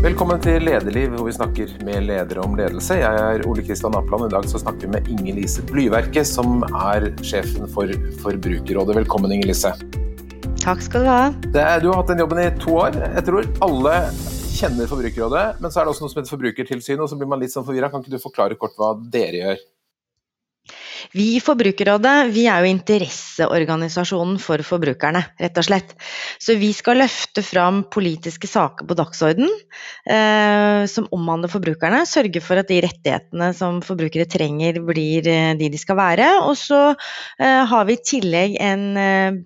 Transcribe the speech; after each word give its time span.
Velkommen 0.00 0.38
til 0.40 0.62
Lederliv, 0.64 1.10
hvor 1.12 1.26
vi 1.26 1.32
snakker 1.36 1.72
med 1.84 2.06
ledere 2.08 2.40
om 2.40 2.54
ledelse. 2.56 2.94
Jeg 3.02 3.16
er 3.20 3.42
Ole 3.44 3.60
Kristian 3.60 3.92
Apland. 3.98 4.30
I 4.30 4.32
dag 4.32 4.46
så 4.48 4.56
snakker 4.62 4.86
vi 4.86 4.94
med 4.94 5.10
Inger 5.12 5.36
Lise 5.36 5.60
Blyverket, 5.68 6.24
som 6.24 6.62
er 6.70 7.10
sjefen 7.20 7.68
for 7.68 7.92
Forbrukerrådet. 8.22 8.96
Velkommen, 8.96 9.34
Inger 9.36 9.50
Lise. 9.50 9.74
Takk 10.62 10.80
skal 10.86 11.04
du 11.04 11.10
ha. 11.10 11.18
Er, 11.52 11.84
du 11.84 11.90
har 11.90 11.98
hatt 12.00 12.14
den 12.14 12.22
jobben 12.24 12.40
i 12.40 12.48
to 12.62 12.78
år. 12.80 12.96
Jeg 12.96 13.26
tror 13.26 13.50
alle 13.68 13.92
kjenner 14.54 14.88
Forbrukerrådet, 14.88 15.44
men 15.60 15.68
så 15.68 15.82
er 15.82 15.84
det 15.84 15.92
også 15.92 16.06
noe 16.06 16.14
som 16.14 16.22
heter 16.22 16.32
Forbrukertilsyn, 16.32 17.04
og 17.04 17.12
så 17.12 17.20
blir 17.20 17.28
man 17.34 17.44
litt 17.44 17.52
sånn 17.52 17.68
forvirra. 17.68 17.92
Kan 17.92 18.00
ikke 18.00 18.16
du 18.16 18.24
forklare 18.24 18.56
kort 18.56 18.80
hva 18.80 18.94
dere 19.12 19.44
gjør? 19.44 19.60
Vi 21.12 21.24
i 21.34 21.40
Forbrukerrådet 21.42 22.30
vi 22.30 22.44
er 22.46 22.62
jo 22.62 22.70
interesseorganisasjonen 22.70 24.36
for 24.42 24.62
forbrukerne, 24.62 25.24
rett 25.42 25.58
og 25.58 25.66
slett. 25.66 25.94
Så 26.38 26.54
vi 26.60 26.70
skal 26.76 27.00
løfte 27.02 27.42
fram 27.42 27.82
politiske 27.90 28.46
saker 28.50 28.86
på 28.86 28.96
dagsorden 28.98 29.48
eh, 30.06 30.86
som 30.90 31.08
omhandler 31.10 31.50
forbrukerne. 31.50 32.04
Sørge 32.06 32.42
for 32.44 32.62
at 32.62 32.70
de 32.70 32.78
rettighetene 32.86 33.50
som 33.58 33.82
forbrukere 33.82 34.28
trenger, 34.30 34.78
blir 34.86 35.26
eh, 35.26 35.52
de 35.58 35.72
de 35.72 35.82
skal 35.82 35.98
være. 35.98 36.30
Og 36.46 36.54
så 36.60 36.82
eh, 36.92 37.62
har 37.72 37.90
vi 37.90 37.98
i 37.98 38.04
tillegg 38.12 38.56
en 38.62 38.86
eh, 39.00 39.40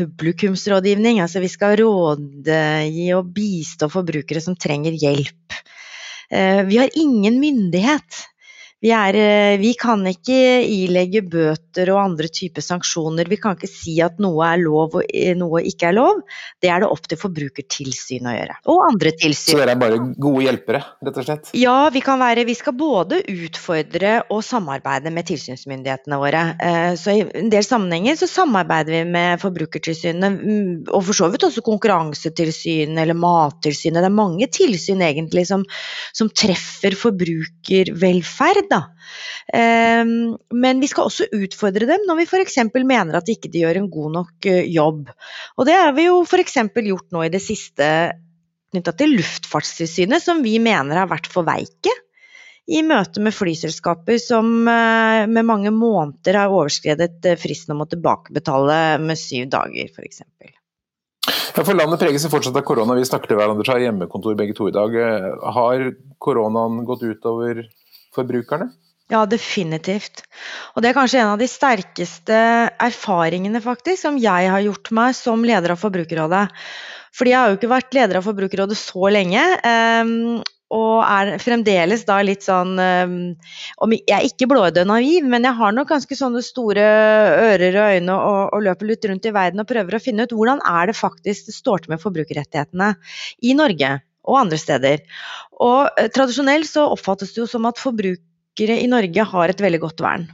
publikumsrådgivning. 0.00 1.20
Altså 1.20 1.44
vi 1.44 1.52
skal 1.52 1.76
rådgi 1.82 3.10
og 3.18 3.28
bistå 3.36 3.90
forbrukere 3.92 4.40
som 4.40 4.56
trenger 4.56 4.96
hjelp. 4.96 5.60
Eh, 6.32 6.64
vi 6.64 6.80
har 6.80 6.96
ingen 6.96 7.40
myndighet. 7.44 8.24
Vi, 8.80 8.88
er, 8.96 9.16
eh, 9.20 9.58
vi, 9.60 9.74
kan 9.76 10.00
ikke 10.08 10.36
ilegge 10.64 11.20
bøter 11.28 11.90
og 11.92 11.98
andre 12.00 12.30
typer 12.32 12.64
sanksjoner. 12.64 13.28
Vi 13.28 13.36
kan 13.36 13.58
ikke 13.58 13.68
si 13.68 13.98
at 14.00 14.16
noe 14.24 14.46
er 14.46 14.62
lov 14.62 14.96
og 14.96 15.02
eh, 15.04 15.34
noe 15.36 15.60
ikke 15.68 15.90
er 15.90 15.96
lov. 15.98 16.22
Det 16.64 16.70
er 16.72 16.80
det 16.80 16.88
opp 16.88 17.04
til 17.04 17.20
Forbrukertilsynet 17.20 18.30
å 18.30 18.32
gjøre. 18.38 18.56
Og 18.72 18.80
andre 18.86 19.12
tilsyn. 19.20 19.52
Så 19.52 19.60
dere 19.60 19.74
er 19.76 19.82
bare 19.82 19.98
gode 20.16 20.46
hjelpere, 20.46 20.80
rett 21.04 21.20
og 21.20 21.26
slett? 21.26 21.50
Ja, 21.60 21.76
vi 21.92 22.00
kan 22.04 22.20
være 22.22 22.46
Vi 22.48 22.56
skal 22.56 22.76
både 22.78 23.18
utfordre 23.28 24.14
og 24.32 24.40
samarbeide 24.46 25.12
med 25.12 25.28
tilsynsmyndighetene 25.28 26.20
våre. 26.24 26.46
Eh, 26.64 26.94
så 26.96 27.18
i 27.18 27.26
en 27.26 27.52
del 27.52 27.66
sammenhenger 27.66 28.16
så 28.22 28.30
samarbeider 28.32 28.96
vi 28.96 29.02
med 29.12 29.44
Forbrukertilsynet, 29.44 30.40
mm, 30.40 30.72
og 30.88 31.04
for 31.10 31.20
så 31.20 31.28
vidt 31.28 31.44
også 31.50 31.66
Konkurransetilsynet 31.68 33.04
eller 33.04 33.20
Mattilsynet. 33.28 34.00
Det 34.00 34.08
er 34.08 34.18
mange 34.22 34.48
tilsyn 34.48 35.04
egentlig 35.04 35.44
som, 35.52 35.68
som 36.16 36.32
treffer 36.32 36.96
forbrukervelferd 36.96 38.69
da. 38.70 38.80
Ehm, 39.56 40.36
men 40.54 40.82
vi 40.82 40.88
skal 40.90 41.08
også 41.10 41.28
utfordre 41.34 41.88
dem 41.90 42.06
når 42.08 42.20
vi 42.22 42.26
f.eks. 42.28 42.58
mener 42.78 43.18
at 43.18 43.26
de 43.26 43.36
ikke 43.36 43.52
gjør 43.52 43.80
en 43.80 43.90
god 43.92 44.12
nok 44.18 44.50
eh, 44.50 44.66
jobb. 44.70 45.08
Og 45.58 45.68
det 45.68 45.78
har 45.78 45.94
vi 45.96 46.06
jo 46.08 46.20
f.eks. 46.24 46.60
gjort 46.76 47.10
nå 47.14 47.24
i 47.26 47.32
det 47.32 47.42
siste 47.44 47.88
knytta 48.70 48.94
til 48.94 49.16
Luftfartstilsynet, 49.18 50.22
som 50.22 50.44
vi 50.44 50.58
mener 50.62 51.02
har 51.02 51.10
vært 51.10 51.28
for 51.30 51.46
veike. 51.46 51.92
I 52.70 52.84
møte 52.86 53.22
med 53.24 53.34
flyselskaper 53.34 54.20
som 54.22 54.68
eh, 54.70 55.26
med 55.26 55.46
mange 55.48 55.74
måneder 55.74 56.44
har 56.44 56.54
overskredet 56.54 57.26
eh, 57.26 57.38
fristen 57.40 57.74
om 57.74 57.82
å 57.82 57.90
tilbakebetale 57.90 59.00
med 59.02 59.18
syv 59.18 59.50
dager, 59.50 59.90
f.eks. 59.90 60.22
Ja, 61.50 61.64
for 61.66 61.74
Landet 61.74 62.00
preges 62.00 62.24
fortsatt 62.30 62.56
av 62.56 62.62
korona. 62.64 62.94
Vi 62.94 63.08
snakker 63.08 63.32
til 63.32 63.40
hverandre 63.40 63.66
fra 63.66 63.80
hjemmekontor 63.82 64.38
begge 64.38 64.54
to 64.56 64.70
i 64.70 64.74
dag. 64.74 64.94
Har 65.56 65.82
koronaen 66.22 66.84
gått 66.88 67.02
utover 67.02 67.64
forbrukerne? 68.14 68.70
Ja, 69.10 69.24
definitivt. 69.26 70.22
Og 70.76 70.84
det 70.84 70.92
er 70.92 70.96
kanskje 71.00 71.18
en 71.24 71.32
av 71.32 71.40
de 71.40 71.48
sterkeste 71.50 72.36
erfaringene 72.78 73.62
faktisk 73.64 74.04
som 74.04 74.20
jeg 74.22 74.52
har 74.52 74.62
gjort 74.62 74.92
meg 74.94 75.16
som 75.18 75.42
leder 75.46 75.74
av 75.74 75.82
Forbrukerrådet. 75.82 76.46
Fordi 77.16 77.32
jeg 77.32 77.40
har 77.40 77.50
jo 77.50 77.58
ikke 77.58 77.72
vært 77.72 77.96
leder 77.96 78.20
av 78.20 78.26
Forbrukerrådet 78.28 78.78
så 78.78 79.10
lenge. 79.10 79.42
Um, 79.66 80.42
og 80.70 81.00
er 81.02 81.32
fremdeles 81.42 82.04
da 82.06 82.20
litt 82.22 82.44
sånn 82.46 82.76
um, 82.78 83.14
Jeg 83.98 84.14
er 84.14 84.26
ikke 84.28 84.46
blåøyd 84.52 84.78
og 84.84 84.86
naiv, 84.92 85.26
men 85.26 85.48
jeg 85.48 85.58
har 85.58 85.74
nok 85.74 85.88
ganske 85.90 86.14
sånne 86.14 86.42
store 86.46 86.84
ører 87.48 87.74
og 87.74 87.96
øyne 87.96 88.14
og, 88.14 88.42
og, 88.54 88.62
løper 88.68 88.92
litt 88.92 89.08
rundt 89.10 89.26
i 89.26 89.34
verden 89.34 89.64
og 89.64 89.66
prøver 89.70 89.98
å 89.98 90.02
finne 90.02 90.28
ut 90.28 90.36
hvordan 90.36 90.62
er 90.62 90.92
det 90.92 90.94
faktisk 90.98 91.50
det 91.50 91.56
står 91.56 91.82
til 91.82 91.96
med 91.96 92.04
forbrukerrettighetene 92.04 92.92
i 93.50 93.56
Norge 93.58 93.96
og 94.28 94.42
andre 94.42 94.58
steder. 94.60 95.04
Og 95.60 95.88
eh, 95.96 96.10
Tradisjonelt 96.12 96.68
så 96.68 96.88
oppfattes 96.92 97.34
det 97.34 97.44
jo 97.44 97.48
som 97.50 97.68
at 97.70 97.80
forbrukere 97.80 98.78
i 98.80 98.90
Norge 98.90 99.26
har 99.32 99.52
et 99.52 99.64
veldig 99.64 99.82
godt 99.86 100.04
vern. 100.04 100.28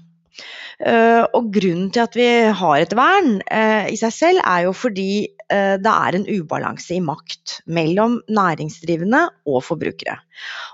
Uh, 0.76 1.24
og 1.32 1.46
grunnen 1.54 1.86
til 1.88 2.02
at 2.02 2.16
vi 2.18 2.26
har 2.52 2.82
et 2.82 2.90
vern 2.92 3.38
uh, 3.40 3.86
i 3.88 3.96
seg 3.96 4.12
selv, 4.12 4.42
er 4.44 4.66
jo 4.66 4.74
fordi 4.76 5.32
det 5.46 5.86
er 5.86 6.16
en 6.18 6.24
ubalanse 6.26 6.96
i 6.96 6.98
makt 6.98 7.60
mellom 7.70 8.16
næringsdrivende 8.34 9.20
og 9.46 9.60
forbrukere. 9.62 10.16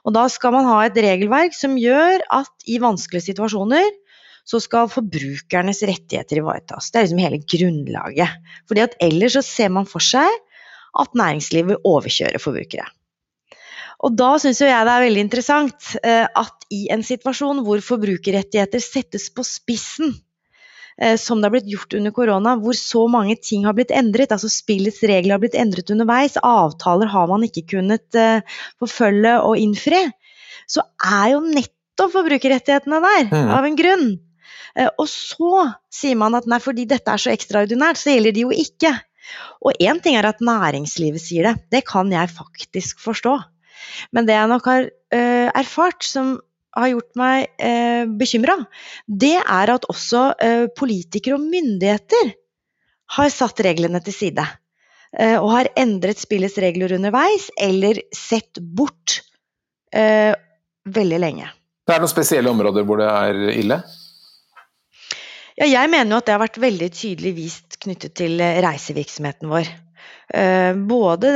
Og 0.08 0.14
da 0.16 0.22
skal 0.32 0.54
man 0.54 0.64
ha 0.64 0.78
et 0.86 0.96
regelverk 0.96 1.52
som 1.52 1.74
gjør 1.76 2.24
at 2.32 2.64
i 2.72 2.78
vanskelige 2.80 3.26
situasjoner 3.26 3.90
så 4.48 4.60
skal 4.62 4.90
forbrukernes 4.90 5.82
rettigheter 5.86 6.40
ivaretas. 6.40 6.90
Det 6.90 6.98
er 6.98 7.06
liksom 7.06 7.22
hele 7.22 7.42
grunnlaget. 7.54 8.40
Fordi 8.68 8.84
at 8.86 8.96
ellers 9.02 9.36
så 9.36 9.44
ser 9.46 9.70
man 9.76 9.88
for 9.88 10.04
seg 10.04 10.40
at 10.98 11.14
næringslivet 11.16 11.84
overkjører 11.88 12.42
forbrukere. 12.42 12.88
Og 14.02 14.18
da 14.18 14.34
syns 14.42 14.60
jeg 14.62 14.72
det 14.72 14.92
er 14.92 15.04
veldig 15.04 15.22
interessant 15.22 15.94
eh, 16.02 16.26
at 16.26 16.66
i 16.74 16.88
en 16.94 17.04
situasjon 17.06 17.62
hvor 17.66 17.82
forbrukerrettigheter 17.86 18.82
settes 18.82 19.28
på 19.34 19.44
spissen, 19.46 20.16
eh, 20.98 21.14
som 21.20 21.38
det 21.38 21.48
har 21.48 21.54
blitt 21.54 21.70
gjort 21.70 21.94
under 21.98 22.14
korona, 22.14 22.56
hvor 22.58 22.78
så 22.78 23.04
mange 23.10 23.36
ting 23.38 23.68
har 23.68 23.76
blitt 23.78 23.94
endret, 23.94 24.34
altså 24.34 24.50
spillets 24.50 25.04
regler 25.06 25.36
har 25.36 25.44
blitt 25.44 25.58
endret 25.58 25.94
underveis, 25.94 26.40
avtaler 26.42 27.12
har 27.14 27.30
man 27.30 27.46
ikke 27.46 27.68
kunnet 27.76 28.18
eh, 28.18 28.58
forfølge 28.82 29.36
og 29.46 29.62
innfri, 29.62 30.02
så 30.66 30.82
er 30.98 31.36
jo 31.36 31.46
nettopp 31.46 32.16
forbrukerrettighetene 32.16 33.00
der, 33.06 33.30
mm. 33.30 33.54
av 33.54 33.68
en 33.68 33.78
grunn. 33.78 34.12
Og 34.96 35.04
så 35.04 35.66
sier 35.92 36.16
man 36.16 36.32
at 36.32 36.46
nei, 36.48 36.56
fordi 36.64 36.86
dette 36.88 37.12
er 37.12 37.20
så 37.20 37.28
ekstraordinært, 37.28 37.98
så 38.00 38.14
gjelder 38.14 38.32
de 38.32 38.44
jo 38.46 38.54
ikke. 38.56 38.94
Og 39.68 39.76
én 39.84 40.00
ting 40.00 40.16
er 40.16 40.24
at 40.30 40.40
næringslivet 40.40 41.20
sier 41.20 41.50
det, 41.50 41.66
det 41.74 41.82
kan 41.90 42.08
jeg 42.14 42.30
faktisk 42.32 43.02
forstå. 43.04 43.34
Men 44.12 44.28
det 44.28 44.38
jeg 44.38 44.50
nok 44.50 44.66
har 44.70 44.88
uh, 44.88 45.48
erfart, 45.52 46.02
som 46.06 46.36
har 46.76 46.92
gjort 46.92 47.18
meg 47.20 47.50
uh, 47.60 48.04
bekymra, 48.18 48.56
det 49.06 49.36
er 49.40 49.72
at 49.74 49.86
også 49.92 50.24
uh, 50.32 50.66
politikere 50.78 51.36
og 51.36 51.44
myndigheter 51.44 52.32
har 53.16 53.32
satt 53.32 53.60
reglene 53.64 54.00
til 54.04 54.16
side. 54.16 54.44
Uh, 55.12 55.36
og 55.42 55.50
har 55.52 55.72
endret 55.80 56.22
spillets 56.22 56.56
regler 56.62 56.94
underveis, 56.96 57.50
eller 57.60 58.00
sett 58.16 58.60
bort 58.60 59.20
veldig 59.92 61.16
lenge. 61.20 61.50
Det 61.84 61.92
er 61.92 62.00
noen 62.00 62.08
spesielle 62.08 62.48
områder 62.48 62.86
hvor 62.88 62.96
det 62.96 63.08
er 63.10 63.40
ille? 63.60 63.76
Ja, 65.52 65.66
jeg 65.68 65.90
mener 65.92 66.14
jo 66.14 66.20
at 66.22 66.30
det 66.30 66.32
har 66.32 66.40
vært 66.40 66.56
veldig 66.62 66.88
tydelig 66.96 67.34
vist 67.36 67.76
knyttet 67.84 68.14
til 68.16 68.40
reisevirksomheten 68.40 69.52
vår. 69.52 69.68
Både 70.32 71.28
både 71.28 71.34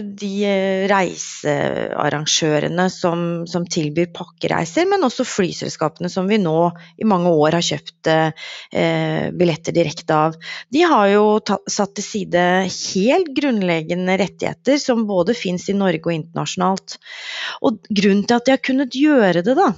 de 0.00 0.86
reisearrangørene 0.90 2.86
som, 2.92 3.44
som, 3.50 3.66
tilbyr 3.68 4.10
pakkereiser, 4.14 4.88
men 4.90 5.04
også 5.06 5.26
flyselskapene 5.28 6.10
som 6.12 6.28
vi 6.30 6.38
nå 6.42 6.56
i 7.00 7.08
mange 7.08 7.30
år 7.32 7.58
har 7.58 7.66
kjøpt 7.66 8.10
eh, 8.12 9.28
billetter 9.36 9.76
direkte 9.76 10.18
av. 10.28 10.36
De 10.72 10.82
har 10.88 11.06
jo 11.12 11.24
tatt, 11.44 11.64
satt 11.70 11.94
til 11.98 12.06
side 12.06 12.42
helt 12.72 13.32
grunnleggende 13.36 14.18
rettigheter 14.20 14.80
som 14.82 15.06
både 15.08 15.36
fins 15.38 15.68
i 15.68 15.76
Norge 15.78 16.04
og 16.06 16.16
internasjonalt. 16.16 16.98
Og 17.62 17.80
grunnen 17.88 18.26
til 18.26 18.38
at 18.38 18.48
de 18.48 18.56
har 18.56 18.62
kunnet 18.64 18.98
gjøre 18.98 19.44
det, 19.46 19.56
da, 19.58 19.72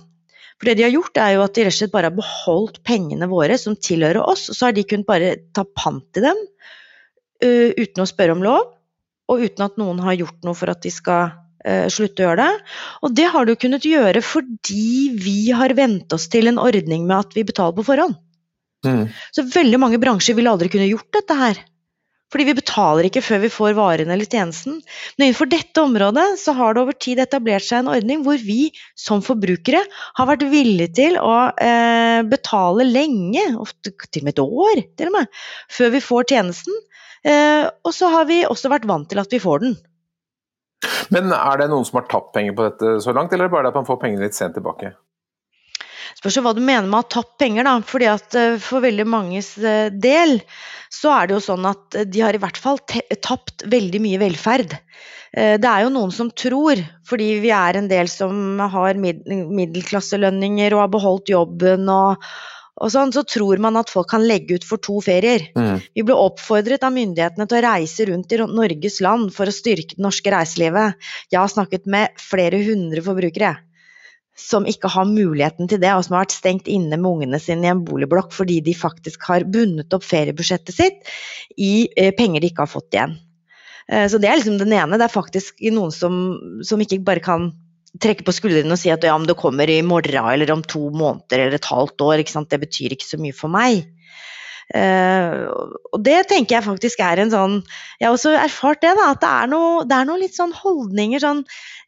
for 0.58 0.70
det 0.70 0.78
de 0.78 0.86
har 0.86 0.94
gjort, 0.94 1.18
er 1.18 1.34
jo 1.34 1.44
at 1.44 1.56
de 1.56 1.66
rett 1.66 1.74
og 1.74 1.80
slett 1.80 1.94
bare 1.94 2.10
har 2.10 2.18
beholdt 2.18 2.82
pengene 2.86 3.28
våre 3.30 3.58
som 3.60 3.74
tilhører 3.76 4.22
oss, 4.22 4.46
og 4.50 4.58
så 4.58 4.68
har 4.68 4.76
de 4.76 4.86
kunnet 4.86 5.08
bare 5.08 5.34
ta 5.56 5.66
pant 5.66 6.20
i 6.20 6.24
dem 6.24 6.40
uh, 7.44 7.70
uten 7.74 8.04
å 8.04 8.08
spørre 8.08 8.36
om 8.36 8.44
lov, 8.44 8.73
og 9.30 9.44
uten 9.44 9.66
at 9.66 9.80
noen 9.80 10.02
har 10.04 10.18
gjort 10.18 10.44
noe 10.46 10.56
for 10.58 10.72
at 10.72 10.82
de 10.84 10.92
skal 10.92 11.32
eh, 11.64 11.86
slutte 11.92 12.22
å 12.22 12.28
gjøre 12.28 12.44
det. 12.44 12.64
Og 13.06 13.14
det 13.16 13.28
har 13.34 13.48
du 13.48 13.54
kunnet 13.56 13.86
gjøre 13.88 14.24
fordi 14.24 15.14
vi 15.16 15.38
har 15.56 15.76
vent 15.76 16.12
oss 16.16 16.28
til 16.32 16.50
en 16.50 16.60
ordning 16.60 17.06
med 17.08 17.16
at 17.20 17.36
vi 17.36 17.46
betaler 17.46 17.76
på 17.76 17.86
forhånd. 17.86 18.18
Mm. 18.84 19.06
Så 19.32 19.46
veldig 19.48 19.80
mange 19.80 20.00
bransjer 20.00 20.36
ville 20.36 20.52
aldri 20.52 20.68
kunne 20.72 20.90
gjort 20.90 21.08
dette 21.16 21.38
her. 21.38 21.62
Fordi 22.34 22.48
vi 22.48 22.56
betaler 22.58 23.06
ikke 23.06 23.22
før 23.22 23.44
vi 23.44 23.50
får 23.52 23.76
varen 23.78 24.10
eller 24.10 24.26
tjenesten. 24.26 24.80
Men 25.14 25.28
innenfor 25.28 25.46
dette 25.52 25.82
området 25.84 26.24
så 26.40 26.54
har 26.58 26.74
det 26.74 26.82
over 26.82 26.96
tid 26.98 27.20
etablert 27.22 27.62
seg 27.62 27.84
en 27.84 27.92
ordning 27.92 28.24
hvor 28.26 28.40
vi 28.42 28.72
som 28.98 29.22
forbrukere 29.22 29.84
har 30.18 30.28
vært 30.32 30.42
villige 30.50 30.90
til 30.98 31.18
å 31.20 31.36
eh, 31.54 32.24
betale 32.26 32.88
lenge, 32.88 33.44
ofte 33.62 33.94
til 34.08 34.24
og 34.24 34.26
med 34.26 34.34
et 34.34 34.42
år 34.42 34.82
til 34.98 35.12
og 35.12 35.16
med, 35.20 35.40
før 35.78 35.94
vi 35.94 36.02
får 36.02 36.28
tjenesten. 36.34 36.82
Eh, 37.24 37.64
og 37.84 37.94
så 37.96 38.10
har 38.12 38.28
vi 38.28 38.42
også 38.44 38.70
vært 38.72 38.86
vant 38.88 39.08
til 39.08 39.22
at 39.22 39.32
vi 39.32 39.40
får 39.42 39.64
den. 39.64 39.74
Men 41.14 41.32
er 41.32 41.62
det 41.62 41.70
noen 41.72 41.86
som 41.88 42.02
har 42.02 42.08
tapt 42.10 42.34
penger 42.36 42.56
på 42.56 42.66
dette 42.66 42.98
så 43.04 43.14
langt, 43.16 43.32
eller 43.32 43.46
er 43.46 43.50
det 43.50 43.56
bare 43.56 43.72
at 43.72 43.78
man 43.78 43.88
får 43.88 44.00
pengene 44.02 44.26
litt 44.26 44.36
sent 44.36 44.56
tilbake? 44.58 44.94
spørs 46.14 46.36
hva 46.44 46.54
du 46.56 46.62
mener 46.62 46.86
med 46.86 46.96
å 46.96 47.02
ha 47.02 47.10
tapt 47.10 47.34
penger, 47.42 47.66
da. 47.66 47.74
Fordi 47.84 48.06
at 48.08 48.36
eh, 48.38 48.60
for 48.62 48.84
veldig 48.84 49.04
manges 49.08 49.56
eh, 49.58 49.88
del 49.90 50.38
så 50.94 51.10
er 51.12 51.26
det 51.26 51.34
jo 51.36 51.42
sånn 51.42 51.66
at 51.68 51.96
de 52.06 52.22
har 52.22 52.36
i 52.36 52.40
hvert 52.40 52.60
fall 52.60 52.78
tapt 53.24 53.64
veldig 53.66 54.00
mye 54.04 54.20
velferd. 54.22 54.76
Det 55.34 55.66
er 55.66 55.80
jo 55.82 55.88
noen 55.90 56.12
som 56.14 56.28
tror, 56.30 56.78
fordi 57.10 57.40
vi 57.42 57.48
er 57.50 57.74
en 57.74 57.88
del 57.90 58.06
som 58.06 58.60
har 58.70 58.94
middelklasselønninger 58.94 60.76
og 60.76 60.84
har 60.84 60.92
beholdt 60.92 61.32
jobben 61.32 61.90
og, 61.90 62.22
og 62.74 62.90
sånn, 62.90 63.12
så 63.14 63.22
tror 63.22 63.60
man 63.62 63.78
at 63.78 63.92
folk 63.92 64.08
kan 64.10 64.24
legge 64.26 64.58
ut 64.58 64.64
for 64.66 64.82
to 64.82 64.98
ferier. 65.04 65.46
Mm. 65.54 65.76
Vi 65.94 66.02
ble 66.06 66.16
oppfordret 66.18 66.82
av 66.86 66.94
myndighetene 66.94 67.46
til 67.46 67.60
å 67.60 67.66
reise 67.68 68.06
rundt 68.08 68.34
i 68.34 68.40
Norges 68.42 68.98
land 69.04 69.30
for 69.36 69.46
å 69.46 69.54
styrke 69.54 69.94
det 69.94 70.02
norske 70.02 70.32
reiselivet. 70.34 70.98
Jeg 71.30 71.38
har 71.38 71.52
snakket 71.52 71.86
med 71.90 72.18
flere 72.18 72.58
hundre 72.66 73.04
forbrukere 73.06 73.54
som 74.34 74.66
ikke 74.66 74.90
har 74.90 75.06
muligheten 75.06 75.68
til 75.70 75.78
det, 75.78 75.92
og 75.94 76.02
som 76.02 76.16
har 76.16 76.24
vært 76.24 76.34
stengt 76.34 76.70
inne 76.70 76.98
med 76.98 77.10
ungene 77.10 77.38
sine 77.38 77.68
i 77.68 77.70
en 77.70 77.84
boligblokk 77.86 78.32
fordi 78.34 78.58
de 78.66 78.74
faktisk 78.74 79.28
har 79.30 79.46
bundet 79.46 79.94
opp 79.94 80.02
feriebudsjettet 80.02 80.74
sitt 80.74 81.12
i 81.54 81.86
eh, 81.94 82.10
penger 82.18 82.42
de 82.42 82.50
ikke 82.50 82.66
har 82.66 82.72
fått 82.72 82.96
igjen. 82.96 83.14
Eh, 83.86 84.08
så 84.10 84.18
det 84.18 84.30
er 84.30 84.40
liksom 84.40 84.58
den 84.58 84.74
ene. 84.74 84.98
Det 84.98 85.06
er 85.06 85.14
faktisk 85.14 85.62
noen 85.70 85.94
som, 85.94 86.18
som 86.66 86.82
ikke 86.82 86.98
bare 87.06 87.22
kan 87.22 87.52
trekke 88.02 88.26
på 88.26 88.34
skuldrene 88.34 88.74
og 88.74 88.80
si 88.80 88.90
at 88.92 89.04
ja, 89.06 89.14
men 89.18 89.28
det 89.28 89.38
kommer 89.38 89.70
i 89.70 89.82
morgen 89.86 90.30
eller 90.32 90.50
om 90.54 90.64
to 90.66 90.88
måneder 90.90 91.44
eller 91.44 91.58
et 91.58 91.70
halvt 91.70 92.06
år. 92.06 92.24
Det 92.24 92.60
betyr 92.62 92.96
ikke 92.96 93.06
så 93.06 93.20
mye 93.20 93.36
for 93.36 93.52
meg. 93.52 93.84
Uh, 94.72 95.44
og 95.92 96.00
det 96.06 96.22
tenker 96.30 96.56
jeg 96.56 96.64
faktisk 96.64 97.02
er 97.04 97.20
en 97.20 97.28
sånn 97.28 97.58
Jeg 98.00 98.06
har 98.06 98.14
også 98.14 98.30
erfart 98.32 98.80
det, 98.80 98.94
da. 98.96 99.10
At 99.12 99.20
det 99.20 99.28
er 99.28 99.50
noe, 99.52 99.82
det 99.84 99.98
er 99.98 100.08
noe 100.08 100.22
litt 100.22 100.38
sånn 100.38 100.54
holdninger 100.56 101.20
sånn 101.20 101.42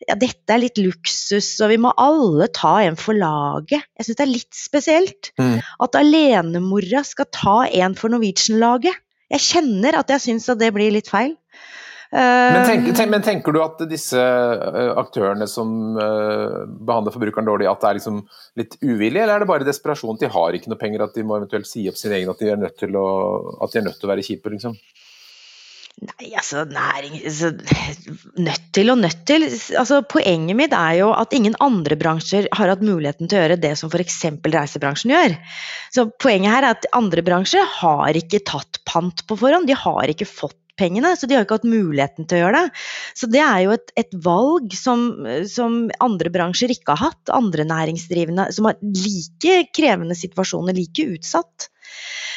Ja, 0.04 0.18
dette 0.20 0.52
er 0.52 0.60
litt 0.60 0.76
luksus, 0.76 1.54
og 1.64 1.72
vi 1.72 1.78
må 1.80 1.94
alle 1.96 2.50
ta 2.52 2.74
en 2.84 2.98
for 3.00 3.16
laget. 3.16 3.88
Jeg 3.96 4.04
syns 4.08 4.18
det 4.18 4.26
er 4.26 4.34
litt 4.34 4.58
spesielt. 4.60 5.32
Mm. 5.40 5.56
At 5.86 5.96
alenemora 5.96 7.00
skal 7.08 7.30
ta 7.32 7.56
en 7.64 7.96
for 7.96 8.12
Norwegian-laget. 8.12 9.00
Jeg 9.32 9.42
kjenner 9.42 9.96
at 9.98 10.12
jeg 10.12 10.22
syns 10.22 10.50
at 10.52 10.60
det 10.60 10.68
blir 10.76 10.92
litt 10.94 11.08
feil. 11.10 11.32
Men, 12.12 12.60
tenk, 12.66 12.86
tenk, 12.96 13.10
men, 13.10 13.22
tenker 13.24 13.54
du 13.54 13.58
at 13.64 13.80
disse 13.90 14.20
eh, 14.20 14.92
aktørene 15.00 15.48
som 15.50 15.96
uh, 15.98 16.62
behandler 16.66 17.14
forbrukeren 17.14 17.48
dårlig, 17.48 17.66
at 17.70 17.82
det 17.82 17.88
er 17.88 17.98
liksom 17.98 18.20
litt 18.60 18.76
uvillig, 18.78 19.24
eller 19.24 19.34
er 19.34 19.42
det 19.42 19.50
bare 19.50 19.66
desperasjon? 19.66 20.20
De 20.20 20.30
har 20.30 20.54
ikke 20.56 20.70
noe 20.70 20.80
penger, 20.80 21.02
at 21.02 21.18
de 21.18 21.26
må 21.26 21.40
eventuelt 21.40 21.68
si 21.68 21.82
opp 21.90 21.98
sin 21.98 22.14
egen, 22.14 22.30
at 22.30 22.42
de 22.42 22.52
er 22.52 22.62
nødt 22.62 22.78
til 22.78 22.94
å, 23.00 23.08
at 23.58 23.74
de 23.74 23.82
er 23.82 23.88
nødt 23.88 23.98
til 23.98 24.08
å 24.08 24.12
være 24.14 24.26
kjipe, 24.26 24.54
liksom? 24.54 24.78
Nei, 25.96 26.26
altså 26.36 26.66
næring 26.68 27.14
altså, 27.24 27.48
Nødt 28.36 28.64
til 28.76 28.92
og 28.92 28.98
nødt 29.00 29.22
til. 29.28 29.46
Altså, 29.80 30.02
poenget 30.04 30.58
mitt 30.58 30.74
er 30.76 30.98
jo 30.98 31.06
at 31.16 31.32
ingen 31.32 31.56
andre 31.64 31.96
bransjer 31.96 32.50
har 32.52 32.68
hatt 32.68 32.84
muligheten 32.84 33.30
til 33.30 33.38
å 33.38 33.44
gjøre 33.46 33.56
det 33.62 33.72
som 33.80 33.88
f.eks. 33.88 34.18
reisebransjen 34.44 35.14
gjør. 35.14 35.38
Så 35.96 36.04
Poenget 36.20 36.52
her 36.52 36.66
er 36.66 36.76
at 36.76 36.88
andre 36.96 37.24
bransjer 37.24 37.64
har 37.78 38.20
ikke 38.20 38.44
tatt 38.44 38.82
pant 38.84 39.24
på 39.24 39.40
forhånd. 39.40 39.70
De 39.70 39.78
har 39.86 40.12
ikke 40.12 40.28
fått 40.28 40.58
pengene, 40.78 41.14
så 41.16 41.28
de 41.28 41.36
har 41.36 41.46
ikke 41.46 41.58
hatt 41.60 41.68
muligheten 41.68 42.28
til 42.28 42.38
å 42.38 42.42
gjøre 42.44 42.64
det. 42.64 42.82
Så 43.18 43.30
det 43.32 43.42
er 43.44 43.62
jo 43.64 43.76
et, 43.76 43.94
et 44.02 44.18
valg 44.26 44.76
som, 44.76 45.06
som, 45.50 45.78
andre 46.04 46.32
bransjer 46.34 46.74
ikke 46.74 46.96
har 46.96 47.12
hatt. 47.12 47.32
Andre 47.34 47.66
næringsdrivende 47.68 48.50
som 48.56 48.68
har 48.70 48.78
like 48.82 49.62
krevende 49.76 50.18
situasjoner, 50.18 50.76
like 50.76 51.08
utsatt. 51.16 51.70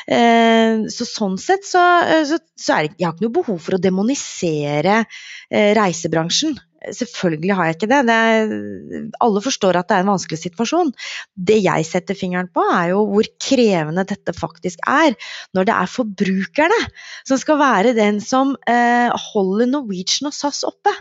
Eh, 0.09 0.87
så 0.89 1.05
sånn 1.05 1.37
sett 1.41 1.67
så, 1.67 1.83
så, 2.25 2.39
så 2.57 2.75
er 2.75 2.87
det, 2.87 2.97
jeg 2.97 3.09
har 3.09 3.17
ikke 3.17 3.27
noe 3.27 3.37
behov 3.41 3.59
for 3.65 3.77
å 3.77 3.83
demonisere 3.83 5.01
eh, 5.03 5.71
reisebransjen. 5.77 6.57
Selvfølgelig 6.79 7.55
har 7.57 7.67
jeg 7.67 7.75
ikke 7.75 7.89
det. 7.91 7.99
det 8.07 9.11
alle 9.19 9.41
forstår 9.43 9.79
at 9.79 9.89
det 9.89 9.97
er 9.97 10.05
en 10.05 10.13
vanskelig 10.13 10.39
situasjon. 10.39 10.93
Det 11.35 11.59
jeg 11.59 11.87
setter 11.87 12.17
fingeren 12.17 12.47
på, 12.53 12.63
er 12.63 12.93
jo 12.93 13.03
hvor 13.09 13.27
krevende 13.43 14.05
dette 14.07 14.35
faktisk 14.37 14.79
er. 14.87 15.17
Når 15.57 15.67
det 15.67 15.75
er 15.75 15.91
forbrukerne 15.91 16.79
som 17.27 17.41
skal 17.41 17.59
være 17.59 17.95
den 17.97 18.21
som 18.23 18.55
eh, 18.69 19.11
holder 19.33 19.69
Norwegian 19.73 20.31
og 20.31 20.37
SAS 20.37 20.63
oppe. 20.67 20.93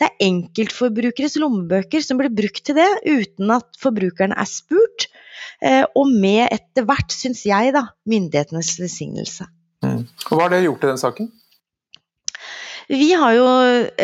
Det 0.00 0.08
er 0.08 0.24
enkeltforbrukeres 0.24 1.36
lommebøker 1.40 2.04
som 2.04 2.20
blir 2.20 2.32
brukt 2.32 2.64
til 2.66 2.76
det, 2.78 2.88
uten 3.04 3.52
at 3.54 3.68
forbrukerne 3.80 4.36
er 4.38 4.48
spurt. 4.48 5.08
Eh, 5.62 5.84
og 5.96 6.10
med 6.12 6.46
etter 6.50 6.86
hvert, 6.88 7.12
syns 7.12 7.44
jeg, 7.48 7.72
da, 7.76 7.86
myndighetenes 8.08 8.74
velsignelse. 8.80 9.48
Mm. 9.84 10.04
Hva 10.28 10.44
har 10.44 10.52
dere 10.54 10.66
gjort 10.68 10.84
i 10.84 10.92
den 10.92 11.00
saken? 11.00 11.32
Vi 12.92 13.06
har 13.16 13.32
jo 13.32 13.44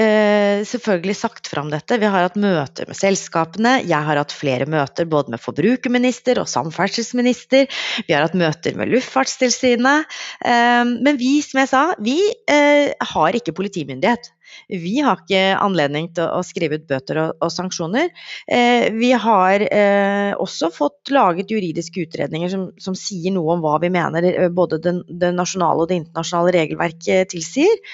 eh, 0.01 0.63
selvfølgelig 0.65 1.17
sagt 1.19 1.51
fram 1.53 1.69
dette. 1.69 1.99
Vi 2.01 2.09
har 2.09 2.25
hatt 2.25 2.39
møter 2.41 2.89
med 2.89 2.97
selskapene. 2.97 3.75
Jeg 3.85 4.01
har 4.07 4.17
hatt 4.17 4.33
flere 4.33 4.65
møter 4.71 5.05
både 5.05 5.35
med 5.35 5.43
forbrukerminister 5.43 6.41
og 6.41 6.49
samferdselsminister. 6.49 7.69
Vi 8.07 8.17
har 8.17 8.25
hatt 8.25 8.39
møter 8.39 8.79
med 8.81 8.89
Luftfartstilsynet. 8.95 10.09
Eh, 10.41 10.85
men 11.05 11.21
vi, 11.21 11.35
som 11.45 11.61
jeg 11.61 11.73
sa, 11.75 11.83
vi 12.01 12.17
eh, 12.49 12.97
har 13.13 13.37
ikke 13.37 13.57
politimyndighet. 13.59 14.33
Vi 14.73 14.95
har 15.05 15.21
ikke 15.21 15.43
anledning 15.61 16.09
til 16.17 16.25
å 16.25 16.41
skrive 16.47 16.79
ut 16.81 16.87
bøter 16.89 17.21
og, 17.21 17.45
og 17.45 17.53
sanksjoner. 17.53 18.09
Eh, 18.49 18.89
vi 18.97 19.13
har 19.13 19.65
eh, 19.69 20.33
også 20.33 20.73
fått 20.73 21.13
laget 21.13 21.53
juridiske 21.53 22.07
utredninger 22.07 22.53
som, 22.53 22.65
som, 22.81 22.97
sier 22.97 23.37
noe 23.37 23.59
om 23.59 23.65
hva 23.65 23.77
vi 23.85 23.93
mener 23.93 24.31
eh, 24.33 24.49
både 24.49 24.81
det, 24.85 25.35
nasjonale 25.37 25.85
og 25.85 25.93
det 25.93 26.01
internasjonale 26.03 26.57
regelverket 26.57 27.37
tilsier. 27.37 27.85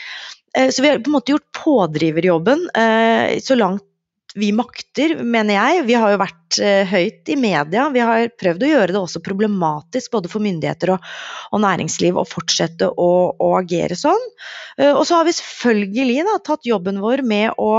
Eh, 0.59 0.71
så 0.71 0.83
vi 0.83 0.89
har 0.89 0.99
på 0.99 1.11
en 1.11 1.19
måte 1.19 1.35
gjort 1.35 1.51
pådriverjobben 1.65 2.71
eh, 2.75 3.41
så 3.43 3.55
langt 3.55 3.83
vi 4.35 4.49
makter, 4.51 5.12
mener 5.23 5.55
jeg. 5.55 5.83
Vi 5.87 5.95
har 5.95 6.11
jo 6.11 6.19
vært 6.19 6.56
eh, 6.59 6.89
høyt 6.91 7.31
i 7.31 7.37
media. 7.39 7.85
Vi 7.95 8.03
har 8.03 8.33
prøvd 8.35 8.65
å 8.67 8.71
gjøre 8.73 8.95
det 8.97 8.99
også 8.99 9.23
problematisk 9.23 10.11
både 10.17 10.31
for 10.33 10.43
myndigheter 10.43 10.97
og, 10.97 11.05
næringsliv 11.62 12.19
å 12.19 12.27
fortsette 12.27 12.89
å, 12.91 13.11
agere 13.61 13.95
sånn. 13.95 14.25
Og 14.91 15.05
så 15.06 15.21
har 15.21 15.29
vi 15.29 15.37
selvfølgelig 15.39 16.25
da, 16.27 16.35
tatt 16.43 16.67
jobben 16.67 16.99
vår 16.99 17.23
med 17.23 17.55
å 17.62 17.71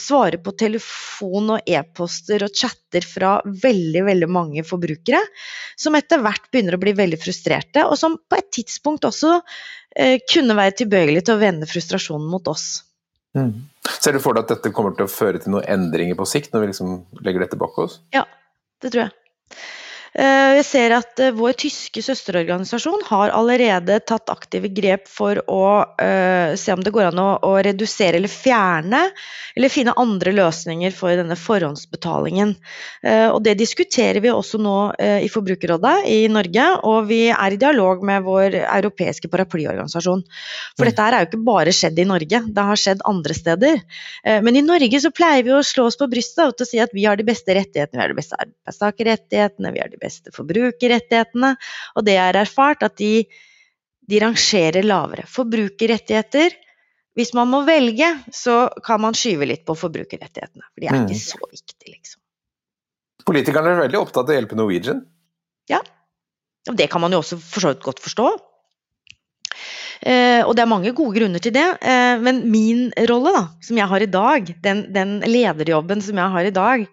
svare 0.00 0.40
på 0.42 0.54
telefon 0.58 1.54
og 1.56 1.68
e-poster 1.68 2.44
og 2.46 2.54
chatter 2.54 3.04
fra 3.06 3.36
veldig 3.44 4.04
veldig 4.06 4.28
mange 4.30 4.64
forbrukere, 4.66 5.20
som 5.78 5.96
etter 5.98 6.22
hvert 6.24 6.50
begynner 6.52 6.78
å 6.78 6.82
bli 6.82 6.94
veldig 6.98 7.20
frustrerte, 7.22 7.84
og 7.86 7.98
som 8.00 8.16
på 8.18 8.38
et 8.38 8.50
tidspunkt 8.54 9.06
også 9.08 9.38
eh, 9.96 10.18
kunne 10.30 10.56
være 10.58 10.78
tilbøyelig 10.82 11.26
til 11.26 11.36
å 11.36 11.42
vende 11.42 11.68
frustrasjonen 11.70 12.28
mot 12.30 12.50
oss. 12.50 12.68
Mm. 13.36 13.68
Ser 13.98 14.16
du 14.16 14.22
for 14.22 14.36
deg 14.36 14.46
at 14.46 14.56
dette 14.56 14.72
kommer 14.74 14.94
til 14.96 15.06
å 15.06 15.12
føre 15.12 15.40
til 15.42 15.54
noen 15.54 15.68
endringer 15.68 16.18
på 16.18 16.26
sikt, 16.28 16.52
når 16.54 16.64
vi 16.64 16.70
liksom 16.72 16.96
legger 17.24 17.44
dette 17.44 17.60
bak 17.60 17.76
oss? 17.82 18.00
Ja, 18.14 18.24
det 18.82 18.92
tror 18.94 19.06
jeg. 19.06 19.14
Eh, 20.18 20.52
jeg 20.58 20.64
ser 20.66 20.92
at 20.96 21.20
eh, 21.22 21.34
vår 21.36 21.54
tyske 21.60 22.02
søsterorganisasjon 22.02 23.04
har 23.06 23.30
allerede 23.36 24.00
tatt 24.02 24.30
aktive 24.32 24.70
grep 24.74 25.06
for 25.06 25.38
å 25.46 25.66
uh, 25.86 26.56
se 26.58 26.74
om 26.74 26.80
det 26.82 26.90
går 26.94 27.10
an 27.12 27.20
å, 27.22 27.26
å, 27.46 27.52
redusere 27.62 28.18
eller 28.18 28.32
fjerne 28.32 29.04
eller 29.54 29.70
finne 29.70 29.94
andre 29.98 30.32
løsninger 30.34 30.94
for 30.94 31.14
denne 31.18 31.36
forhåndsbetalingen. 31.38 32.54
Uh, 33.04 33.28
og 33.28 33.44
Det 33.46 33.54
diskuterer 33.60 34.18
vi 34.24 34.32
også 34.32 34.58
nå 34.62 34.74
uh, 34.96 35.20
i 35.22 35.28
Forbrukerrådet 35.30 36.08
i 36.10 36.18
Norge, 36.32 36.66
og 36.88 37.06
vi 37.12 37.20
er 37.30 37.54
i 37.54 37.60
dialog 37.60 38.02
med 38.06 38.26
vår 38.26 38.58
europeiske 38.64 39.30
paraplyorganisasjon. 39.30 40.24
For 40.74 40.82
mm. 40.82 40.90
dette 40.90 41.06
her 41.06 41.14
er 41.18 41.24
jo 41.24 41.30
ikke 41.30 41.42
bare 41.46 41.76
skjedd 41.76 42.02
i 42.02 42.08
Norge, 42.08 42.42
det 42.58 42.66
har 42.72 42.82
skjedd 42.82 43.06
andre 43.06 43.38
steder. 43.38 43.80
men 44.42 44.56
i 44.56 44.64
Norge 44.64 45.00
så 45.02 45.10
pleier 45.14 45.44
vi 45.46 45.52
å 45.54 45.62
slå 45.64 45.86
oss 45.88 45.98
på 46.00 46.08
brystet 46.10 46.62
og 46.62 46.66
si 46.66 46.80
at 46.82 46.94
vi 46.96 47.06
har 47.06 47.18
de 47.18 47.26
beste 47.26 47.54
rettighetene, 47.54 47.98
vi 47.98 48.02
har 48.02 48.12
de 48.12 48.18
beste 48.18 48.38
arbeidstakerrettighetene, 48.38 49.72
vi 49.74 49.82
har 49.82 49.90
de 49.92 49.98
de 49.98 50.06
beste 50.08 50.32
forbrukerrettighetene, 50.34 51.52
og 51.94 52.08
det 52.08 52.16
er 52.18 52.40
erfart 52.40 52.82
at 52.86 52.96
de, 53.00 53.26
de 54.08 54.22
rangerer 54.24 54.86
lavere. 54.86 55.28
Forbrukerrettigheter 55.28 56.56
Hvis 57.18 57.32
man 57.34 57.48
må 57.50 57.64
velge, 57.66 58.06
så 58.30 58.68
kan 58.86 59.00
man 59.02 59.16
skyve 59.18 59.48
litt 59.50 59.64
på 59.66 59.74
forbrukerrettighetene. 59.74 60.62
For 60.70 60.82
de 60.84 60.86
er 60.86 61.00
ikke 61.00 61.16
mm. 61.16 61.24
så 61.24 61.48
viktige, 61.50 61.96
liksom. 61.96 62.20
Politikerne 63.26 63.72
er 63.72 63.80
veldig 63.82 63.98
opptatt 63.98 64.28
av 64.28 64.30
å 64.30 64.36
hjelpe 64.36 64.56
Norwegian. 64.56 65.00
Ja, 65.68 65.80
det 66.78 66.86
kan 66.92 67.02
man 67.02 67.12
jo 67.12 67.18
også 67.18 67.40
for 67.42 67.64
så 67.64 67.72
vidt 67.72 67.82
godt 67.82 68.00
forstå. 68.04 68.28
Eh, 69.98 70.44
og 70.46 70.54
det 70.54 70.62
er 70.62 70.70
mange 70.70 70.92
gode 70.96 71.16
grunner 71.16 71.42
til 71.42 71.54
det. 71.54 71.66
Eh, 71.82 72.16
men 72.22 72.42
min 72.50 72.88
rolle, 73.10 73.32
da, 73.34 73.44
som 73.64 73.78
jeg 73.80 73.90
har 73.90 74.04
i 74.04 74.10
dag, 74.10 74.52
den, 74.64 74.84
den 74.94 75.16
lederjobben 75.26 76.02
som 76.04 76.20
jeg 76.20 76.34
har 76.34 76.48
i 76.48 76.54
dag, 76.54 76.84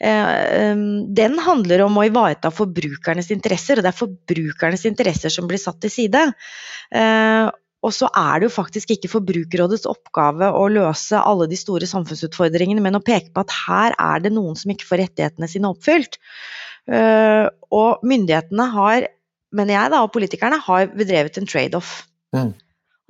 eh, 0.00 0.84
den 1.20 1.36
handler 1.44 1.84
om 1.86 2.00
å 2.00 2.06
ivareta 2.08 2.52
forbrukernes 2.54 3.30
interesser. 3.34 3.78
Og 3.78 3.86
det 3.86 3.92
er 3.92 4.00
forbrukernes 4.00 4.86
interesser 4.90 5.34
som 5.34 5.50
blir 5.50 5.60
satt 5.60 5.82
til 5.84 5.92
side. 5.92 6.24
Og 7.84 7.92
så 7.92 8.08
er 8.16 8.40
det 8.40 8.46
jo 8.46 8.54
faktisk 8.54 8.94
ikke 8.94 9.10
Forbrukerrådets 9.12 9.84
oppgave 9.90 10.46
å 10.56 10.62
løse 10.72 11.18
alle 11.20 11.44
de 11.50 11.58
store 11.60 11.84
samfunnsutfordringene, 11.90 12.80
men 12.80 12.96
å 12.96 13.02
peke 13.04 13.28
på 13.34 13.42
at 13.44 13.52
her 13.66 13.96
er 14.00 14.22
det 14.24 14.32
noen 14.32 14.56
som 14.56 14.72
ikke 14.72 14.88
får 14.88 15.02
rettighetene 15.02 15.50
sine 15.52 15.68
oppfylt. 15.68 16.16
Og 16.88 18.08
myndighetene 18.08 18.68
har, 18.72 19.10
mener 19.52 19.76
jeg 19.76 19.92
da, 19.92 20.00
og 20.00 20.14
politikerne 20.16 20.62
har 20.64 20.88
bedrevet 20.96 21.36
en 21.36 21.50
trade-off. 21.50 21.92
Mm. 22.34 22.52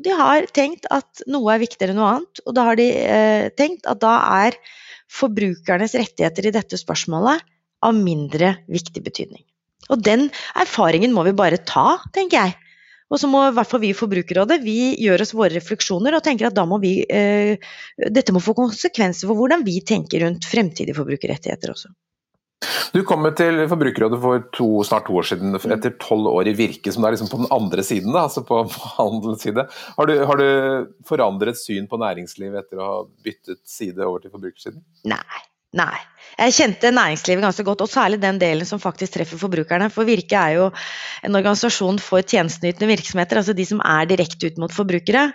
De 0.04 0.14
har 0.18 0.46
tenkt 0.56 0.88
at 0.92 1.22
noe 1.30 1.52
er 1.54 1.62
viktigere 1.62 1.94
enn 1.94 2.00
noe 2.00 2.10
annet, 2.16 2.42
og 2.44 2.56
da 2.56 2.66
har 2.68 2.78
de 2.78 2.88
eh, 2.98 3.48
tenkt 3.56 3.86
at 3.90 4.00
da 4.02 4.16
er 4.42 4.58
forbrukernes 5.14 5.94
rettigheter 5.96 6.48
i 6.48 6.54
dette 6.54 6.78
spørsmålet 6.80 7.44
av 7.84 7.94
mindre 7.94 8.56
viktig 8.70 9.04
betydning. 9.04 9.44
Og 9.92 10.00
den 10.02 10.30
erfaringen 10.58 11.12
må 11.14 11.26
vi 11.26 11.34
bare 11.36 11.60
ta, 11.68 12.00
tenker 12.14 12.40
jeg. 12.40 12.56
Og 13.12 13.20
så 13.20 13.28
må 13.30 13.42
i 13.46 13.52
hvert 13.54 13.68
fall 13.68 13.82
vi 13.82 13.90
i 13.92 13.96
Forbrukerrådet 13.96 14.56
vi 14.64 14.78
gjør 15.04 15.22
oss 15.22 15.34
våre 15.36 15.52
refleksjoner 15.52 16.16
og 16.16 16.24
tenker 16.24 16.48
at 16.48 16.56
da 16.56 16.64
må 16.66 16.80
vi 16.82 16.96
eh, 17.04 17.60
Dette 18.00 18.32
må 18.34 18.40
få 18.42 18.56
konsekvenser 18.56 19.28
for 19.28 19.38
hvordan 19.38 19.62
vi 19.66 19.76
tenker 19.86 20.24
rundt 20.24 20.48
fremtidige 20.48 20.96
forbrukerrettigheter 20.96 21.74
også. 21.74 21.92
Du 22.94 23.00
kom 23.02 23.26
til 23.34 23.64
Forbrukerrådet 23.70 24.18
for 24.22 24.44
to, 24.54 24.68
snart 24.86 25.08
to 25.08 25.16
år 25.18 25.26
siden, 25.26 25.56
etter 25.58 25.96
tolv 25.98 26.28
år 26.30 26.52
i 26.52 26.54
virke, 26.54 26.92
som 26.94 27.04
er 27.04 27.16
liksom 27.16 27.30
på 27.32 27.40
den 27.42 27.50
andre 27.54 27.82
siden, 27.86 28.12
da, 28.14 28.28
altså 28.28 28.44
på, 28.46 28.60
på 28.70 28.92
handelens 29.00 29.42
side. 29.42 29.64
Har 29.96 30.10
du, 30.10 30.14
har 30.30 30.38
du, 30.38 30.46
forandret 31.08 31.58
syn 31.58 31.88
på 31.90 31.98
næringslivet 32.00 32.62
etter 32.62 32.78
å 32.78 32.86
ha 32.86 33.00
byttet 33.26 33.64
side 33.68 33.98
over 34.06 34.22
til 34.22 34.34
forbrukersiden? 34.34 34.84
Nei, 35.10 35.42
Nei. 35.74 35.94
Jeg 36.34 36.54
kjente 36.56 36.90
næringslivet 36.90 37.44
ganske 37.44 37.64
godt, 37.66 37.84
og 37.84 37.90
særlig 37.90 38.18
den 38.22 38.40
delen 38.40 38.66
som 38.66 38.80
faktisk 38.82 39.14
treffer 39.14 39.38
forbrukerne. 39.38 39.86
For 39.94 40.06
Virke 40.08 40.34
er 40.34 40.56
jo 40.56 40.64
en 41.26 41.38
organisasjon 41.38 42.00
for 42.02 42.26
tjenesteytende 42.26 42.88
virksomheter, 42.90 43.38
altså 43.38 43.54
de 43.54 43.66
som 43.68 43.82
er 43.86 44.08
direkte 44.10 44.50
ut 44.50 44.58
mot 44.64 44.74
forbrukere. 44.74 45.28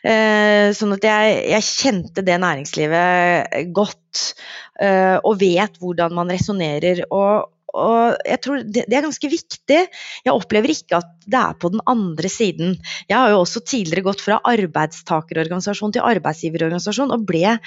Eh, 0.00 0.72
sånn 0.76 0.96
at 0.96 1.04
jeg, 1.04 1.34
jeg 1.52 1.68
kjente 1.68 2.24
det 2.24 2.38
næringslivet 2.40 3.68
godt, 3.76 4.32
eh, 4.80 5.18
og 5.20 5.36
vet 5.44 5.76
hvordan 5.82 6.16
man 6.16 6.32
resonnerer. 6.32 7.04
Og, 7.10 7.52
og 7.76 8.16
jeg 8.26 8.40
tror 8.44 8.62
det, 8.64 8.84
det, 8.88 8.96
er 8.96 9.06
ganske 9.06 9.30
viktig. 9.30 9.80
Jeg 10.26 10.34
opplever 10.34 10.72
ikke 10.72 11.00
at 11.00 11.10
det 11.26 11.40
er 11.40 11.58
på 11.60 11.70
den 11.74 11.82
andre 11.90 12.30
siden. 12.32 12.76
Jeg 13.10 13.16
har 13.18 13.34
jo 13.34 13.42
også 13.42 13.62
tidligere 13.66 14.06
gått 14.08 14.24
fra 14.24 14.40
arbeidstakerorganisasjon 14.52 15.96
til 15.96 16.06
arbeidsgiverorganisasjon 16.06 17.14
og 17.16 17.26
ble, 17.28 17.58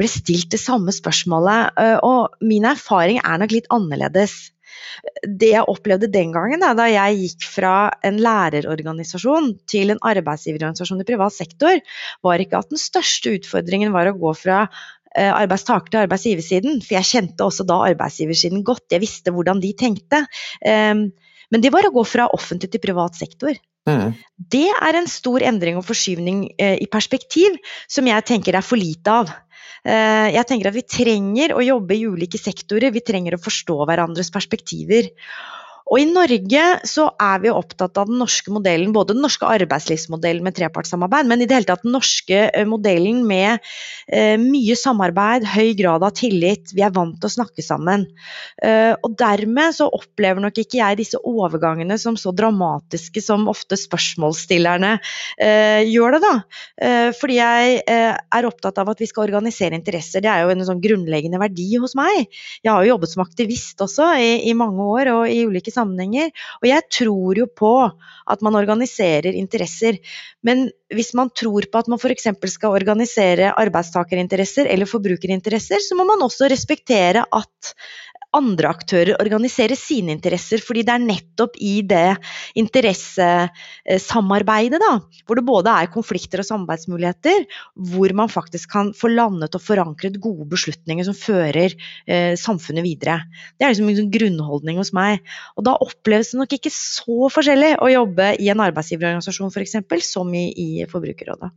ble 0.00 0.10
stilt 0.10 0.50
det 0.54 0.62
samme 0.62 0.94
spørsmålet. 0.94 1.76
Eh, 1.80 1.98
og 2.06 2.40
min 2.44 2.68
erfaring 2.68 3.20
er 3.22 3.42
nok 3.42 3.54
litt 3.56 3.70
annerledes. 3.74 4.40
Det 5.24 5.50
jeg 5.52 5.66
opplevde 5.68 6.10
den 6.12 6.32
gangen, 6.34 6.62
da 6.62 6.86
jeg 6.88 7.18
gikk 7.18 7.46
fra 7.52 7.74
en 8.06 8.20
lærerorganisasjon 8.22 9.52
til 9.70 9.92
en 9.94 10.00
arbeidsgiverorganisasjon 10.10 11.02
i 11.02 11.08
privat 11.08 11.34
sektor, 11.36 11.82
var 12.26 12.42
ikke 12.42 12.60
at 12.60 12.72
den 12.72 12.80
største 12.80 13.34
utfordringen 13.38 13.94
var 13.96 14.10
å 14.10 14.16
gå 14.18 14.34
fra 14.38 14.64
arbeidstaker 15.16 15.90
til 15.90 16.04
arbeidsgiversiden, 16.04 16.78
for 16.84 16.94
jeg 16.96 17.08
kjente 17.08 17.46
også 17.46 17.66
da 17.66 17.80
arbeidsgiversiden 17.88 18.62
godt. 18.66 18.86
Jeg 18.94 19.02
visste 19.02 19.34
hvordan 19.34 19.62
de 19.62 19.72
tenkte. 19.74 20.22
Ehm, 20.66 21.08
men 21.50 21.64
det 21.64 21.72
var 21.74 21.88
å 21.88 21.92
gå 21.94 22.04
fra 22.06 22.28
offentlig 22.30 22.70
til 22.70 22.82
privat 22.82 23.18
sektor. 23.18 23.58
Mm. 23.88 24.12
Det 24.52 24.68
er 24.70 24.98
en 24.98 25.08
stor 25.10 25.42
endring 25.46 25.78
og 25.80 25.86
forskyvning 25.88 26.44
eh, 26.60 26.76
i 26.84 26.88
perspektiv 26.90 27.56
som 27.90 28.06
jeg 28.08 28.26
tenker 28.28 28.56
er 28.56 28.66
for 28.66 28.80
lite 28.80 29.14
av. 29.22 29.32
Eh, 29.80 30.28
jeg 30.36 30.46
tenker 30.48 30.70
at 30.70 30.76
vi 30.76 30.84
trenger 30.84 31.56
å 31.56 31.64
jobbe 31.64 31.96
i 31.96 32.04
ulike 32.06 32.38
sektorer, 32.40 32.92
vi 32.92 33.02
trenger 33.04 33.36
å 33.36 33.42
forstå 33.42 33.78
hverandres 33.88 34.30
perspektiver. 34.34 35.10
Og 35.90 35.98
i 35.98 36.06
Norge 36.06 36.64
så 36.86 37.08
er 37.18 37.40
vi 37.42 37.50
opptatt 37.50 37.98
av 37.98 38.06
den 38.10 38.20
norske 38.22 38.52
modellen, 38.54 38.92
både 38.94 39.16
den 39.16 39.24
norske 39.24 39.48
arbeidslivsmodellen 39.50 40.44
med 40.46 40.54
trepartssamarbeid, 40.54 41.26
men 41.26 41.42
i 41.42 41.48
det 41.50 41.56
hele 41.56 41.66
tatt 41.66 41.82
den 41.82 41.96
norske 41.96 42.44
eh, 42.46 42.66
modellen 42.68 43.24
med 43.26 43.58
eh, 44.06 44.36
mye 44.38 44.76
samarbeid, 44.78 45.48
høy 45.50 45.74
grad 45.78 46.06
av 46.06 46.14
tillit. 46.14 46.70
Vi 46.76 46.84
er 46.86 46.94
vant 46.94 47.18
til 47.18 47.26
å 47.26 47.34
snakke 47.34 47.64
sammen. 47.66 48.06
Eh, 48.62 48.92
og 48.94 49.16
dermed 49.18 49.74
så 49.74 49.88
opplever 49.90 50.42
nok 50.44 50.60
ikke 50.62 50.78
jeg 50.78 51.00
disse 51.00 51.18
overgangene 51.26 51.98
som 51.98 52.14
så 52.20 52.30
dramatiske 52.38 53.24
som 53.24 53.48
ofte 53.50 53.78
spørsmålsstillerne 53.80 54.92
gjør 55.40 56.14
det, 56.14 56.18
da. 56.22 56.32
Fordi 57.16 57.36
jeg 57.36 57.76
er 57.86 58.46
opptatt 58.46 58.78
av 58.80 58.90
at 58.92 59.00
vi 59.00 59.08
skal 59.08 59.24
organisere 59.26 59.76
interesser. 59.76 60.22
Det 60.22 60.30
er 60.30 60.44
jo 60.44 60.52
en 60.52 60.64
sånn 60.66 60.82
grunnleggende 60.82 61.40
verdi 61.40 61.68
hos 61.80 61.96
meg. 61.98 62.28
Jeg 62.62 62.70
har 62.70 62.84
jo 62.84 62.92
jobbet 62.92 63.12
som 63.12 63.24
aktivist 63.24 63.82
også 63.84 64.10
i, 64.20 64.30
i 64.50 64.54
mange 64.58 64.84
år 64.84 65.12
og 65.14 65.22
i 65.30 65.42
ulike 65.48 65.72
sammenhenger 65.72 65.79
sammenhenger. 65.80 66.30
Og 66.60 66.68
jeg 66.70 66.86
tror 67.00 67.40
jo 67.42 67.48
på 67.50 67.74
at 68.30 68.44
man 68.46 68.58
organiserer 68.60 69.32
interesser. 69.32 69.98
Men 70.46 70.68
hvis 70.94 71.12
man 71.18 71.32
tror 71.34 71.66
på 71.70 71.82
at 71.82 71.90
man 71.90 72.00
f.eks. 72.00 72.28
skal 72.54 72.76
organisere 72.76 73.54
arbeidstakerinteresser 73.60 74.70
eller 74.70 74.88
forbrukerinteresser, 74.90 75.82
så 75.82 75.98
må 75.98 76.06
man 76.08 76.22
også 76.26 76.50
respektere 76.50 77.24
at 77.24 77.74
andre 78.36 78.68
aktører 78.70 79.16
organiserer 79.20 79.76
sine 79.78 80.12
interesser. 80.14 80.58
Fordi 80.62 80.82
det 80.86 80.92
er 80.94 81.04
nettopp 81.04 81.56
i 81.60 81.82
det 81.86 82.16
interessesamarbeidet, 82.60 84.80
da, 84.82 85.00
hvor 85.26 85.36
det 85.38 85.48
både 85.48 85.70
er 85.74 85.92
konflikter 85.92 86.38
og 86.42 86.46
samarbeidsmuligheter, 86.48 87.38
hvor 87.92 88.10
man 88.16 88.28
faktisk 88.32 88.66
kan 88.74 88.86
få 88.96 89.06
landet 89.12 89.54
og 89.56 89.62
forankret 89.64 90.20
gode 90.22 90.46
beslutninger 90.50 91.04
som 91.06 91.16
fører 91.16 91.70
eh, 92.06 92.34
samfunnet 92.38 92.84
videre. 92.86 93.16
Det 93.58 93.64
er 93.66 93.70
liksom 93.74 93.90
en 93.92 94.14
grunnholdning 94.14 94.76
hos 94.80 94.92
meg. 94.96 95.12
Og 95.56 95.62
da 95.66 95.72
oppleves 95.82 96.28
det 96.32 96.38
nok 96.42 96.52
ikke 96.56 96.72
så 96.74 97.18
forskjellig 97.32 97.72
å 97.82 97.86
jobbe 97.92 98.26
i 98.40 98.46
en 98.52 98.64
arbeidsgiverorganisasjon 98.68 99.52
f.eks. 99.54 99.76
som 100.06 100.26
i, 100.34 100.36
i 100.54 100.68
Forbrukerrådet. 100.90 101.50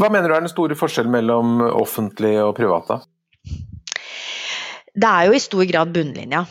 Hva 0.00 0.08
mener 0.10 0.26
du 0.26 0.34
er 0.34 0.42
den 0.42 0.50
store 0.50 0.74
forskjellen 0.74 1.12
mellom 1.14 1.60
offentlig 1.70 2.34
og 2.42 2.56
private? 2.56 2.96
Det 4.94 5.10
er 5.10 5.28
jo 5.28 5.34
i 5.34 5.42
stor 5.42 5.66
grad 5.68 5.92
bunnlinja. 5.94 6.44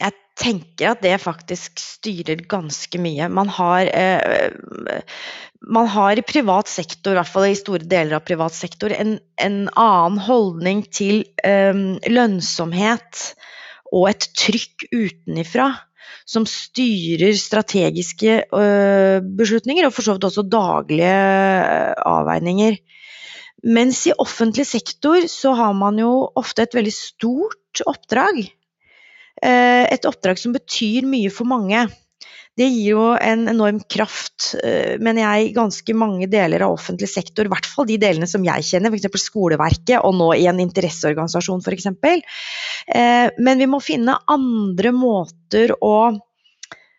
Jeg 0.00 0.16
tenker 0.38 0.90
at 0.90 1.04
det 1.04 1.20
faktisk 1.22 1.78
styrer 1.78 2.42
ganske 2.50 2.98
mye. 2.98 3.28
Man 3.30 3.50
har, 3.54 3.86
eh, 3.86 5.00
man 5.62 5.86
har 5.86 6.18
i 6.18 6.26
privat 6.26 6.68
sektor, 6.68 7.12
i 7.14 7.20
hvert 7.20 7.30
fall 7.30 7.46
i 7.50 7.58
store 7.58 7.86
deler 7.86 8.18
av 8.18 8.26
privat 8.26 8.54
sektor, 8.56 8.90
en, 8.90 9.18
en 9.38 9.58
annen 9.70 10.18
holdning 10.26 10.82
til 10.90 11.22
eh, 11.46 11.74
lønnsomhet 12.10 13.26
og 13.94 14.08
et 14.10 14.30
trykk 14.34 14.88
utenifra 14.90 15.70
som 16.26 16.46
styrer 16.48 17.36
strategiske 17.36 18.36
øh, 18.48 19.18
beslutninger, 19.38 19.86
og 19.86 19.92
for 19.92 20.06
så 20.06 20.16
vidt 20.16 20.24
også 20.24 20.44
daglige 20.48 21.14
øh, 21.14 21.92
avveininger. 22.08 22.78
Mens 23.62 24.02
i 24.10 24.14
offentlig 24.18 24.66
sektor 24.68 25.28
så 25.30 25.54
har 25.56 25.74
man 25.78 25.98
jo 26.00 26.10
ofte 26.36 26.66
et 26.66 26.74
veldig 26.76 26.92
stort 26.94 27.84
oppdrag. 27.86 28.42
Eh, 29.42 29.84
et 29.88 30.08
oppdrag 30.08 30.40
som 30.40 30.54
betyr 30.56 31.06
mye 31.08 31.30
for 31.32 31.48
mange. 31.48 31.86
Det 32.54 32.68
gir 32.70 32.92
jo 32.92 33.06
en 33.18 33.48
enorm 33.50 33.80
kraft, 33.90 34.52
eh, 34.62 34.94
mener 35.02 35.24
jeg, 35.24 35.46
i 35.48 35.54
ganske 35.56 35.96
mange 35.98 36.28
deler 36.30 36.62
av 36.62 36.76
offentlig 36.76 37.08
sektor. 37.10 37.48
I 37.48 37.50
hvert 37.50 37.66
fall 37.66 37.88
de 37.88 37.96
delene 37.98 38.28
som 38.30 38.44
jeg 38.46 38.66
kjenner, 38.68 38.94
f.eks. 38.94 39.24
skoleverket, 39.26 39.96
og 39.98 40.14
nå 40.14 40.28
i 40.38 40.46
en 40.50 40.62
interesseorganisasjon 40.62 41.64
f.eks. 41.64 41.88
Eh, 42.94 43.26
men 43.42 43.58
vi 43.58 43.70
må 43.70 43.82
finne 43.82 44.20
andre 44.30 44.94
måter 44.94 45.74
å 45.82 45.96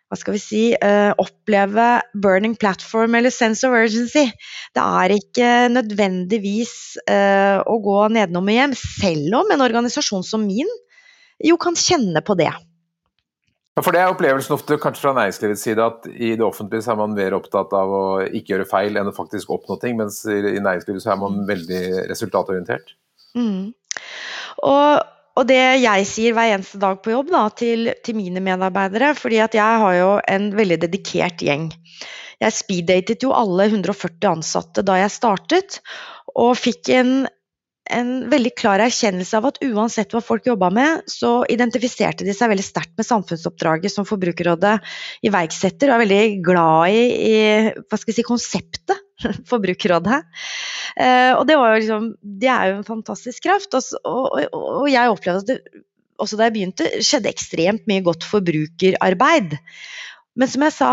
hva 0.06 0.18
skal 0.18 0.36
vi 0.36 0.42
si, 0.42 0.62
uh, 0.78 1.12
oppleve 1.18 1.86
burning 2.14 2.54
platform 2.58 3.16
eller 3.18 3.34
sense 3.34 3.66
of 3.66 3.74
urgency. 3.74 4.28
Det 4.76 4.84
er 4.84 5.16
ikke 5.16 5.50
nødvendigvis 5.74 6.74
uh, 7.10 7.58
å 7.66 7.78
gå 7.82 7.98
nedenom 8.14 8.46
og 8.46 8.58
hjem, 8.58 8.76
selv 8.78 9.40
om 9.42 9.50
en 9.50 9.66
organisasjon 9.66 10.26
som 10.26 10.46
min 10.46 10.70
jo 11.42 11.58
kan 11.60 11.76
kjenne 11.76 12.22
på 12.24 12.36
det. 12.38 12.52
Ja, 13.76 13.82
for 13.82 13.92
Det 13.92 14.00
er 14.00 14.08
opplevelsen 14.08 14.54
ofte 14.54 14.78
kanskje 14.80 15.02
fra 15.02 15.16
næringslivets 15.18 15.66
side 15.66 15.84
at 15.84 16.06
i 16.08 16.30
det 16.38 16.44
offentlige 16.46 16.86
så 16.86 16.94
er 16.94 17.00
man 17.02 17.16
mer 17.18 17.34
opptatt 17.36 17.74
av 17.76 17.90
å 17.92 18.04
ikke 18.24 18.54
gjøre 18.54 18.68
feil 18.70 18.96
enn 18.96 19.10
å 19.10 19.16
faktisk 19.16 19.50
oppnå 19.52 19.76
ting, 19.82 19.98
mens 19.98 20.22
i 20.30 20.38
næringslivet 20.54 21.04
så 21.04 21.12
er 21.12 21.20
man 21.20 21.42
veldig 21.50 21.82
resultatorientert. 22.08 22.94
Mm. 23.36 23.74
Og 24.64 25.02
og 25.36 25.44
det 25.50 25.60
jeg 25.82 26.08
sier 26.08 26.36
hver 26.36 26.54
eneste 26.54 26.80
dag 26.80 26.98
på 27.04 27.12
jobb 27.12 27.30
da, 27.34 27.44
til, 27.52 27.90
til, 28.04 28.16
mine 28.16 28.40
medarbeidere, 28.44 29.12
fordi 29.18 29.42
at 29.44 29.56
jeg 29.56 29.80
har 29.84 29.96
jo 29.98 30.10
en 30.32 30.50
veldig 30.56 30.80
dedikert 30.86 31.44
gjeng. 31.44 31.68
Jeg 32.40 32.56
speeddatet 32.56 33.24
jo 33.24 33.34
alle 33.36 33.68
140 33.68 34.28
ansatte 34.30 34.84
da 34.84 34.98
jeg 35.00 35.12
startet, 35.12 35.80
og 36.36 36.56
fikk 36.60 36.90
en, 36.96 37.12
en 37.92 38.10
veldig 38.32 38.52
klar 38.56 38.82
erkjennelse 38.84 39.38
av 39.38 39.50
at 39.52 39.60
uansett 39.64 40.12
hva 40.16 40.24
folk 40.24 40.48
jobba 40.48 40.70
med, 40.72 41.04
så 41.08 41.38
identifiserte 41.52 42.24
de 42.24 42.36
seg 42.36 42.52
veldig 42.52 42.66
sterkt 42.66 42.96
med 42.96 43.08
samfunnsoppdraget 43.08 43.92
som 43.92 44.08
Forbrukerrådet 44.08 44.78
iverksetter, 45.28 45.92
og 45.92 45.98
er 45.98 46.04
veldig 46.04 46.22
glad 46.48 46.96
i, 46.96 47.04
i 47.28 48.12
si, 48.12 48.24
konseptet 48.24 49.05
Forbrukerrådet. 49.50 50.22
Eh, 50.96 51.32
og 51.36 51.44
det, 51.48 51.58
var 51.58 51.72
jo 51.72 51.82
liksom, 51.82 52.08
det 52.20 52.50
er 52.52 52.72
jo 52.72 52.78
en 52.80 52.88
fantastisk 52.88 53.46
kraft. 53.46 53.76
Og, 53.76 53.92
og, 54.04 54.56
og 54.82 54.88
jeg 54.92 55.12
opplevde 55.12 55.44
at 55.44 55.52
det, 55.52 55.84
også 56.22 56.38
da 56.38 56.48
jeg 56.48 56.56
begynte, 56.56 56.88
skjedde 57.04 57.30
ekstremt 57.30 57.86
mye 57.90 58.04
godt 58.04 58.24
forbrukerarbeid. 58.26 59.56
Men 60.36 60.50
som 60.52 60.64
jeg 60.66 60.76
sa, 60.76 60.90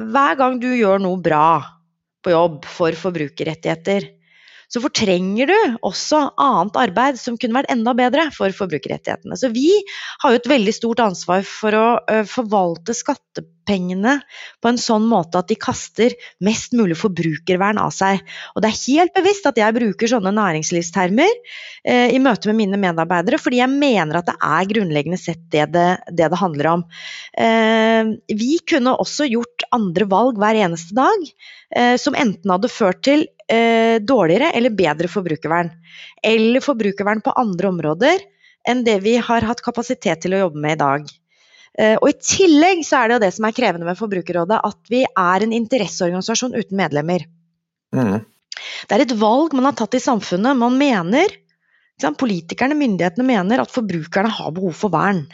hver 0.00 0.38
gang 0.40 0.60
du 0.60 0.68
gjør 0.72 1.00
noe 1.02 1.20
bra 1.20 1.60
på 2.24 2.32
jobb 2.32 2.66
for 2.68 2.96
forbrukerrettigheter, 2.96 4.10
så 4.70 4.82
fortrenger 4.84 5.50
du 5.50 5.78
også 5.86 6.28
annet 6.38 6.76
arbeid 6.78 7.18
som 7.18 7.38
kunne 7.40 7.58
vært 7.58 7.72
enda 7.74 7.94
bedre 7.98 8.28
for 8.34 8.54
forbrukerrettighetene. 8.54 9.34
Så 9.38 9.50
vi 9.50 9.72
har 10.22 10.34
jo 10.34 10.38
et 10.38 10.50
veldig 10.50 10.74
stort 10.76 11.02
ansvar 11.02 11.42
for 11.46 11.74
å 11.74 11.86
forvalte 12.30 12.94
skattepengene 12.94 14.20
på 14.62 14.70
en 14.70 14.78
sånn 14.78 15.08
måte 15.10 15.42
at 15.42 15.50
de 15.50 15.56
kaster 15.58 16.14
mest 16.46 16.76
mulig 16.78 17.00
forbrukervern 17.00 17.80
av 17.82 17.90
seg. 17.94 18.22
Og 18.54 18.62
det 18.62 18.70
er 18.70 18.78
helt 18.84 19.14
bevisst 19.18 19.48
at 19.50 19.58
jeg 19.58 19.74
bruker 19.74 20.12
sånne 20.12 20.32
næringslivstermer 20.38 21.34
i 22.14 22.22
møte 22.22 22.52
med 22.52 22.60
mine 22.62 22.78
medarbeidere, 22.78 23.42
fordi 23.42 23.58
jeg 23.62 23.74
mener 23.74 24.20
at 24.20 24.30
det 24.30 24.36
er 24.38 24.70
grunnleggende 24.70 25.18
sett 25.18 25.42
det 25.50 25.66
det, 25.74 25.88
det, 26.14 26.30
det 26.30 26.38
handler 26.38 26.70
om. 26.76 26.86
Vi 28.30 28.52
kunne 28.70 28.94
også 29.02 29.26
gjort 29.32 29.66
andre 29.74 30.06
valg 30.10 30.38
hver 30.38 30.62
eneste 30.62 30.94
dag, 30.94 31.28
som 32.00 32.16
enten 32.18 32.54
hadde 32.54 32.70
ført 32.70 33.02
til 33.06 33.26
eh, 33.50 33.96
dårligere 34.02 34.52
eller 34.56 34.74
bedre 34.76 35.10
forbrukervern. 35.10 35.72
Eller 36.22 36.62
forbrukervern 36.64 37.22
på 37.24 37.34
andre 37.38 37.72
områder 37.72 38.22
enn 38.68 38.84
det 38.84 38.98
vi 39.04 39.16
har 39.16 39.46
hatt 39.48 39.62
kapasitet 39.64 40.22
til 40.22 40.36
å 40.36 40.44
jobbe 40.44 40.60
med 40.62 40.76
i 40.76 40.80
dag. 40.80 41.10
Eh, 41.78 41.96
og 41.96 42.08
I 42.10 42.18
tillegg 42.18 42.82
så 42.86 43.00
er 43.00 43.08
det 43.08 43.16
jo 43.16 43.24
det 43.24 43.32
som 43.36 43.46
er 43.46 43.56
krevende 43.56 43.88
med 43.88 43.98
Forbrukerrådet, 43.98 44.58
at 44.66 44.90
vi 44.92 45.04
er 45.06 45.44
en 45.44 45.54
interesseorganisasjon 45.56 46.56
uten 46.58 46.76
medlemmer. 46.80 47.24
Mm. 47.96 48.18
Det 48.88 48.96
er 48.96 49.04
et 49.04 49.16
valg 49.18 49.54
man 49.56 49.70
har 49.70 49.78
tatt 49.78 49.96
i 49.96 50.02
samfunnet. 50.02 50.58
Man 50.58 50.76
mener, 50.80 51.38
Politikerne, 52.00 52.72
myndighetene 52.80 53.26
mener 53.28 53.60
at 53.60 53.68
forbrukerne 53.68 54.30
har 54.32 54.52
behov 54.56 54.72
for 54.72 54.92
vern. 54.92 55.26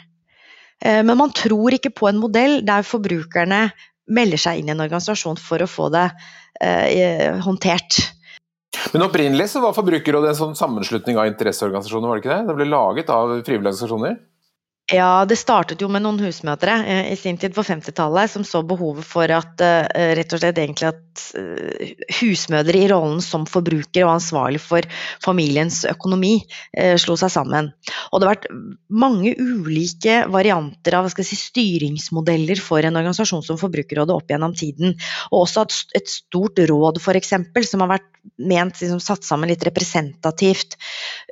Eh, 0.83 0.99
men 0.99 1.15
man 1.15 1.31
tror 1.31 1.77
ikke 1.77 1.93
på 1.95 2.09
en 2.09 2.19
modell 2.19 2.59
der 2.67 2.83
forbrukerne 2.83 3.69
melder 4.07 4.41
seg 4.41 4.59
inn 4.59 4.67
i 4.67 4.73
en 4.73 4.83
organisasjon 4.83 5.39
for 5.39 5.63
å 5.63 5.69
få 5.71 5.87
det 5.95 6.09
eh, 6.61 7.37
håndtert. 7.45 7.99
Men 8.93 9.05
opprinnelig 9.07 9.49
så 9.51 9.61
var 9.63 9.75
Forbrukerrådet 9.75 10.33
en 10.33 10.39
sånn 10.39 10.57
sammenslutning 10.57 11.17
av 11.19 11.29
interesseorganisasjoner, 11.31 12.07
var 12.09 12.19
det 12.19 12.23
ikke 12.25 12.35
det? 12.35 12.47
Det 12.49 12.57
ble 12.59 12.67
laget 12.69 13.13
av 13.13 13.31
frivillige 13.41 13.73
organisasjoner? 13.73 14.17
Ja, 14.87 15.25
det 15.27 15.35
startet 15.35 15.81
jo 15.83 15.89
med 15.91 16.05
noen 16.05 16.21
husmødre 16.23 16.77
eh, 16.87 17.09
i 17.11 17.15
sin 17.19 17.35
tid 17.35 17.51
på 17.51 17.63
50-tallet 17.67 18.31
som 18.31 18.45
så 18.47 18.61
behovet 18.63 19.03
for 19.03 19.27
at 19.35 19.59
eh, 19.59 20.13
rett 20.15 20.31
og 20.31 20.39
slett 20.39 20.61
egentlig 20.61 20.87
at 20.87 21.23
eh, 21.35 21.89
husmødre 22.21 22.79
i 22.79 22.87
rollen 22.87 23.19
som 23.23 23.43
forbruker 23.51 24.05
og 24.05 24.13
ansvarlig 24.13 24.61
for 24.63 24.87
familiens 25.23 25.81
økonomi 25.91 26.37
slo 27.03 27.17
seg 27.19 27.33
sammen. 27.33 27.73
Og 28.13 28.21
det 28.21 28.29
har 28.29 28.35
vært 28.37 28.47
mange 28.87 29.33
ulike 29.35 30.21
varianter 30.31 30.95
av 30.95 31.11
si, 31.11 31.35
styringsmodeller 31.35 32.61
for 32.63 32.79
en 32.87 32.95
organisasjon 32.95 33.43
som 33.43 33.59
Forbrukerrådet 33.59 34.15
opp 34.15 34.31
gjennom 34.31 34.55
tiden. 34.55 34.95
Og 35.33 35.43
også 35.43 35.65
et 35.99 36.07
stort 36.11 36.63
råd 36.63 37.01
f.eks. 37.03 37.35
som 37.73 37.83
har 37.83 37.97
vært 37.97 38.07
ment 38.35 38.79
liksom, 38.79 38.99
satt 39.03 39.27
sammen 39.27 39.51
litt 39.51 39.65
representativt. 39.67 40.77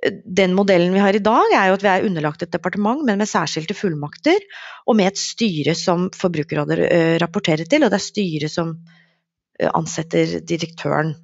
Den 0.05 0.53
modellen 0.53 0.93
vi 0.93 1.01
har 1.01 1.15
i 1.17 1.23
dag 1.23 1.53
er 1.55 1.69
jo 1.69 1.77
at 1.77 1.83
vi 1.83 1.89
er 1.89 2.05
underlagt 2.05 2.43
et 2.45 2.53
departement, 2.53 3.01
men 3.05 3.17
med 3.21 3.29
særskilte 3.29 3.77
fullmakter, 3.77 4.43
og 4.85 4.97
med 4.99 5.11
et 5.11 5.21
styre 5.21 5.73
som 5.77 6.09
Forbrukerrådet 6.13 6.77
uh, 6.85 7.15
rapporterer 7.23 7.65
til, 7.69 7.85
og 7.85 7.93
det 7.93 7.99
er 7.99 8.05
styret 8.05 8.53
som 8.53 8.75
uh, 8.75 9.71
ansetter 9.71 10.37
direktøren. 10.45 11.15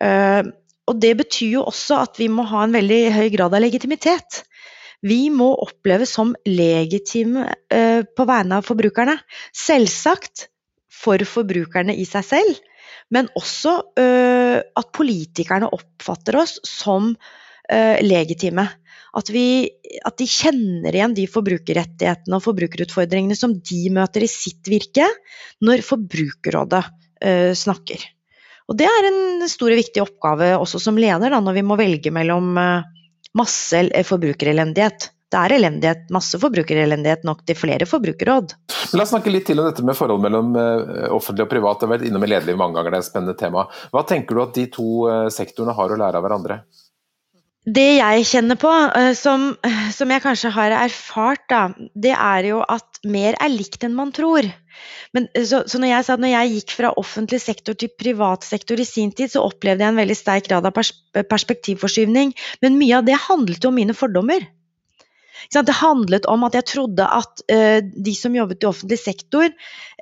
Uh, 0.00 0.48
og 0.88 0.98
det 1.00 1.14
betyr 1.20 1.58
jo 1.58 1.66
også 1.68 2.00
at 2.06 2.20
vi 2.20 2.28
må 2.32 2.44
ha 2.48 2.64
en 2.64 2.76
veldig 2.76 3.02
høy 3.14 3.28
grad 3.36 3.56
av 3.56 3.64
legitimitet. 3.64 4.42
Vi 5.04 5.28
må 5.32 5.50
oppleves 5.64 6.12
som 6.16 6.32
legitime 6.48 7.46
på 7.68 8.26
vegne 8.28 8.58
av 8.60 8.66
forbrukerne. 8.68 9.14
Selvsagt 9.56 10.46
for 10.92 11.20
forbrukerne 11.28 11.96
i 11.96 12.04
seg 12.08 12.24
selv, 12.28 12.60
men 13.12 13.28
også 13.36 13.74
at 13.96 14.92
politikerne 14.96 15.68
oppfatter 15.76 16.38
oss 16.40 16.56
som 16.68 17.14
legitime. 18.04 18.66
At, 19.14 19.30
vi, 19.30 19.70
at, 20.02 20.16
de 20.18 20.26
kjenner 20.26 20.94
igjen 20.94 21.14
de 21.14 21.28
forbrukerrettighetene 21.30 22.38
og 22.38 22.42
forbrukerutfordringene 22.48 23.36
som 23.38 23.54
de 23.54 23.84
møter 23.94 24.26
i 24.26 24.30
sitt 24.30 24.66
virke, 24.70 25.06
når 25.62 25.84
Forbrukerrådet 25.86 26.82
uh, 26.82 27.52
snakker. 27.54 28.02
Og 28.66 28.78
Det 28.80 28.88
er 28.88 29.10
en 29.10 29.46
stor 29.50 29.70
og 29.70 29.78
viktig 29.78 30.02
oppgave 30.02 30.54
også 30.58 30.80
som 30.82 30.98
leder, 30.98 31.30
da, 31.30 31.38
når 31.38 31.60
vi 31.60 31.66
må 31.66 31.78
velge 31.78 32.10
mellom 32.14 32.56
uh, 32.58 32.86
masse 33.38 33.84
forbrukerelendighet. 34.08 35.10
Det 35.30 35.38
er 35.40 35.54
elendighet, 35.56 36.02
masse 36.14 36.38
forbrukerelendighet 36.38 37.22
nok 37.26 37.42
til 37.46 37.58
flere 37.58 37.86
forbrukerråd. 37.90 38.54
La 38.94 39.02
oss 39.02 39.10
snakke 39.14 39.30
litt 39.30 39.46
til 39.46 39.62
om 39.62 39.66
dette 39.66 39.82
med 39.86 39.96
forholdet 39.98 40.26
mellom 40.26 40.52
offentlig 41.16 41.46
og 41.46 41.50
privat. 41.50 41.80
Det 41.80 41.88
har 41.88 41.92
vært 41.96 42.04
innom 42.06 42.26
i 42.26 42.28
Lederliv 42.30 42.58
mange 42.60 42.78
ganger, 42.78 42.94
det 42.94 43.00
er 43.00 43.06
et 43.06 43.08
spennende 43.08 43.34
tema. 43.38 43.64
Hva 43.90 44.04
tenker 44.06 44.36
du 44.36 44.42
at 44.44 44.54
de 44.54 44.68
to 44.76 44.86
sektorene 45.34 45.74
har 45.74 45.90
å 45.90 45.98
lære 45.98 46.20
av 46.20 46.26
hverandre? 46.26 46.60
Det 47.64 47.96
jeg 47.96 48.24
kjenner 48.28 48.58
på, 48.60 48.68
eh, 48.68 49.14
som, 49.16 49.54
som, 49.96 50.10
jeg 50.12 50.22
kanskje 50.24 50.52
har 50.52 50.74
erfart, 50.76 51.44
da, 51.48 51.62
det 51.96 52.12
er 52.12 52.50
jo 52.50 52.60
at 52.60 53.00
mer 53.08 53.38
er 53.40 53.52
likt 53.52 53.86
enn 53.86 53.96
man 53.96 54.12
tror. 54.12 54.44
Men, 55.16 55.30
eh, 55.32 55.46
så, 55.48 55.62
så 55.64 55.80
når, 55.80 55.94
jeg 55.94 56.18
når 56.20 56.32
jeg 56.34 56.52
gikk 56.58 56.74
fra 56.76 56.92
offentlig 57.00 57.40
sektor 57.40 57.78
til 57.80 57.92
privat 57.96 58.44
sektor 58.44 58.80
i 58.80 58.88
sin 58.88 59.14
tid, 59.16 59.32
så 59.32 59.46
opplevde 59.46 59.86
jeg 59.86 59.94
en 59.94 60.02
veldig 60.02 60.18
sterk 60.18 60.50
grad 60.50 60.68
av 60.68 60.76
pers 60.76 60.92
perspektivforskyvning. 61.30 62.34
Men 62.60 62.76
mye 62.76 63.00
av 63.00 63.08
det 63.08 63.16
handlet 63.30 63.64
jo 63.64 63.72
om 63.72 63.80
mine 63.80 63.96
fordommer. 63.96 64.44
Det 65.52 65.76
handlet 65.80 66.26
om 66.30 66.44
at 66.46 66.54
jeg 66.58 66.68
trodde 66.70 67.06
at 67.06 67.42
uh, 67.52 67.80
de 67.80 68.14
som 68.16 68.36
jobbet 68.36 68.64
i 68.64 68.68
offentlig 68.68 68.98
sektor, 69.00 69.50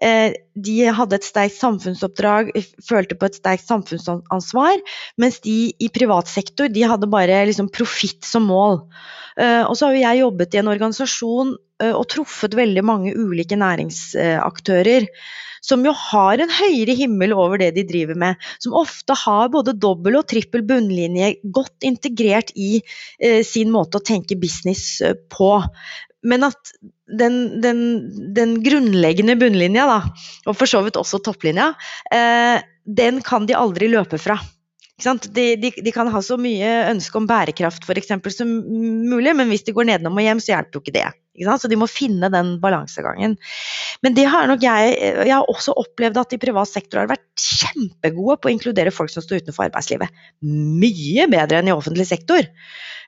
uh, 0.05 0.31
de 0.67 0.77
hadde 0.95 1.19
et 1.19 1.27
sterkt 1.27 1.59
samfunnsoppdrag, 1.59 2.53
følte 2.85 3.19
på 3.19 3.29
et 3.29 3.41
sterkt 3.41 3.67
samfunnsansvar, 3.67 4.79
mens 5.21 5.41
de 5.45 5.73
i 5.73 5.91
privat 5.93 6.31
sektor 6.31 6.71
de 6.73 6.87
hadde 6.87 7.11
bare 7.11 7.43
liksom, 7.49 7.73
profitt 7.73 8.25
som 8.29 8.49
mål. 8.51 8.83
Uh, 9.41 9.65
og 9.65 9.77
så 9.79 9.91
har 9.91 10.01
jeg 10.01 10.25
jobbet 10.25 10.55
i 10.55 10.63
en 10.63 10.73
organisasjon 10.73 11.57
og 11.91 12.05
truffet 12.13 12.55
veldig 12.55 12.85
mange 12.87 13.15
ulike 13.19 13.59
næringsaktører 13.59 15.09
som 15.63 15.85
jo 15.87 15.95
har 15.95 16.43
en 16.43 16.51
høyere 16.53 16.95
himmel 16.99 17.35
over 17.39 17.61
det 17.63 17.73
de 17.77 17.85
driver 17.87 18.19
med. 18.19 18.49
Som 18.63 18.75
ofte 18.79 19.15
har 19.23 19.51
både 19.55 19.77
dobbel 19.79 20.19
og 20.19 20.27
trippel 20.31 20.65
bunnlinje 20.67 21.37
godt 21.55 21.87
integrert 21.87 22.51
i 22.59 22.81
eh, 22.83 23.41
sin 23.47 23.71
måte 23.75 24.01
å 24.01 24.07
tenke 24.07 24.39
business 24.43 25.01
eh, 25.05 25.15
på. 25.33 25.55
Men 26.27 26.49
at 26.49 26.75
den, 27.07 27.63
den, 27.63 27.79
den, 28.35 28.57
grunnleggende 28.65 29.37
bunnlinja, 29.39 29.87
da, 29.87 30.01
og 30.47 30.59
for 30.59 30.71
så 30.71 30.83
vidt 30.85 30.99
også 30.99 31.23
topplinja, 31.23 31.73
eh, 32.15 32.59
den 32.83 33.23
kan 33.23 33.47
de 33.47 33.59
aldri 33.59 33.91
løpe 33.93 34.19
fra. 34.23 34.41
De, 35.01 35.45
de, 35.57 35.71
de, 35.83 35.91
kan 35.95 36.07
ha 36.13 36.21
så 36.23 36.37
mye 36.39 36.69
ønske 36.93 37.17
om 37.19 37.27
bærekraft 37.27 37.87
for 37.89 37.99
eksempel, 37.99 38.31
som 38.35 38.51
mulig, 39.09 39.33
men 39.35 39.49
hvis 39.51 39.65
de 39.67 39.75
går 39.75 39.89
nedenom 39.89 40.21
og 40.21 40.23
hjem, 40.23 40.43
så 40.43 40.53
hjelper 40.53 40.79
jo 40.79 40.83
ikke 40.85 40.95
det. 40.95 41.09
Ikke 41.33 41.55
så 41.59 41.71
de 41.73 41.79
må 41.81 41.89
finne 41.89 42.29
den 42.31 42.53
balansegangen. 42.61 43.39
Men 44.05 44.15
det 44.15 44.27
har 44.29 44.47
nok 44.51 44.63
jeg 44.63 44.93
Jeg 45.01 45.33
har 45.33 45.49
også 45.49 45.73
opplevd 45.81 46.21
at 46.21 46.35
i 46.37 46.41
privat 46.43 46.69
sektor 46.69 47.01
har 47.01 47.09
vært 47.09 47.25
kjempegode 47.41 48.37
på 48.39 48.51
å 48.51 48.53
inkludere 48.53 48.93
folk 48.93 49.11
som 49.11 49.25
står 49.25 49.43
utenfor 49.43 49.71
arbeidslivet. 49.71 50.13
Mye 50.45 51.27
bedre 51.33 51.63
enn 51.63 51.71
i 51.73 51.75
offentlig 51.75 52.07
sektor. 52.11 52.45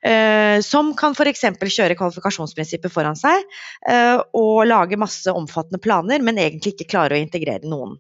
Eh, 0.04 0.58
som 0.64 0.94
kan 0.96 1.14
f.eks. 1.16 1.44
kjøre 1.60 1.98
kvalifikasjonsprinsippet 2.00 2.92
foran 2.92 3.16
seg 3.16 3.44
eh, 3.88 4.18
og 4.36 4.64
lage 4.68 5.00
masse 5.00 5.32
omfattende 5.32 5.80
planer, 5.84 6.24
men 6.24 6.40
egentlig 6.40 6.74
ikke 6.74 6.90
klare 6.96 7.16
å 7.16 7.22
integrere 7.22 7.68
noen. 7.68 7.96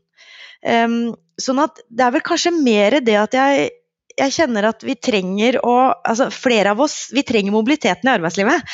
Um, 0.64 1.12
sånn 1.40 1.62
at 1.64 1.80
det 1.88 2.04
er 2.06 2.14
vel 2.14 2.24
kanskje 2.26 2.54
mer 2.56 3.00
det 3.04 3.16
at 3.20 3.36
jeg 3.38 3.72
jeg 4.14 4.34
kjenner 4.34 4.68
at 4.68 4.84
vi 4.86 4.94
trenger 5.00 5.58
å 5.66 5.74
altså 5.96 6.28
Flere 6.34 6.74
av 6.74 6.82
oss 6.84 7.08
vi 7.14 7.24
trenger 7.26 7.54
mobiliteten 7.54 8.08
i 8.08 8.12
arbeidslivet. 8.14 8.70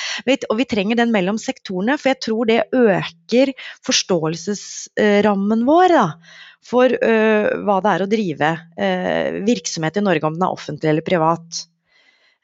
Og 0.50 0.58
vi 0.58 0.66
trenger 0.68 1.00
den 1.00 1.12
mellom 1.14 1.38
sektorene, 1.40 1.96
for 2.00 2.12
jeg 2.12 2.20
tror 2.26 2.50
det 2.50 2.58
øker 2.76 3.52
forståelsesrammen 3.86 5.64
vår 5.68 5.96
da, 5.96 6.04
for 6.66 6.92
uh, 6.92 7.48
hva 7.64 7.78
det 7.80 7.94
er 7.94 8.04
å 8.04 8.10
drive 8.10 8.52
uh, 8.52 9.40
virksomhet 9.46 9.96
i 9.96 10.04
Norge, 10.04 10.28
om 10.28 10.36
den 10.36 10.46
er 10.46 10.56
offentlig 10.58 10.92
eller 10.92 11.06
privat. 11.06 11.64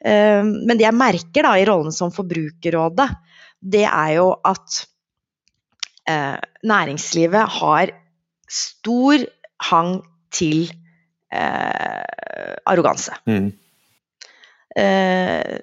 Uh, 0.01 0.41
men 0.41 0.75
det 0.77 0.87
jeg 0.87 0.97
merker 0.97 1.47
da 1.47 1.55
i 1.57 1.67
rollen 1.69 1.93
som 1.95 2.13
Forbrukerrådet, 2.13 3.09
det 3.57 3.87
er 3.89 4.17
jo 4.19 4.31
at 4.45 4.85
næringslivet 6.63 7.57
har 7.57 7.89
stor 8.47 9.25
hang 9.63 10.01
til 10.33 10.67
eh, 11.33 12.03
arroganse. 12.67 13.15
Mm. 13.27 13.51
Eh, 14.77 15.57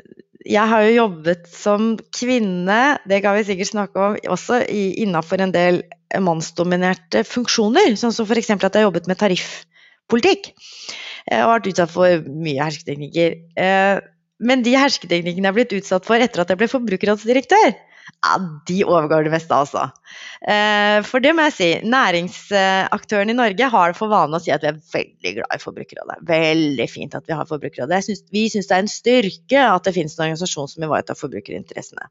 jeg 0.44 0.68
har 0.68 0.85
jo 0.85 0.96
jobbet 0.98 1.46
som 1.48 1.94
kvinne, 2.12 2.80
det 3.09 3.22
kan 3.24 3.37
vi 3.38 3.46
sikkert 3.48 3.70
snakke 3.70 4.09
om, 4.09 4.16
også 4.28 4.61
innafor 4.68 5.40
en 5.40 5.54
del 5.54 5.80
mannsdominerte 6.20 7.24
funksjoner. 7.26 7.94
Sånn 7.96 8.12
som 8.12 8.28
f.eks. 8.28 8.50
at 8.52 8.66
jeg 8.66 8.83
har 8.83 8.88
jobbet 8.90 9.09
med 9.09 9.20
tariffpolitikk. 9.22 10.52
og 11.30 11.38
har 11.40 11.52
vært 11.54 11.70
utsatt 11.70 11.94
for 11.94 12.26
mye 12.28 12.61
hersketeknikker. 12.61 13.38
Eh, 13.57 14.02
men 14.44 14.62
de 14.66 14.74
hersketeknikkene 14.76 15.48
jeg 15.48 15.52
er 15.52 15.57
blitt 15.57 15.76
utsatt 15.78 16.04
for 16.04 16.20
etter 16.20 16.42
at 16.42 16.50
jeg 16.52 16.61
ble 16.61 16.68
forbrukerrådsdirektør, 16.68 17.72
Ja, 18.25 18.35
de 18.69 18.79
overgår 18.85 19.27
det 19.27 19.33
meste, 19.35 19.57
altså. 19.57 19.87
Eh, 20.49 20.99
for 21.07 21.25
det 21.25 21.33
må 21.37 21.47
jeg 21.49 21.55
si, 21.57 21.69
næringsaktørene 21.88 23.33
i 23.33 23.38
Norge 23.38 23.69
har 23.73 23.93
det 23.93 23.99
for 23.99 24.12
vane 24.12 24.38
å 24.38 24.43
si 24.43 24.53
at 24.55 24.64
vi 24.64 24.71
er 24.71 24.83
veldig 24.95 25.33
glad 25.38 25.57
i 25.57 25.62
Forbrukerrådet. 25.62 26.19
Veldig 26.29 26.88
fint 26.90 27.17
at 27.17 27.27
vi 27.29 27.37
har 27.37 27.49
Forbrukerrådet. 27.49 28.29
Vi 28.33 28.45
syns 28.53 28.69
det 28.71 28.77
er 28.77 28.85
en 28.85 28.93
styrke 28.93 29.64
at 29.71 29.88
det 29.88 29.97
finnes 29.97 30.17
en 30.17 30.27
organisasjon 30.27 30.71
som 30.73 30.87
ivaretar 30.87 31.19
forbrukerinteressene. 31.21 32.09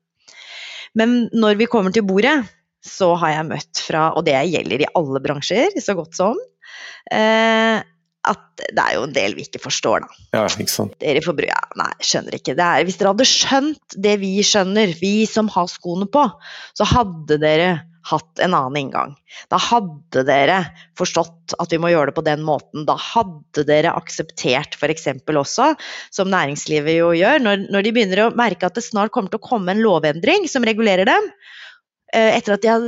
Men 0.97 1.17
når 1.34 1.58
vi 1.62 1.69
kommer 1.69 1.93
til 1.93 2.06
bordet, 2.06 2.36
så 2.84 3.13
har 3.21 3.38
jeg 3.38 3.49
møtt 3.49 3.82
fra, 3.86 4.10
og 4.17 4.25
det 4.27 4.36
gjelder 4.51 4.84
i 4.84 4.91
alle 4.99 5.21
bransjer, 5.23 5.77
så 5.82 5.95
godt 5.97 6.17
som, 6.17 6.38
eh, 7.10 7.79
at 8.29 8.63
det 8.63 8.79
er 8.79 8.97
jo 8.97 9.05
en 9.07 9.15
del 9.15 9.36
vi 9.38 9.45
ikke 9.47 9.62
forstår, 9.63 10.05
da. 10.05 10.25
Ja, 10.36 10.43
ikke 10.47 10.71
sant. 10.71 10.95
Dere 11.01 11.23
får 11.23 11.47
ja, 11.47 11.62
Nei, 11.79 11.91
skjønner 12.05 12.38
ikke. 12.38 12.55
Er, 12.55 12.83
hvis 12.88 12.99
dere 12.99 13.13
hadde 13.13 13.27
skjønt 13.27 13.97
det 14.05 14.17
vi 14.21 14.36
skjønner, 14.45 14.93
vi 14.99 15.15
som 15.29 15.49
har 15.51 15.67
skoene 15.71 16.07
på, 16.12 16.27
så 16.77 16.88
hadde 16.88 17.39
dere 17.41 17.73
hatt 18.03 18.41
en 18.43 18.51
annen 18.51 18.77
inngang. 18.81 19.13
Da 19.51 19.57
hadde 19.63 20.25
dere 20.27 20.57
forstått 20.99 21.55
at 21.63 21.71
vi 21.71 21.79
må 21.79 21.91
gjøre 21.93 22.12
det 22.12 22.17
på 22.17 22.25
den 22.27 22.43
måten. 22.43 22.83
Da 22.88 22.97
hadde 22.99 23.63
dere 23.67 23.95
akseptert 23.95 24.75
f.eks. 24.75 25.07
også, 25.23 25.69
som 26.12 26.31
næringslivet 26.31 26.99
jo 26.99 27.13
gjør, 27.15 27.43
når, 27.43 27.67
når 27.71 27.88
de 27.88 27.95
begynner 27.95 28.25
å 28.25 28.33
merke 28.39 28.67
at 28.67 28.75
det 28.79 28.86
snart 28.86 29.15
kommer 29.15 29.31
til 29.31 29.39
å 29.39 29.47
komme 29.47 29.71
en 29.71 29.83
lovendring 29.83 30.49
som 30.51 30.67
regulerer 30.67 31.07
dem, 31.07 31.31
Eh, 32.13 32.36
etter 32.38 32.53
at 32.53 32.62
de 32.62 32.69
har 32.69 32.83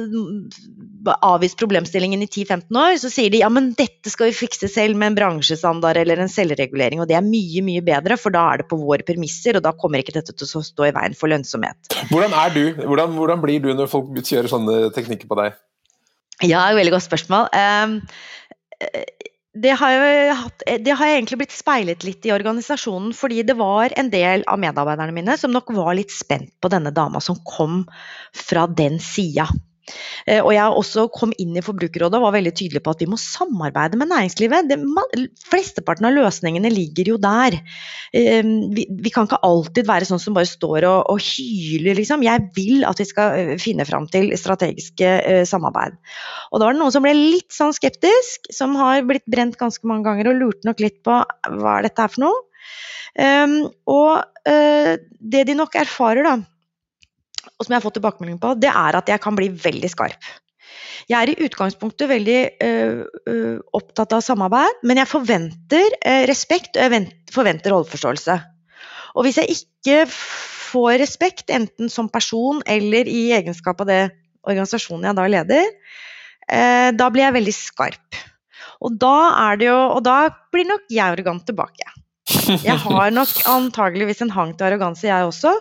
avvist 1.14 1.58
problemstillingen 1.60 2.24
i 2.24 2.28
10-15 2.28 2.80
år, 2.82 2.96
så 3.02 3.12
sier 3.14 3.34
de 3.34 3.42
ja, 3.44 3.50
men 3.54 3.72
dette 3.78 4.12
skal 4.12 4.30
vi 4.30 4.38
fikse 4.38 4.70
selv 4.72 4.98
med 5.00 5.12
en 5.12 5.18
bransjestandard 5.20 6.00
eller 6.02 6.24
en 6.24 6.32
selvregulering. 6.32 7.02
Og 7.04 7.10
det 7.10 7.18
er 7.20 7.26
mye, 7.26 7.64
mye 7.66 7.84
bedre, 7.86 8.18
for 8.22 8.34
da 8.36 8.46
er 8.52 8.64
det 8.64 8.70
på 8.72 8.80
våre 8.82 9.06
premisser, 9.08 9.60
og 9.60 9.66
da 9.66 9.76
kommer 9.78 10.02
ikke 10.02 10.18
dette 10.18 10.34
til 10.34 10.48
å 10.48 10.64
stå 10.66 10.90
i 10.90 10.96
veien 10.96 11.18
for 11.18 11.32
lønnsomhet. 11.32 11.94
Hvordan 12.12 12.36
er 12.42 12.56
du? 12.56 12.64
Hvordan, 12.82 13.16
hvordan 13.20 13.46
blir 13.46 13.62
du 13.64 13.72
når 13.76 13.92
folk 13.92 14.12
kjører 14.22 14.52
sånne 14.52 14.80
teknikker 14.96 15.30
på 15.30 15.40
deg? 15.44 15.60
Ja, 16.44 16.66
veldig 16.76 16.98
godt 16.98 17.06
spørsmål. 17.06 17.48
Um, 17.56 18.00
det 19.56 19.72
har, 19.80 20.02
hatt, 20.36 20.66
det 20.84 20.96
har, 21.00 21.14
egentlig 21.14 21.40
blitt 21.40 21.56
speilet 21.56 22.04
litt 22.04 22.26
i 22.28 22.34
organisasjonen, 22.36 23.14
fordi 23.16 23.46
det 23.48 23.56
var 23.56 23.94
en 23.96 24.10
del 24.12 24.44
av 24.52 24.60
medarbeiderne 24.60 25.16
mine 25.16 25.38
som 25.40 25.54
nok 25.56 25.72
var 25.78 25.96
litt 25.96 26.12
spent 26.12 26.52
på 26.60 26.72
denne 26.74 26.92
dama 26.96 27.22
som 27.24 27.40
kom 27.48 27.86
fra 28.36 28.66
den 28.68 29.00
sida. 29.00 29.48
Eh, 30.26 30.42
og 30.42 30.52
jeg 30.56 30.78
også 30.80 31.06
kom 31.14 31.34
inn 31.42 31.56
i 31.58 31.64
Forbrukerrådet 31.66 32.18
og 32.18 32.26
var 32.26 32.36
veldig 32.36 32.54
tydelig 32.58 32.82
på 32.86 32.94
at 32.96 33.04
vi 33.04 33.10
må 33.10 33.20
samarbeide 33.22 34.00
med 34.00 34.10
næringslivet. 34.10 34.70
Det, 34.72 34.80
flesteparten 35.46 36.08
av 36.10 36.16
løsningene 36.16 36.72
ligger 36.74 37.12
jo 37.14 37.20
der. 37.22 37.60
Ehm, 38.18 38.56
vi, 38.76 38.88
vi, 38.90 39.14
kan 39.14 39.30
ikke 39.30 39.42
alltid 39.46 39.88
være 39.90 40.10
sånn 40.10 40.22
som 40.22 40.38
bare 40.38 40.50
står 40.50 40.88
og, 40.90 41.12
og 41.14 41.22
hyler, 41.22 41.98
liksom. 42.00 42.26
Jeg 42.26 42.48
vil 42.58 42.86
at 42.88 43.02
vi 43.02 43.08
skal 43.10 43.38
eh, 43.42 43.54
finne 43.62 43.86
fram 43.88 44.10
til 44.12 44.32
strategiske 44.40 45.12
uh, 45.22 45.44
samarbeid. 45.48 45.98
Og 46.52 46.60
da 46.60 46.68
var 46.68 46.76
det 46.76 46.82
noen 46.82 46.96
som 46.96 47.06
ble 47.06 47.14
litt 47.16 47.54
sånn 47.54 47.76
skeptisk, 47.76 48.50
som 48.54 48.76
har 48.80 49.06
blitt 49.08 49.26
brent 49.30 49.58
ganske 49.60 49.88
mange 49.90 50.08
ganger 50.08 50.32
og 50.32 50.42
lurte 50.42 50.68
nok 50.68 50.82
litt 50.84 51.02
på 51.06 51.22
hva 51.22 51.78
er 51.78 51.88
dette 51.88 52.02
her 52.02 52.14
for 52.14 52.26
noe. 52.26 52.44
Um, 53.16 53.56
og 53.88 54.26
uh, 54.50 54.94
det 55.22 55.46
de 55.48 55.56
nok 55.56 55.78
erfarer, 55.80 56.26
da 56.26 56.55
og 57.56 57.66
som 57.66 57.74
jeg 57.74 57.80
har 57.80 57.86
fått 57.86 57.98
tilbakemelding 58.00 58.40
på, 58.42 58.56
det 58.60 58.72
er 58.72 58.98
at 59.00 59.12
jeg 59.12 59.22
kan 59.24 59.38
bli 59.38 59.50
veldig 59.54 59.92
skarp. 59.92 60.28
Jeg 61.06 61.18
er 61.20 61.32
i 61.32 61.46
utgangspunktet 61.46 62.10
veldig 62.10 62.40
øh, 62.66 63.58
opptatt 63.78 64.16
av 64.18 64.24
samarbeid, 64.26 64.82
men 64.88 65.02
jeg 65.02 65.12
forventer 65.12 65.98
øh, 66.00 66.24
respekt 66.30 66.80
og 66.80 66.96
jeg 66.96 67.10
forventer 67.34 67.76
rolleforståelse. 67.76 68.38
Og 69.16 69.28
hvis 69.28 69.40
jeg 69.40 69.58
ikke 69.60 70.00
får 70.12 71.00
respekt, 71.04 71.52
enten 71.54 71.92
som 71.92 72.10
person 72.12 72.64
eller 72.68 73.08
i 73.08 73.30
egenskap 73.38 73.84
av 73.86 73.92
det 73.92 74.02
organisasjonen 74.46 75.08
jeg 75.08 75.18
da 75.18 75.28
leder, 75.32 75.70
da 76.46 77.08
blir 77.10 77.24
jeg 77.24 77.34
veldig 77.34 77.54
skarp. 77.56 78.18
Og 78.86 78.98
da, 79.02 79.16
jo, 79.58 79.78
og 79.96 80.04
da 80.06 80.18
blir 80.54 80.68
nok 80.70 80.84
jeg 80.92 81.06
arrogant 81.06 81.46
tilbake. 81.48 81.95
Jeg 82.66 82.78
har 82.84 83.14
nok 83.14 83.32
antageligvis 83.50 84.24
en 84.26 84.34
hang 84.36 84.54
til 84.58 84.68
arroganse, 84.68 85.08
jeg 85.08 85.28
også. 85.28 85.54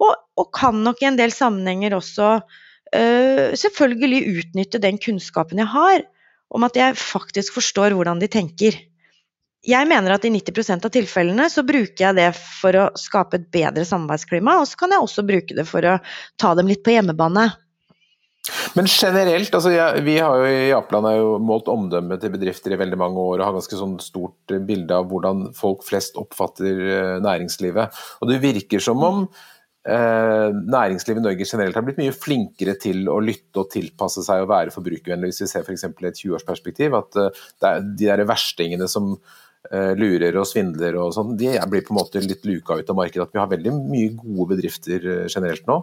Og, 0.00 0.12
og, 0.38 0.50
kan 0.56 0.82
nok 0.84 1.02
i 1.02 1.08
en 1.10 1.18
del 1.18 1.34
sammenhenger 1.34 1.96
også 1.98 2.30
uh, 2.40 3.46
selvfølgelig 3.58 4.22
utnytte 4.40 4.82
den 4.82 5.00
kunnskapen 5.02 5.62
jeg 5.62 5.70
har 5.72 6.06
om 6.50 6.66
at 6.66 6.78
jeg 6.78 6.98
faktisk 6.98 7.54
forstår 7.60 7.94
hvordan 7.94 8.22
de 8.22 8.28
tenker. 8.30 8.78
Jeg 9.66 9.86
mener 9.86 10.14
at 10.14 10.24
i 10.24 10.32
90% 10.32 10.86
av 10.88 10.92
tilfellene 10.94 11.46
så 11.52 11.62
bruker 11.68 12.06
jeg 12.06 12.16
det 12.16 12.30
for 12.34 12.76
å 12.80 12.86
skape 12.98 13.36
et 13.36 13.50
bedre 13.52 13.84
samarbeidsklima, 13.86 14.56
og 14.58 14.68
så 14.70 14.80
kan 14.80 14.94
jeg 14.94 15.04
også 15.04 15.26
bruke 15.28 15.56
det 15.56 15.66
for 15.68 15.84
å 15.84 15.98
ta 16.40 16.54
dem 16.58 16.70
litt 16.70 16.82
på 16.86 16.94
hjemmebane. 16.94 17.50
Men 18.74 18.86
generelt, 18.88 19.52
altså 19.54 19.72
ja, 19.74 19.90
vi 20.04 20.16
har 20.18 20.40
jo 20.40 20.48
i 20.48 20.72
Apeland 20.74 21.10
jo 21.12 21.36
målt 21.44 21.68
omdømmet 21.70 22.22
til 22.22 22.32
bedrifter 22.34 22.74
i 22.74 22.78
veldig 22.80 22.98
mange 22.98 23.20
år 23.20 23.38
og 23.38 23.46
har 23.46 23.56
ganske 23.58 23.78
sånn 23.78 23.98
stort 24.02 24.54
bilde 24.66 24.96
av 24.96 25.08
hvordan 25.10 25.50
folk 25.56 25.84
flest 25.86 26.18
oppfatter 26.20 26.84
eh, 26.86 27.16
næringslivet. 27.22 28.00
Og 28.20 28.30
det 28.30 28.40
virker 28.42 28.82
som 28.82 29.02
om 29.06 29.26
eh, 29.26 30.48
næringslivet 30.54 31.20
i 31.20 31.26
Norge 31.26 31.48
generelt 31.52 31.78
har 31.78 31.86
blitt 31.86 32.00
mye 32.00 32.16
flinkere 32.16 32.76
til 32.80 33.04
å 33.12 33.20
lytte 33.24 33.62
og 33.62 33.70
tilpasse 33.74 34.24
seg 34.26 34.44
og 34.44 34.50
være 34.52 34.74
forbrukervennlig, 34.74 35.32
hvis 35.32 35.44
vi 35.44 35.52
ser 35.52 35.66
f.eks. 35.66 35.86
et 35.90 36.24
20-årsperspektiv. 36.24 36.98
At 36.98 37.20
eh, 37.20 37.78
de 37.84 38.10
der 38.10 38.24
verstingene 38.28 38.88
som 38.90 39.12
eh, 39.70 39.92
lurer 39.98 40.40
og 40.40 40.48
svindler 40.48 40.98
og 41.00 41.14
sånn, 41.16 41.36
de 41.40 41.54
blir 41.70 41.86
på 41.86 41.94
en 41.94 42.00
måte 42.00 42.24
litt 42.24 42.46
luka 42.48 42.80
ut 42.80 42.92
av 42.92 43.00
markedet. 43.02 43.28
At 43.28 43.36
vi 43.36 43.42
har 43.42 43.52
veldig 43.52 43.76
mye 43.80 44.12
gode 44.20 44.52
bedrifter 44.54 45.10
eh, 45.16 45.26
generelt 45.30 45.68
nå. 45.70 45.82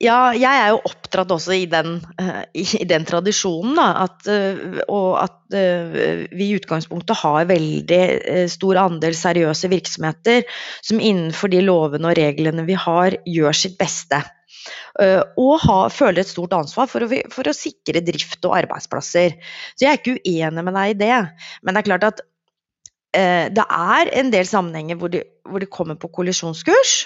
Ja, 0.00 0.30
jeg 0.32 0.48
er 0.48 0.70
jo 0.72 0.78
oppdratt 0.88 1.32
også 1.34 1.52
i 1.58 1.66
den, 1.68 1.98
uh, 2.16 2.40
i, 2.56 2.64
den 2.88 3.04
tradisjonen, 3.04 3.74
da. 3.76 3.88
At, 4.06 4.24
uh, 4.32 4.78
og 4.88 5.18
at 5.20 5.36
uh, 5.52 6.22
vi 6.32 6.46
i 6.46 6.56
utgangspunktet 6.56 7.20
har 7.20 7.48
veldig 7.50 8.00
stor 8.48 8.80
andel 8.80 9.16
seriøse 9.16 9.68
virksomheter 9.68 10.46
som 10.80 11.02
innenfor 11.04 11.52
de 11.52 11.60
lovene 11.66 12.08
og 12.08 12.16
reglene 12.16 12.64
vi 12.68 12.78
har, 12.80 13.18
gjør 13.28 13.60
sitt 13.64 13.76
beste. 13.80 14.22
og 15.00 15.52
har, 15.62 15.92
føler 15.94 16.20
et 16.20 16.28
stort 16.28 16.52
ansvar 16.52 16.88
for 16.90 17.04
å, 17.04 17.08
for 17.32 17.48
å, 17.48 17.54
sikre 17.56 18.02
drift 18.04 18.44
og 18.44 18.56
arbeidsplasser. 18.56 19.36
Så 19.76 19.84
jeg 19.84 19.92
er 19.92 20.00
ikke 20.00 20.18
uenig 20.18 20.64
med 20.64 20.76
deg 20.76 20.90
i 20.90 20.98
det. 21.00 21.20
Men 21.62 21.76
det 21.76 21.80
er 21.80 21.88
klart 21.88 22.08
at 22.08 22.26
det 23.10 23.64
er 23.64 24.10
en 24.20 24.28
del 24.30 24.46
sammenhenger 24.46 24.98
hvor 25.00 25.12
de, 25.12 25.22
hvor 25.48 25.62
de 25.62 25.70
kommer 25.70 25.96
på 26.00 26.12
kollisjonskurs. 26.20 26.98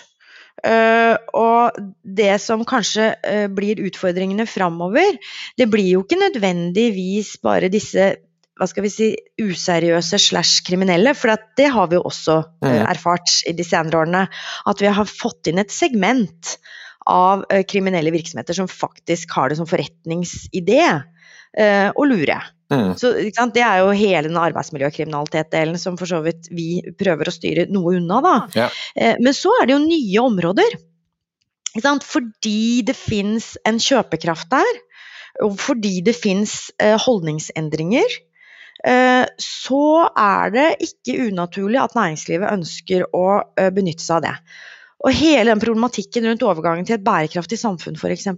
Uh, 0.64 1.16
og 1.36 1.78
det 2.06 2.36
som 2.40 2.62
kanskje 2.64 3.10
uh, 3.18 3.46
blir 3.52 3.82
utfordringene 3.84 4.46
framover, 4.48 5.18
det 5.58 5.66
blir 5.72 5.90
jo 5.96 6.04
ikke 6.04 6.20
nødvendigvis 6.20 7.34
bare 7.44 7.72
disse 7.72 8.14
hva 8.54 8.68
skal 8.70 8.84
vi 8.84 8.92
si, 8.92 9.08
useriøse 9.42 10.20
slash 10.22 10.62
kriminelle, 10.62 11.10
for 11.18 11.34
det 11.58 11.66
har 11.74 11.88
vi 11.90 11.98
jo 11.98 12.04
også 12.06 12.36
uh, 12.62 12.84
erfart 12.86 13.40
i 13.50 13.56
de 13.58 13.66
senere 13.66 14.04
årene. 14.04 14.22
At 14.70 14.84
vi 14.84 14.92
har 14.94 15.10
fått 15.10 15.50
inn 15.50 15.58
et 15.58 15.74
segment 15.74 16.54
av 17.10 17.42
kriminelle 17.68 18.14
virksomheter 18.14 18.56
som 18.56 18.70
faktisk 18.70 19.34
har 19.36 19.50
det 19.50 19.58
som 19.58 19.68
forretningsidé 19.68 20.78
å 21.54 22.04
lure. 22.08 22.40
Mm. 22.72 22.94
Så 22.98 23.12
Det 23.52 23.62
er 23.62 23.82
jo 23.82 23.92
hele 23.92 24.28
den 24.28 24.40
arbeidsmiljøkriminalitet-delen 24.40 25.78
som 25.80 25.98
for 26.00 26.10
så 26.10 26.22
vidt 26.24 26.48
vi 26.54 26.82
prøver 26.98 27.28
å 27.28 27.34
styre 27.34 27.68
noe 27.72 27.96
unna. 27.98 28.20
da. 28.24 28.34
Ja. 28.56 28.68
Eh, 28.96 29.16
men 29.20 29.36
så 29.36 29.52
er 29.60 29.66
det 29.66 29.76
jo 29.76 29.84
nye 29.84 30.24
områder. 30.24 30.76
Fordi 31.74 32.82
det 32.86 32.94
fins 32.94 33.56
en 33.66 33.80
kjøpekraft 33.82 34.50
der, 34.50 34.76
og 35.42 35.56
fordi 35.58 36.00
det 36.06 36.14
fins 36.14 36.70
eh, 36.78 36.94
holdningsendringer, 36.94 38.06
eh, 38.86 39.24
så 39.42 39.86
er 40.14 40.54
det 40.54 40.68
ikke 40.86 41.32
unaturlig 41.32 41.80
at 41.82 41.96
næringslivet 41.98 42.54
ønsker 42.54 43.08
å 43.10 43.42
benytte 43.74 44.06
seg 44.06 44.20
av 44.20 44.22
det. 44.28 44.36
Og 45.04 45.12
hele 45.12 45.50
den 45.50 45.60
problematikken 45.60 46.26
rundt 46.30 46.44
overgangen 46.46 46.86
til 46.88 46.96
et 46.96 47.04
bærekraftig 47.04 47.58
samfunn 47.60 47.98
f.eks. 48.00 48.28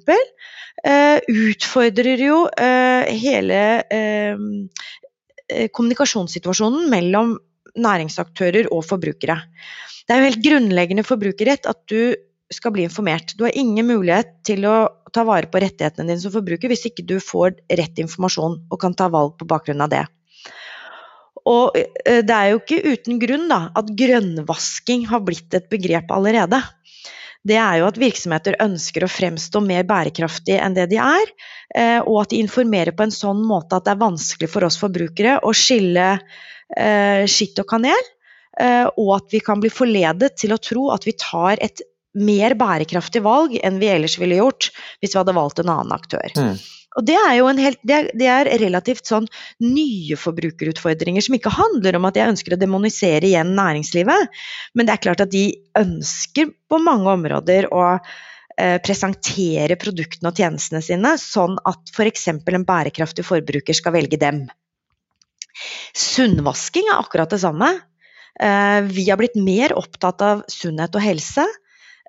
Uh, 0.86 1.18
utfordrer 1.30 2.20
jo 2.20 2.42
uh, 2.50 3.06
hele 3.22 3.60
uh, 3.86 4.86
kommunikasjonssituasjonen 5.70 6.90
mellom 6.90 7.36
næringsaktører 7.76 8.70
og 8.74 8.82
forbrukere. 8.88 9.38
Det 10.06 10.14
er 10.14 10.22
jo 10.22 10.28
helt 10.30 10.44
grunnleggende 10.44 11.06
forbrukerrett 11.06 11.68
at 11.70 11.82
du 11.90 12.14
skal 12.52 12.74
bli 12.74 12.84
informert. 12.86 13.34
Du 13.38 13.44
har 13.46 13.54
ingen 13.58 13.88
mulighet 13.88 14.36
til 14.46 14.66
å 14.70 14.76
ta 15.14 15.24
vare 15.26 15.50
på 15.50 15.60
rettighetene 15.62 16.10
dine 16.10 16.22
som 16.22 16.34
forbruker 16.34 16.70
hvis 16.70 16.86
ikke 16.90 17.06
du 17.06 17.16
får 17.22 17.56
rett 17.78 17.98
informasjon 18.02 18.60
og 18.70 18.80
kan 18.82 18.94
ta 18.94 19.08
valg 19.12 19.34
på 19.38 19.48
bakgrunn 19.50 19.82
av 19.86 19.92
det. 19.92 20.04
Og 21.46 21.76
eh, 21.78 22.22
det 22.26 22.34
er 22.34 22.52
jo 22.52 22.62
ikke 22.62 22.94
uten 22.94 23.20
grunn 23.22 23.46
da, 23.50 23.60
at 23.78 23.92
grønnvasking 23.98 25.06
har 25.10 25.22
blitt 25.26 25.54
et 25.56 25.68
begrep 25.72 26.10
allerede. 26.14 26.60
Det 27.46 27.58
er 27.62 27.78
jo 27.80 27.86
at 27.86 28.00
virksomheter 28.00 28.58
ønsker 28.64 29.06
å 29.06 29.10
fremstå 29.10 29.62
mer 29.62 29.86
bærekraftige 29.86 30.58
enn 30.64 30.74
det 30.74 30.88
de 30.90 30.98
er, 31.02 31.30
eh, 31.78 32.00
og 32.02 32.24
at 32.24 32.34
de 32.34 32.42
informerer 32.42 32.96
på 32.96 33.06
en 33.06 33.14
sånn 33.14 33.44
måte 33.46 33.78
at 33.78 33.86
det 33.86 33.94
er 33.94 34.02
vanskelig 34.02 34.50
for 34.50 34.66
oss 34.66 34.78
forbrukere 34.80 35.38
å 35.46 35.54
skille 35.54 36.08
eh, 36.16 37.22
skitt 37.30 37.62
og 37.62 37.70
kanel, 37.76 38.12
og 38.56 39.08
at 39.12 39.34
vi 39.34 39.42
kan 39.44 39.60
bli 39.60 39.68
forledet 39.68 40.30
til 40.40 40.54
å 40.54 40.56
tro 40.56 40.86
at 40.94 41.04
vi 41.04 41.12
tar 41.20 41.60
et 41.60 41.82
mer 42.16 42.54
bærekraftig 42.56 43.20
valg 43.20 43.58
enn 43.60 43.76
vi 43.82 43.90
ellers 43.92 44.16
ville 44.16 44.38
gjort 44.38 44.70
hvis 44.72 45.12
vi 45.12 45.18
hadde 45.18 45.34
valgt 45.36 45.60
en 45.60 45.72
annen 45.74 45.92
aktør. 45.92 46.32
Mm. 46.32 46.54
Og 46.96 47.04
det 47.04 47.16
er 47.20 47.34
jo 47.38 47.48
helt, 47.58 47.80
det 47.84 47.96
er, 47.96 48.06
det 48.16 48.28
er 48.32 48.50
relativt 48.62 49.08
sånn 49.08 49.26
nye 49.64 50.16
forbrukerutfordringer 50.16 51.24
som 51.24 51.36
ikke 51.36 51.52
handler 51.52 51.98
om 51.98 52.08
at 52.08 52.16
jeg 52.16 52.32
ønsker 52.32 52.56
å 52.56 52.60
demonisere 52.60 53.28
igjen 53.28 53.52
næringslivet, 53.58 54.38
men 54.74 54.88
det 54.88 54.94
er 54.94 55.02
klart 55.04 55.24
at 55.26 55.32
de 55.34 55.50
ønsker 55.76 56.54
på 56.70 56.80
mange 56.80 57.12
områder 57.12 57.68
å 57.68 57.82
eh, 57.92 58.78
presentere 58.84 59.76
produktene 59.80 60.32
og 60.32 60.40
tjenestene 60.40 60.80
sine 60.84 61.16
sånn 61.20 61.58
at 61.68 61.92
f.eks. 61.92 62.30
en 62.32 62.68
bærekraftig 62.68 63.26
forbruker 63.28 63.76
skal 63.76 63.96
velge 63.98 64.20
dem. 64.20 64.46
Sunnvasking 65.96 66.88
er 66.92 67.00
akkurat 67.00 67.32
det 67.32 67.42
samme. 67.44 67.70
Eh, 68.40 68.80
vi 68.88 69.08
har 69.10 69.20
blitt 69.20 69.36
mer 69.36 69.76
opptatt 69.76 70.24
av 70.24 70.44
sunnhet 70.52 70.96
og 70.96 71.04
helse. 71.04 71.44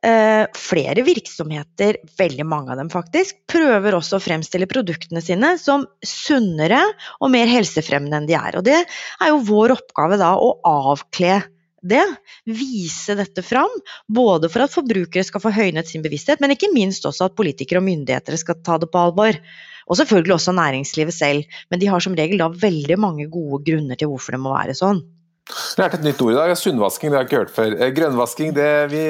Eh, 0.07 0.45
flere 0.55 1.03
virksomheter, 1.03 1.97
veldig 2.19 2.45
mange 2.47 2.71
av 2.71 2.79
dem 2.79 2.87
faktisk, 2.91 3.41
prøver 3.49 3.97
også 3.97 4.19
å 4.19 4.23
fremstille 4.23 4.69
produktene 4.69 5.19
sine 5.25 5.55
som 5.59 5.83
sunnere 6.05 6.79
og 7.19 7.33
mer 7.33 7.49
helsefremmende 7.51 8.21
enn 8.21 8.29
de 8.29 8.37
er. 8.39 8.55
Og 8.55 8.63
det 8.63 8.77
er 8.85 9.31
jo 9.33 9.41
vår 9.49 9.73
oppgave 9.75 10.19
da 10.21 10.29
å 10.39 10.53
avkle 10.69 11.41
det, 11.87 12.05
vise 12.47 13.17
dette 13.19 13.43
fram. 13.43 13.73
Både 14.07 14.47
for 14.53 14.63
at 14.63 14.75
forbrukere 14.77 15.25
skal 15.27 15.43
få 15.43 15.51
høynet 15.57 15.91
sin 15.91 16.05
bevissthet, 16.05 16.39
men 16.39 16.55
ikke 16.55 16.71
minst 16.71 17.03
også 17.09 17.27
at 17.27 17.35
politikere 17.35 17.81
og 17.81 17.89
myndigheter 17.89 18.39
skal 18.39 18.61
ta 18.63 18.79
det 18.79 18.87
på 18.93 19.03
alvor. 19.09 19.41
Og 19.87 19.99
selvfølgelig 19.99 20.37
også 20.37 20.55
næringslivet 20.55 21.15
selv, 21.15 21.59
men 21.71 21.83
de 21.83 21.91
har 21.91 22.03
som 22.03 22.15
regel 22.15 22.39
da 22.39 22.47
veldig 22.53 22.99
mange 23.01 23.27
gode 23.31 23.65
grunner 23.67 23.99
til 23.99 24.13
hvorfor 24.13 24.35
det 24.35 24.43
må 24.45 24.55
være 24.55 24.77
sånn. 24.77 25.03
Jeg 25.47 25.79
lærte 25.79 25.97
et 26.01 26.03
nytt 26.03 26.21
ord 26.23 26.33
i 26.33 26.35
dag. 26.35 26.51
Sunnvasking, 26.59 27.11
det 27.11 27.15
har 27.15 27.23
jeg 27.23 27.29
ikke 27.29 27.39
hørt 27.39 27.53
før. 27.55 27.73
Eh, 27.79 27.91
grønnvasking, 27.95 28.49
det, 28.55 28.67
vi, 28.91 29.03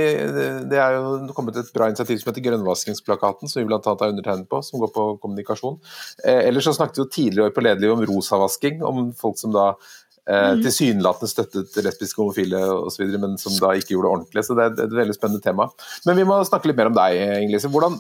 det, 0.70 0.78
er 0.78 0.98
jo 0.98 1.32
kommet 1.34 1.58
et 1.58 1.72
bra 1.74 1.88
initiativ 1.90 2.20
som 2.22 2.30
heter 2.30 2.46
Grønnvaskingsplakaten, 2.46 3.50
som 3.50 3.62
vi 3.62 3.66
bl.a. 3.70 3.80
har 3.82 4.12
undertegnet 4.12 4.50
på, 4.52 4.60
som 4.66 4.84
går 4.84 4.92
på 4.94 5.06
kommunikasjon. 5.24 5.80
Eh, 6.22 6.44
ellers 6.50 6.68
så 6.70 6.76
snakket 6.78 7.00
vi 7.00 7.04
jo 7.04 7.08
tidligere 7.16 7.56
på 7.56 7.64
Lederliv 7.66 7.96
om 7.96 8.04
rosavasking, 8.12 8.84
om 8.86 9.10
folk 9.18 9.42
som 9.42 9.56
da 9.56 9.72
eh, 9.72 10.60
mm. 10.60 10.62
tilsynelatende 10.68 11.32
støttet 11.34 11.82
lesbiske, 11.88 12.22
homofile 12.22 12.62
osv., 12.84 13.18
men 13.18 13.34
som 13.42 13.58
da 13.58 13.74
ikke 13.74 13.96
gjorde 13.96 14.06
det 14.06 14.14
ordentlig. 14.20 14.46
Så 14.46 14.60
det 14.60 14.68
er 14.68 14.86
et 14.86 14.96
veldig 15.02 15.18
spennende 15.18 15.46
tema. 15.48 15.72
Men 16.06 16.22
vi 16.22 16.28
må 16.30 16.38
snakke 16.46 16.70
litt 16.70 16.78
mer 16.78 16.92
om 16.92 17.00
deg, 17.00 17.18
Ingelise. 17.48 17.74
Hvordan, 17.74 17.98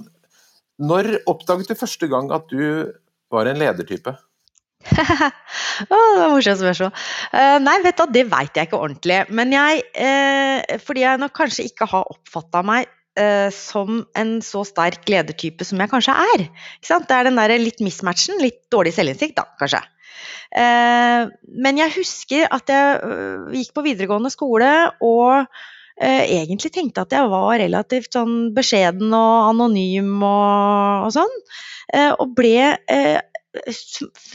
når 0.85 1.15
oppdaget 1.25 1.73
du 1.73 1.81
første 1.81 2.13
gang 2.13 2.29
at 2.37 2.45
du 2.53 2.93
var 3.33 3.49
en 3.49 3.65
ledertype? 3.65 4.13
oh, 5.93 6.11
det 6.15 6.21
var 6.21 6.31
morsomt 6.33 6.61
spørsmål. 6.61 6.93
Uh, 7.31 7.57
nei, 7.63 7.77
vet 7.85 7.99
du, 7.99 8.05
det 8.13 8.25
veit 8.31 8.57
jeg 8.57 8.69
ikke 8.69 8.79
ordentlig. 8.79 9.19
Men 9.33 9.53
jeg 9.55 9.83
uh, 9.93 10.77
Fordi 10.83 11.03
jeg 11.03 11.21
nok 11.21 11.35
kanskje 11.37 11.67
ikke 11.69 11.89
har 11.91 12.09
oppfatta 12.13 12.63
meg 12.65 12.89
uh, 13.19 13.49
som 13.53 14.01
en 14.17 14.37
så 14.45 14.63
sterk 14.67 15.07
ledertype 15.11 15.67
som 15.67 15.81
jeg 15.83 15.93
kanskje 15.93 16.17
er. 16.33 16.47
Det 16.81 17.17
er 17.19 17.29
den 17.29 17.39
der 17.39 17.57
litt 17.61 17.83
mismatchen, 17.83 18.41
litt 18.43 18.63
dårlig 18.73 18.95
selvinnsikt, 18.97 19.37
da, 19.39 19.47
kanskje. 19.59 19.83
men 20.57 21.77
jeg 21.77 21.91
husker 21.93 22.47
at 22.55 22.71
jeg 22.71 23.09
gikk 23.53 23.73
på 23.75 23.83
videregående 23.85 24.31
skole 24.33 24.69
og 25.03 25.45
egentlig 25.99 26.71
tenkte 26.73 27.03
at 27.03 27.13
jeg 27.13 27.29
var 27.29 27.59
relativt 27.59 28.15
sånn 28.15 28.55
beskjeden 28.55 29.11
og 29.13 29.49
anonym 29.51 30.23
og, 30.23 31.09
og 31.09 31.11
sånn. 31.17 31.35
og 32.15 32.33
ble 32.37 32.71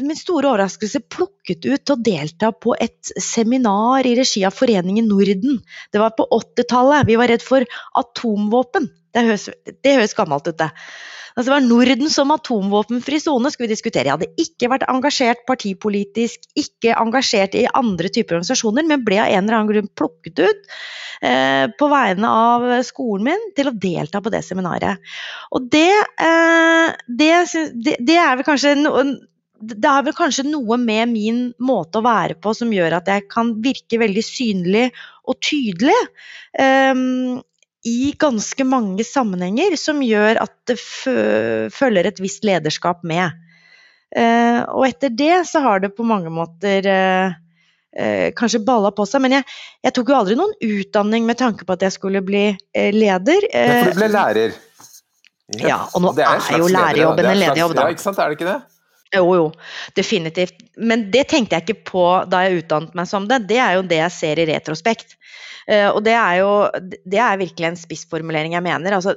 min 0.00 0.18
store 0.18 0.50
overraskelse 0.50 1.02
plukket 1.12 1.64
ut 1.66 1.84
til 1.84 1.94
å 1.94 2.02
delta 2.04 2.52
på 2.52 2.74
et 2.80 3.12
seminar 3.20 4.06
i 4.08 4.14
regi 4.18 4.44
av 4.48 4.56
Foreningen 4.56 5.08
Norden. 5.10 5.60
Det 5.92 6.02
var 6.02 6.14
på 6.18 6.26
80-tallet. 6.28 7.08
Vi 7.08 7.18
var 7.20 7.32
redd 7.32 7.44
for 7.44 7.66
atomvåpen. 7.98 8.90
Det 9.12 9.26
høres, 9.26 9.48
det 9.84 9.96
høres 9.96 10.16
gammelt 10.18 10.48
ut, 10.48 10.58
det. 10.58 10.70
Altså, 11.32 11.48
det 11.48 11.54
var 11.54 11.64
Norden 11.64 12.10
som 12.12 12.32
atomvåpenfri 12.34 13.20
sone 13.22 13.52
skulle 13.52 13.70
vi 13.70 13.76
diskutere. 13.76 14.10
Jeg 14.10 14.16
hadde 14.18 14.44
ikke 14.44 14.70
vært 14.72 14.88
engasjert 14.92 15.44
partipolitisk, 15.48 16.44
ikke 16.58 16.96
engasjert 17.00 17.56
i 17.58 17.64
andre 17.78 18.10
typer 18.12 18.38
organisasjoner, 18.38 18.86
men 18.88 19.04
ble 19.06 19.20
av 19.22 19.32
en 19.32 19.46
eller 19.46 19.58
annen 19.58 19.72
grunn 19.72 19.90
plukket 19.96 20.42
ut 20.44 20.70
eh, 21.24 21.66
på 21.78 21.90
vegne 21.92 22.28
av 22.28 22.68
skolen 22.86 23.30
min 23.30 23.50
til 23.56 23.70
å 23.70 23.76
delta 23.88 24.20
på 24.20 24.32
det 24.34 24.42
seminaret. 24.44 25.12
Og 25.56 25.68
det, 25.72 25.90
eh, 26.20 26.96
det, 27.08 27.34
det, 27.80 27.98
det 28.00 28.18
er 28.20 28.40
vel 28.40 28.48
kanskje 28.48 28.76
noen 28.82 29.16
det 29.62 29.86
er 29.86 30.02
vel 30.02 30.14
kanskje 30.16 30.42
noe 30.48 30.74
med 30.80 31.12
min 31.12 31.42
måte 31.62 32.00
å 32.00 32.02
være 32.02 32.34
på 32.42 32.50
som 32.58 32.72
gjør 32.74 32.96
at 32.98 33.06
jeg 33.06 33.28
kan 33.30 33.52
virke 33.62 34.00
veldig 34.02 34.24
synlig 34.26 34.88
og 35.30 35.38
tydelig. 35.38 35.94
Um, 36.58 37.38
i 37.88 38.12
ganske 38.18 38.64
mange 38.64 39.04
sammenhenger 39.06 39.74
som 39.80 40.02
gjør 40.04 40.38
at 40.42 40.54
det 40.70 40.78
følger 40.78 42.06
et 42.08 42.20
visst 42.22 42.44
lederskap 42.46 43.02
med. 43.06 43.34
Uh, 44.12 44.60
og 44.76 44.84
etter 44.90 45.12
det 45.16 45.46
så 45.48 45.62
har 45.64 45.80
det 45.80 45.94
på 45.96 46.04
mange 46.04 46.28
måter 46.32 46.84
uh, 46.84 47.32
uh, 47.96 48.28
kanskje 48.36 48.60
balla 48.66 48.92
på 48.94 49.06
seg. 49.08 49.24
Men 49.24 49.38
jeg, 49.38 49.46
jeg, 49.86 49.94
tok 49.96 50.12
jo 50.12 50.18
aldri 50.18 50.36
noen 50.38 50.52
utdanning 50.60 51.24
med 51.28 51.40
tanke 51.40 51.66
på 51.66 51.78
at 51.78 51.86
jeg 51.88 51.96
skulle 51.96 52.20
bli 52.24 52.50
leder. 52.74 53.48
ja, 53.48 53.80
for 53.80 53.94
du 53.94 54.02
ble 54.02 54.12
lærer? 54.12 54.60
Ja, 55.60 55.82
og 55.92 56.04
nå 56.04 56.12
og 56.12 56.20
er, 56.22 56.38
er 56.38 56.62
jo 56.62 56.68
lærerjobben 56.70 57.28
en 57.28 57.40
lederjobb, 57.40 57.74
da. 57.76 57.88
Ja, 57.88 57.96
ikke 57.96 58.04
sant, 58.04 58.20
er 58.20 58.30
det 58.30 58.38
ikke 58.38 58.48
det? 58.48 58.60
Jo, 59.12 59.26
jo, 59.36 59.48
definitivt. 59.96 60.62
Men 60.80 61.10
det 61.12 61.26
tenkte 61.28 61.58
jeg 61.58 61.66
ikke 61.66 61.90
på 61.90 62.04
da 62.32 62.46
jeg 62.46 62.62
utdannet 62.62 62.94
meg 62.96 63.08
som 63.10 63.26
det. 63.28 63.42
Det 63.50 63.58
er 63.60 63.76
jo 63.76 63.84
det 63.84 63.98
jeg 64.00 64.14
ser 64.16 64.40
i 64.40 64.46
retrospekt. 64.48 65.18
Eh, 65.68 65.88
og 65.90 66.00
det 66.06 66.14
er 66.16 66.40
jo 66.40 66.50
det 66.80 67.20
er 67.20 67.40
virkelig 67.40 67.68
en 67.68 67.78
spissformulering 67.78 68.56
jeg 68.56 68.64
mener. 68.64 68.96
Altså, 68.96 69.14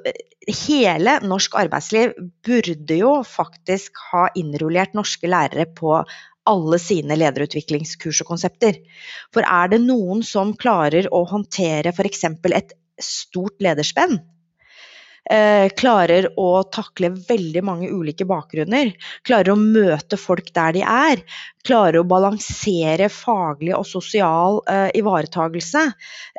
hele 0.66 1.18
norsk 1.24 1.56
arbeidsliv 1.64 2.14
burde 2.46 3.00
jo 3.00 3.18
faktisk 3.26 4.04
ha 4.12 4.28
innrullert 4.38 4.98
norske 4.98 5.32
lærere 5.32 5.70
på 5.80 6.02
alle 6.46 6.78
sine 6.82 7.18
lederutviklingskurs 7.18 8.22
og 8.22 8.34
konsepter. 8.36 8.78
For 9.34 9.48
er 9.48 9.72
det 9.72 9.82
noen 9.88 10.22
som 10.28 10.54
klarer 10.60 11.08
å 11.10 11.24
håndtere 11.32 11.96
f.eks. 11.96 12.28
et 12.52 12.76
stort 13.02 13.64
lederspenn, 13.64 14.20
eh, 15.32 15.68
klarer 15.78 16.28
å 16.40 16.50
takle 16.74 17.12
veldig 17.16 17.64
mange 17.66 17.90
ulike 17.92 18.28
bakgrunner. 18.30 18.94
Klarer 19.26 19.54
å 19.54 19.60
møte 19.60 20.20
folk 20.20 20.52
der 20.56 20.76
de 20.78 20.84
er. 20.86 21.24
Klarer 21.66 22.02
å 22.02 22.08
balansere 22.08 23.10
faglig 23.10 23.74
og 23.78 23.88
sosial 23.90 24.62
eh, 24.70 24.90
ivaretagelse. 25.00 25.86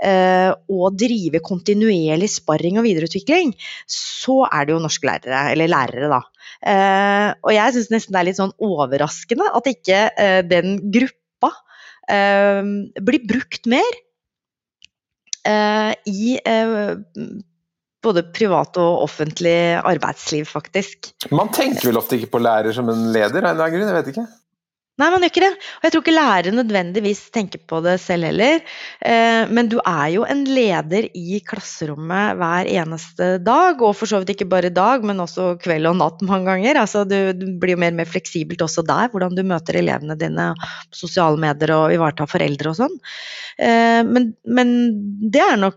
Eh, 0.03 0.53
og 0.71 0.99
drive 0.99 1.43
kontinuerlig 1.45 2.31
sparring 2.37 2.81
og 2.81 2.87
videreutvikling. 2.87 3.55
Så 3.91 4.43
er 4.51 4.67
det 4.67 4.77
jo 4.77 4.83
norske 4.83 5.09
lærere, 5.09 5.45
eller 5.53 5.73
lærere, 5.73 6.11
da. 6.13 6.23
Eh, 6.67 7.31
og 7.43 7.53
jeg 7.55 7.75
syns 7.75 7.93
nesten 7.93 8.15
det 8.15 8.21
er 8.21 8.29
litt 8.31 8.41
sånn 8.41 8.55
overraskende 8.63 9.51
at 9.59 9.69
ikke 9.71 10.01
eh, 10.15 10.41
den 10.47 10.79
gruppa 10.95 11.53
eh, 12.11 12.63
blir 13.03 13.29
brukt 13.29 13.71
mer. 13.71 14.03
i 15.47 16.39
både 18.07 18.25
privat 18.37 18.79
og 18.83 19.05
offentlig 19.05 19.59
arbeidsliv, 19.83 20.49
faktisk. 20.49 21.13
Man 21.35 21.53
tenker 21.55 21.91
vel 21.91 22.01
ofte 22.01 22.19
ikke 22.19 22.35
på 22.37 22.43
lærer 22.47 22.75
som 22.77 22.91
en 22.93 23.09
leder, 23.13 23.43
av 23.43 23.53
en 23.53 23.55
eller 23.55 23.69
annen 23.69 23.79
grunn? 23.79 23.89
Jeg 23.91 24.01
vet 24.01 24.13
ikke. 24.15 24.29
Nei, 24.97 25.11
man 25.13 25.21
gjør 25.21 25.29
ikke 25.29 25.43
det. 25.43 25.51
Og 25.77 25.85
jeg 25.85 25.93
tror 25.93 26.03
ikke 26.03 26.15
lærere 26.15 26.53
nødvendigvis 26.57 27.19
tenker 27.35 27.61
på 27.69 27.83
det 27.85 27.99
selv 28.01 28.31
heller. 28.31 28.63
Eh, 29.05 29.43
men 29.53 29.69
du 29.69 29.77
er 29.83 30.07
jo 30.15 30.25
en 30.25 30.41
leder 30.49 31.11
i 31.13 31.41
klasserommet 31.45 32.39
hver 32.41 32.71
eneste 32.79 33.29
dag, 33.45 33.83
og 33.85 33.93
for 33.99 34.09
så 34.09 34.23
vidt 34.23 34.33
ikke 34.33 34.49
bare 34.49 34.73
dag, 34.73 35.05
men 35.05 35.21
også 35.21 35.51
kveld 35.61 35.91
og 35.91 35.99
natt 36.01 36.25
mange 36.25 36.49
ganger. 36.49 36.81
Altså, 36.81 37.05
du, 37.05 37.35
blir 37.61 37.77
jo 37.77 37.83
mer 37.85 37.93
og 37.93 38.01
mer 38.01 38.09
fleksibelt 38.09 38.65
også 38.65 38.87
der, 38.89 39.13
hvordan 39.13 39.37
du 39.37 39.45
møter 39.45 39.77
elevene 39.83 40.17
dine 40.17 40.55
på 40.57 41.03
sosiale 41.05 41.45
medier 41.45 41.77
og 41.77 41.93
ivaretar 41.93 42.33
foreldre 42.33 42.73
og 42.73 42.81
sånn. 42.81 43.01
Eh, 43.61 44.01
men, 44.09 44.33
men 44.49 44.77
det 45.29 45.45
er 45.45 45.61
nok 45.61 45.77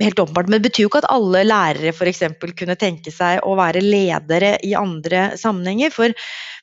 helt 0.00 0.18
åpenbart. 0.18 0.48
Men 0.48 0.58
det 0.58 0.68
betyr 0.68 0.82
jo 0.86 0.90
ikke 0.90 1.02
at 1.04 1.12
alle 1.12 1.44
lærere 1.46 1.92
f.eks. 1.92 2.22
kunne 2.58 2.76
tenke 2.80 3.12
seg 3.14 3.40
å 3.44 3.54
være 3.58 3.80
ledere 3.84 4.56
i 4.64 4.74
andre 4.78 5.36
sammenhenger. 5.40 5.90
For 5.94 6.08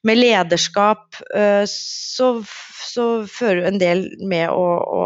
med 0.08 0.18
lederskap 0.18 1.16
øh, 1.36 1.66
så, 1.70 2.44
så 2.86 3.26
fører 3.30 3.68
en 3.70 3.80
del 3.82 4.10
med 4.22 4.50
å, 4.50 4.66
å 4.82 5.02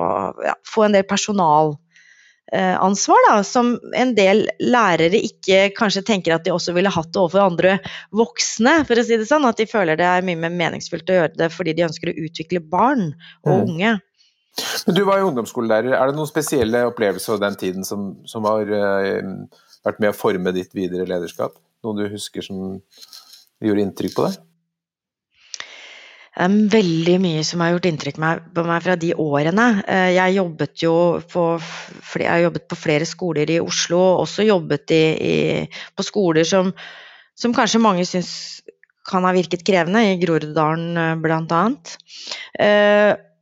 ja, 0.45 0.53
få 0.67 0.83
en 0.87 0.93
del 0.95 1.05
personalansvar, 1.09 3.21
da, 3.29 3.43
som 3.47 3.79
en 3.97 4.15
del 4.17 4.49
lærere 4.63 5.19
ikke 5.19 5.69
kanskje 5.77 6.07
tenker 6.07 6.35
at 6.35 6.45
de 6.47 6.51
også 6.55 6.73
ville 6.77 6.93
hatt 6.93 7.11
det 7.11 7.21
overfor 7.21 7.41
andre 7.45 7.71
voksne, 8.15 8.73
for 8.87 8.99
å 8.99 9.05
si 9.05 9.15
det 9.19 9.29
sånn. 9.29 9.49
At 9.49 9.59
de 9.61 9.67
føler 9.69 9.93
det 9.99 10.09
er 10.09 10.25
mye 10.25 10.41
mer 10.47 10.55
meningsfullt 10.65 11.11
å 11.11 11.19
gjøre 11.21 11.39
det 11.43 11.49
fordi 11.53 11.71
de 11.75 11.87
ønsker 11.89 12.07
å 12.11 12.19
utvikle 12.27 12.59
barn 12.63 13.03
og 13.43 13.75
mm. 13.75 13.99
Men 14.87 14.95
Du 14.95 15.03
var 15.07 15.19
jo 15.19 15.29
ungdomsskolelærer. 15.31 15.95
Er 15.97 16.09
det 16.09 16.17
noen 16.17 16.29
spesielle 16.29 16.85
opplevelser 16.89 17.35
av 17.35 17.43
den 17.43 17.59
tiden 17.59 17.87
som, 17.87 18.13
som 18.29 18.47
har 18.47 18.69
uh, 18.71 19.61
vært 19.85 20.01
med 20.03 20.13
å 20.13 20.17
forme 20.17 20.55
ditt 20.55 20.75
videre 20.77 21.07
lederskap? 21.09 21.57
Noe 21.85 21.97
du 21.97 22.07
husker 22.09 22.45
som 22.45 22.77
gjorde 23.63 23.83
inntrykk 23.85 24.15
på 24.17 24.27
deg? 24.27 24.43
Veldig 26.35 27.15
mye 27.23 27.43
som 27.47 27.61
har 27.63 27.71
gjort 27.71 27.85
inntrykk 27.87 28.17
på 28.19 28.63
meg 28.67 28.83
fra 28.83 28.97
de 28.99 29.13
årene. 29.23 29.67
Eh, 29.87 30.09
jeg 30.17 30.35
jo 30.81 30.95
på, 31.31 31.43
jeg 32.19 32.27
har 32.27 32.41
jobbet 32.43 32.65
på 32.67 32.75
flere 32.75 33.07
skoler 33.07 33.53
i 33.55 33.61
Oslo, 33.63 34.01
og 34.01 34.25
også 34.25 34.43
jobbet 34.43 34.91
i, 34.91 35.05
i, 35.15 35.35
på 35.95 36.03
skoler 36.03 36.43
som, 36.43 36.73
som 37.39 37.55
kanskje 37.55 37.79
mange 37.79 38.03
syns 38.09 38.33
kan 39.07 39.23
ha 39.23 39.31
virket 39.31 39.63
krevende, 39.63 40.01
i 40.03 40.19
Groruddalen 40.19 40.99
eh, 40.99 41.15
bl.a. 41.23 41.63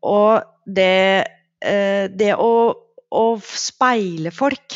Eh, 0.03 0.09
og 0.09 0.43
det, 0.63 1.25
det 1.63 2.33
å, 2.35 2.53
å, 3.11 3.25
speile 3.39 4.31
folk 4.35 4.75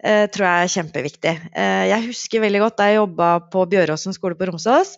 tror 0.00 0.44
jeg 0.46 0.64
er 0.64 0.70
kjempeviktig. 0.72 1.32
Jeg 1.90 2.04
husker 2.06 2.40
veldig 2.40 2.60
godt 2.62 2.78
da 2.78 2.86
jeg 2.88 2.96
jobba 2.96 3.26
på 3.52 3.66
Bjøråsen 3.68 4.14
skole 4.16 4.38
på 4.38 4.46
Romsås 4.48 4.94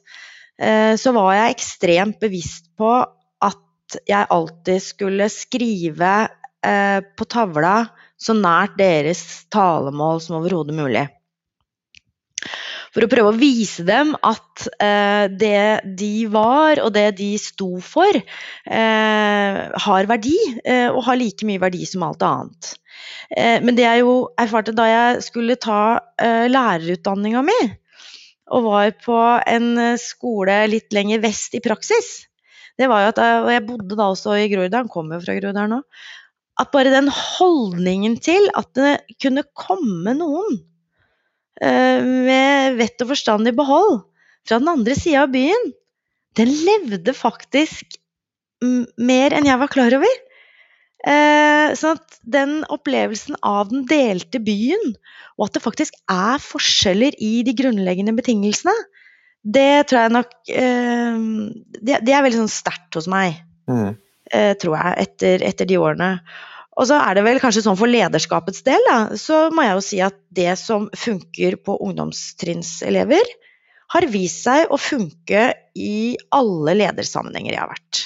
Eh, 0.61 0.95
så 1.01 1.13
var 1.17 1.35
jeg 1.37 1.57
ekstremt 1.57 2.21
bevisst 2.23 2.71
på 2.79 2.91
at 3.43 3.99
jeg 4.09 4.31
alltid 4.31 4.85
skulle 4.85 5.29
skrive 5.33 6.13
eh, 6.65 6.99
på 7.03 7.29
tavla 7.29 7.77
så 8.21 8.37
nært 8.37 8.77
deres 8.79 9.23
talemål 9.53 10.23
som 10.23 10.39
overhodet 10.39 10.77
mulig. 10.77 11.07
For 12.93 13.07
å 13.07 13.09
prøve 13.09 13.33
å 13.33 13.39
vise 13.41 13.87
dem 13.89 14.13
at 14.21 14.67
eh, 14.85 15.25
det 15.33 15.97
de 15.99 16.13
var 16.33 16.83
og 16.85 16.93
det 16.93 17.07
de 17.23 17.31
sto 17.41 17.81
for, 17.81 18.19
har 18.69 20.09
verdi, 20.11 20.37
og 20.93 21.01
har 21.07 21.19
like 21.19 21.47
mye 21.49 21.61
verdi 21.63 21.87
som 21.89 22.05
alt 22.07 22.23
annet. 22.27 22.73
men 23.65 23.75
det 23.79 23.87
jeg 23.87 24.03
jo 24.05 24.13
erfarte 24.39 24.75
da 24.77 24.87
jeg 24.87 25.23
skulle 25.25 25.57
ta 25.61 25.81
lærerutdanninga 26.53 27.43
mi, 27.49 27.59
og 28.53 28.67
var 28.67 28.91
på 29.05 29.19
en 29.49 29.71
eh, 29.81 30.01
skole 30.01 30.59
litt 30.71 30.93
lenger 30.95 31.23
vest 31.23 31.57
i 31.57 31.63
praksis, 31.65 32.13
det 32.81 32.89
var 32.89 33.05
jo 33.05 33.13
at 33.13 33.19
Og 33.45 33.51
jeg 33.53 33.65
bodde 33.67 33.97
da 33.99 34.09
også 34.09 34.35
i 34.41 34.49
Groruddalen, 34.49 34.89
kommer 34.91 35.19
jo 35.19 35.27
fra 35.27 35.35
Groruddalen 35.37 35.75
nå. 35.77 35.81
At 36.61 36.71
bare 36.73 36.93
den 36.93 37.11
holdningen 37.13 38.17
til 38.25 38.49
at 38.57 38.71
det 38.77 38.93
kunne 39.21 39.45
komme 39.57 40.15
noen 40.17 40.57
med 41.61 42.79
vett 42.79 43.03
og 43.05 43.11
forstand 43.13 43.47
i 43.47 43.53
behold 43.55 44.01
fra 44.49 44.57
den 44.59 44.71
andre 44.73 44.95
sida 44.99 45.27
av 45.27 45.35
byen, 45.35 45.73
den 46.39 46.49
levde 46.65 47.13
faktisk 47.15 47.99
mer 48.63 49.35
enn 49.37 49.49
jeg 49.49 49.61
var 49.61 49.71
klar 49.73 49.95
over. 49.99 50.21
Eh, 51.03 51.73
sånn 51.75 51.99
at 51.99 52.19
den 52.23 52.61
opplevelsen 52.71 53.41
av 53.43 53.73
den 53.73 53.87
delte 53.91 54.39
byen, 54.43 54.95
og 55.35 55.49
at 55.49 55.57
det 55.57 55.65
faktisk 55.65 55.97
er 56.13 56.43
forskjeller 56.43 57.17
i 57.19 57.41
de 57.47 57.55
grunnleggende 57.59 58.15
betingelsene, 58.15 58.75
det 59.43 59.89
tror 59.91 60.05
jeg 60.05 60.15
nok 60.15 60.35
eh, 60.55 61.19
det, 61.81 61.99
det, 62.07 62.15
er 62.15 62.23
veldig 62.23 62.45
sånn 62.45 62.55
sterkt 62.55 62.95
hos 62.95 63.11
meg, 63.11 63.41
mm. 63.67 63.97
eh, 64.31 64.53
tror 64.63 64.79
jeg, 64.79 65.09
etter, 65.09 65.47
etter, 65.49 65.67
de 65.67 65.81
årene. 65.83 66.13
Og 66.81 66.89
så 66.89 66.97
er 67.05 67.19
det 67.19 67.25
vel 67.27 67.41
kanskje 67.43 67.65
sånn 67.67 67.77
for 67.77 67.91
lederskapets 67.91 68.65
del, 68.65 68.81
da, 68.89 68.99
så 69.21 69.45
må 69.53 69.67
jeg 69.67 69.77
jo 69.77 69.85
si 69.85 69.99
at 70.05 70.17
det 70.33 70.55
som 70.61 70.89
funker 70.97 71.59
på 71.61 71.77
ungdomstrinnselever, 71.85 73.35
har 73.93 74.09
vist 74.09 74.47
seg 74.47 74.73
å 74.73 74.79
funke 74.81 75.51
i 75.77 76.17
alle 76.33 76.75
ledersammenhenger 76.79 77.53
jeg 77.53 77.61
har 77.61 77.73
vært. 77.75 78.01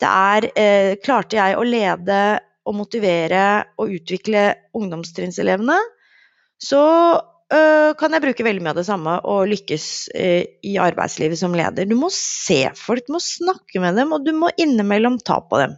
Det 0.00 0.08
er 0.10 0.46
eh, 0.56 0.94
Klarte 1.04 1.36
jeg 1.36 1.58
å 1.58 1.66
lede 1.68 2.20
og 2.64 2.76
motivere 2.78 3.44
og 3.76 3.92
utvikle 3.98 4.46
ungdomstrinnselevene, 4.76 5.76
så 6.56 6.82
eh, 7.52 7.92
kan 8.00 8.16
jeg 8.16 8.24
bruke 8.24 8.46
veldig 8.46 8.64
mye 8.64 8.72
av 8.72 8.80
det 8.80 8.86
samme 8.88 9.18
og 9.28 9.50
lykkes 9.52 9.86
eh, 10.16 10.56
i 10.64 10.78
arbeidslivet 10.80 11.36
som 11.40 11.52
leder. 11.56 11.84
Du 11.84 11.98
må 12.00 12.08
se 12.14 12.62
folk, 12.78 13.04
du 13.04 13.18
må 13.18 13.20
snakke 13.20 13.84
med 13.84 14.00
dem, 14.00 14.16
og 14.16 14.24
du 14.24 14.32
må 14.36 14.48
innimellom 14.56 15.20
ta 15.20 15.42
på 15.44 15.60
dem. 15.60 15.76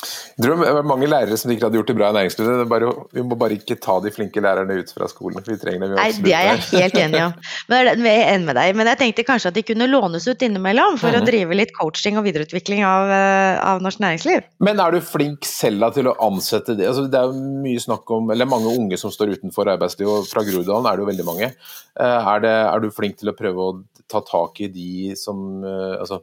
Jeg 0.00 0.46
tror 0.46 0.60
det 0.62 0.68
er 0.70 0.86
mange 0.88 1.08
lærere 1.10 1.36
som 1.36 1.50
ikke 1.52 1.66
hadde 1.66 1.76
gjort 1.76 1.90
det 1.90 1.96
bra 1.98 2.08
i 2.08 2.16
næringslivet. 2.16 2.62
Bare, 2.70 2.90
vi 3.12 3.24
må 3.26 3.36
bare 3.40 3.56
ikke 3.58 3.76
ta 3.82 3.98
de 4.00 4.12
flinke 4.14 4.40
lærerne 4.40 4.78
ut 4.80 4.92
fra 4.96 5.08
skolen. 5.10 5.42
Vi 5.44 5.56
trenger 5.60 5.84
dem 5.84 5.98
Nei, 5.98 6.06
Det 6.16 6.32
er 6.36 6.46
jeg 6.48 6.62
helt 6.70 6.96
enig 7.02 7.20
om. 7.26 7.34
Men, 7.68 7.90
jeg 8.08 8.22
er 8.22 8.32
enig 8.34 8.48
med 8.48 8.56
deg. 8.56 8.78
Men 8.78 8.90
jeg 8.92 9.00
tenkte 9.02 9.26
kanskje 9.28 9.52
at 9.52 9.58
de 9.58 9.64
kunne 9.68 9.90
lånes 9.90 10.24
ut 10.24 10.46
innimellom 10.46 10.96
for 11.00 11.12
mm. 11.12 11.18
å 11.18 11.20
mhm. 11.20 11.28
drive 11.28 11.58
litt 11.60 11.74
coaching 11.76 12.16
og 12.20 12.24
videreutvikling 12.28 12.84
av, 12.88 13.12
eh, 13.12 13.60
av, 13.60 13.84
norsk 13.84 14.00
næringsliv. 14.06 14.48
Men 14.64 14.80
er 14.80 14.96
du 14.96 15.04
flink 15.04 15.44
selv 15.48 15.90
til 15.96 16.08
å 16.08 16.16
ansette 16.24 16.78
det? 16.78 16.88
Altså, 16.88 17.04
det 17.10 17.20
er 17.20 17.28
jo 17.28 17.60
mye 17.66 17.84
snakk 17.84 18.16
om, 18.16 18.32
eller 18.32 18.48
mange 18.48 18.72
unge 18.72 18.96
som 19.00 19.12
står 19.12 19.36
utenfor 19.36 19.68
arbeidslivet, 19.74 20.24
og 20.24 20.30
fra 20.30 20.44
Groruddalen 20.46 20.88
er 20.88 20.96
det 20.96 21.04
jo 21.04 21.10
veldig 21.12 21.28
mange. 21.28 21.52
Eh, 22.00 22.32
er, 22.32 22.44
det, 22.46 22.56
er, 22.70 22.80
du 22.80 22.94
flink 22.94 23.20
til 23.20 23.32
å 23.32 23.36
prøve 23.36 23.68
å 23.68 23.78
ta 24.10 24.22
tak 24.24 24.60
i 24.64 24.68
de 24.72 25.12
som 25.18 25.60
eh, 25.66 25.96
Altså 26.00 26.20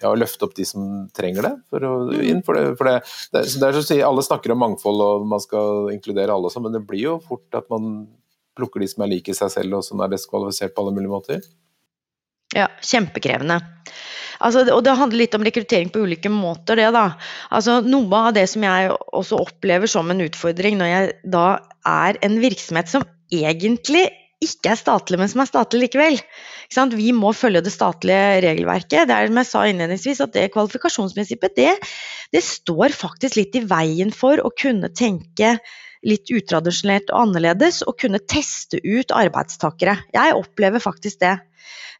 ja, 0.00 0.10
løfte 0.16 0.46
opp 0.46 0.54
de 0.56 0.64
som 0.66 0.86
trenger 1.14 1.46
det, 1.46 1.54
for 1.70 1.84
å, 1.86 1.92
mhm. 2.08 2.24
inn? 2.24 2.42
For 2.46 2.56
det, 2.56 2.64
for 2.80 2.88
det 2.88 3.00
det, 3.34 3.44
det 3.60 3.66
er 3.66 3.76
så 3.76 3.82
å 3.82 3.86
si, 3.86 3.98
Alle 4.04 4.24
snakker 4.26 4.54
om 4.54 4.62
mangfold 4.64 5.04
og 5.04 5.26
man 5.30 5.42
skal 5.42 5.90
inkludere 5.94 6.34
alle, 6.34 6.52
sånn, 6.52 6.66
men 6.68 6.76
det 6.76 6.84
blir 6.88 7.04
jo 7.06 7.16
fort 7.24 7.58
at 7.58 7.68
man 7.72 8.06
plukker 8.58 8.82
de 8.82 8.90
som 8.90 9.04
er 9.04 9.12
like 9.14 9.34
seg 9.36 9.52
selv 9.52 9.78
og 9.78 9.86
som 9.86 10.02
er 10.02 10.12
diskvalifisert 10.12 10.74
på 10.74 10.84
alle 10.84 10.94
mulige 10.96 11.12
måter. 11.12 11.44
Ja, 12.56 12.66
kjempekrevende. 12.82 13.60
Altså, 14.40 14.64
og 14.72 14.80
det 14.86 14.96
handler 14.96 15.20
litt 15.20 15.36
om 15.36 15.44
rekruttering 15.44 15.90
på 15.92 16.02
ulike 16.06 16.30
måter, 16.32 16.78
det 16.80 16.88
da. 16.96 17.10
Altså, 17.52 17.78
noe 17.84 18.22
av 18.30 18.34
det 18.36 18.46
som 18.50 18.64
jeg 18.64 18.88
også 18.90 19.38
opplever 19.38 19.90
som 19.90 20.08
en 20.10 20.24
utfordring 20.24 20.78
når 20.80 20.90
jeg 20.90 21.12
da 21.36 21.44
er 21.86 22.18
en 22.24 22.38
virksomhet 22.42 22.90
som 22.90 23.04
egentlig 23.30 24.06
ikke 24.40 24.72
er 24.72 24.78
statlig, 24.80 25.18
men 25.20 25.28
som 25.28 25.42
er 25.42 25.50
statlig 25.50 25.82
likevel. 25.84 26.16
Vi 26.96 27.10
må 27.16 27.32
følge 27.36 27.62
det 27.64 27.72
statlige 27.74 28.40
regelverket. 28.46 29.08
Det 29.08 29.16
er 29.16 29.28
som 29.28 29.40
jeg 29.42 29.50
sa 29.50 29.66
innledningsvis, 29.68 30.22
at 30.24 30.32
det 30.36 30.48
kvalifikasjonsprinsippet 30.54 31.56
det, 31.58 31.74
det 32.32 32.42
står 32.46 32.96
faktisk 32.96 33.36
litt 33.36 33.58
i 33.58 33.66
veien 33.68 34.14
for 34.14 34.40
å 34.40 34.52
kunne 34.54 34.92
tenke 34.96 35.58
litt 36.06 36.32
utradisjonelt 36.32 37.12
og 37.12 37.26
annerledes, 37.26 37.82
og 37.86 37.98
kunne 38.00 38.22
teste 38.24 38.80
ut 38.84 39.12
arbeidstakere. 39.14 39.98
Jeg 40.16 40.36
opplever 40.38 40.82
faktisk 40.82 41.20
det. 41.24 41.36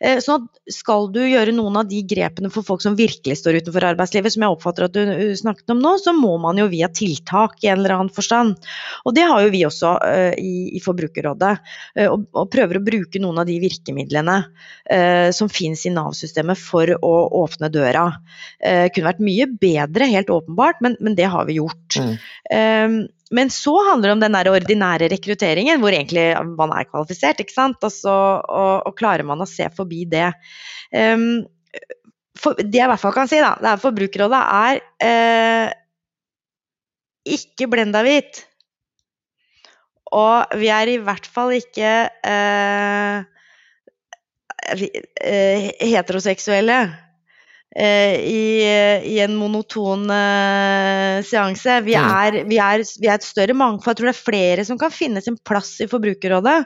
Så 0.01 0.39
at 0.39 0.73
skal 0.73 1.11
du 1.13 1.19
gjøre 1.21 1.53
noen 1.53 1.75
av 1.77 1.89
de 1.91 1.99
grepene 2.09 2.49
for 2.53 2.65
folk 2.65 2.81
som 2.81 2.95
virkelig 2.97 3.37
står 3.37 3.59
utenfor 3.61 3.85
arbeidslivet, 3.91 4.33
som 4.33 4.47
jeg 4.47 4.55
oppfatter 4.55 4.87
at 4.87 4.95
du 4.95 5.01
eh, 5.03 5.35
snakket 5.37 5.75
om 5.75 5.83
nå, 5.85 5.93
så 6.01 6.15
må 6.17 6.39
man 6.41 6.57
jo 6.57 6.71
via 6.73 6.89
tiltak 6.89 7.59
i 7.61 7.69
en 7.69 7.83
eller 7.83 7.99
annen 7.99 8.13
forstand. 8.15 8.57
Og 9.05 9.15
det 9.17 9.27
har 9.29 9.45
jo 9.45 9.53
vi 9.53 9.61
også 9.69 9.93
uh, 10.01 10.33
i, 10.41 10.71
i, 10.73 10.81
Forbrukerrådet. 10.81 11.53
Og, 12.09 12.25
prøver 12.49 12.79
å 12.79 12.85
bruke 12.85 13.21
noen 13.21 13.43
av 13.43 13.49
de 13.51 13.59
virkemidlene 13.61 14.39
som 15.37 15.51
finnes 15.53 15.83
i 15.87 15.93
Nav-systemet 15.93 16.59
for 16.59 16.89
å 17.05 17.13
åpne 17.43 17.69
døra. 17.73 18.07
kunne 18.59 19.07
vært 19.07 19.23
mye 19.23 19.47
bedre, 19.61 20.09
helt 20.11 20.33
åpenbart, 20.33 20.81
men, 20.85 20.97
men 21.05 21.15
det 21.19 21.29
har 21.31 21.47
vi 21.47 21.59
gjort. 21.61 21.99
Mm. 22.01 23.05
Men 23.31 23.51
så 23.55 23.73
handler 23.87 24.11
det 24.11 24.16
om 24.16 24.23
den 24.25 24.35
der 24.35 24.51
ordinære 24.51 25.09
rekrutteringen, 25.12 25.79
hvor 25.83 25.95
egentlig 25.95 26.27
man 26.59 26.75
er 26.75 26.88
kvalifisert. 26.88 27.40
ikke 27.43 27.55
sant? 27.55 27.79
Altså, 27.87 28.11
og, 28.43 28.87
og, 28.88 28.95
klarer 28.99 29.27
man 29.27 29.43
å 29.43 29.49
se 29.49 29.69
forbi 29.77 30.03
det. 30.11 30.33
Um, 30.90 31.45
for, 32.40 32.59
det 32.59 32.81
jeg 32.81 32.88
i 32.88 32.90
hvert 32.90 33.03
fall 33.03 33.14
kan 33.14 33.31
si, 33.31 33.38
da, 33.43 33.55
det 33.61 33.71
er 33.71 33.83
Forbrukerrådet 33.83 34.40
er 34.57 34.81
eh, 35.05 35.73
ikke 37.37 37.69
blenda 37.71 38.03
hvit. 38.07 38.43
Og 40.11 40.57
vi 40.59 40.71
er 40.75 40.90
i 40.90 40.99
hvert 41.05 41.29
fall 41.31 41.53
ikke 41.55 41.93
eh, 42.27 43.21
eh 44.71 45.69
heteroseksuelle. 45.93 46.81
Eh, 47.76 48.20
i, 48.20 48.62
i, 49.04 49.20
en 49.20 49.37
monoton 49.38 50.11
uh, 50.11 51.22
seanse. 51.22 51.80
Vi 51.87 51.94
er, 51.94 52.42
vi, 52.48 52.59
er, 52.59 52.83
vi 52.98 53.06
er, 53.06 53.14
et 53.14 53.26
større 53.26 53.54
mangfold. 53.54 53.94
Jeg 53.94 53.98
tror 54.00 54.09
det 54.11 54.16
er 54.16 54.26
flere 54.26 54.64
som 54.66 54.78
kan 54.80 54.90
finne 54.90 55.20
sin 55.22 55.37
plass 55.46 55.76
i 55.78 55.87
Forbrukerrådet, 55.90 56.64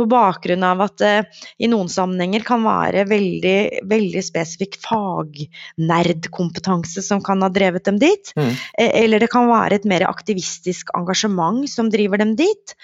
på 0.00 0.04
bakgrunn 0.08 0.64
av 0.64 0.80
at 0.86 0.96
det 1.02 1.18
uh, 1.20 1.26
i 1.60 1.68
noen 1.68 1.88
sammenhenger 1.92 2.40
kan 2.46 2.64
være 2.64 3.04
veldig, 3.10 3.84
veldig 3.90 4.22
spesifikk 4.24 4.78
fagnerdkompetanse 4.80 7.02
som 7.04 7.20
kan 7.24 7.42
ha 7.44 7.48
drevet 7.52 7.84
dem 7.88 7.98
dit. 8.00 8.32
Mm. 8.38 8.52
Uh, 8.80 8.92
eller 9.04 9.18
det 9.20 9.30
kan 9.36 9.52
være 9.52 9.74
et 9.76 9.88
mer 9.88 10.02
aktivistisk 10.08 10.88
engasjement 10.96 11.68
som 11.68 11.90
driver 11.92 12.16
dem 12.24 12.36
dit. 12.38 12.76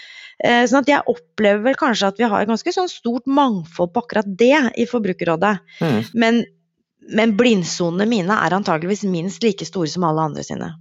Sånn 0.42 0.80
at 0.80 0.88
jeg 0.90 1.06
opplever 1.06 1.62
vel 1.62 1.76
kanskje 1.78 2.08
at 2.08 2.18
vi 2.18 2.26
har 2.26 2.42
et 2.42 2.50
ganske 2.50 2.72
sånn 2.74 2.90
stort 2.90 3.30
mangfold 3.30 3.92
på 3.94 4.02
akkurat 4.02 4.26
det 4.26 4.74
i 4.80 4.88
Forbrukerrådet. 4.90 5.60
Mm. 5.78 6.00
Men 6.18 6.42
men 7.10 7.36
blindsonene 7.38 8.06
mine 8.08 8.38
er 8.44 8.56
antageligvis 8.56 9.04
minst 9.10 9.42
like 9.44 9.66
store 9.66 9.90
som 9.90 10.06
alle 10.08 10.30
andre 10.30 10.44
sine. 10.46 10.72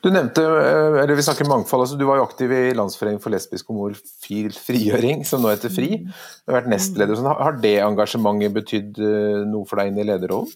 Du 0.00 0.08
nevnte, 0.08 0.40
eh, 0.40 1.02
eller 1.02 1.18
vi 1.18 1.24
snakker 1.26 1.48
mangfold, 1.48 1.84
altså 1.84 1.98
du 2.00 2.06
var 2.08 2.16
jo 2.16 2.24
aktiv 2.24 2.52
i 2.54 2.72
Landsforeningen 2.76 3.20
for 3.20 3.34
lesbisk 3.34 3.68
homofil 3.68 4.54
frigjøring, 4.56 5.24
som 5.28 5.44
nå 5.44 5.52
heter 5.52 5.72
FRI. 5.72 5.98
Du 6.06 6.52
har 6.52 6.62
vært 6.62 6.72
nestleder. 6.72 7.20
Har 7.28 7.58
det 7.60 7.76
engasjementet 7.84 8.56
betydd 8.56 9.00
eh, 9.04 9.44
noe 9.44 9.68
for 9.68 9.80
deg 9.80 9.92
inn 9.92 10.00
i 10.00 10.08
lederrollen? 10.08 10.48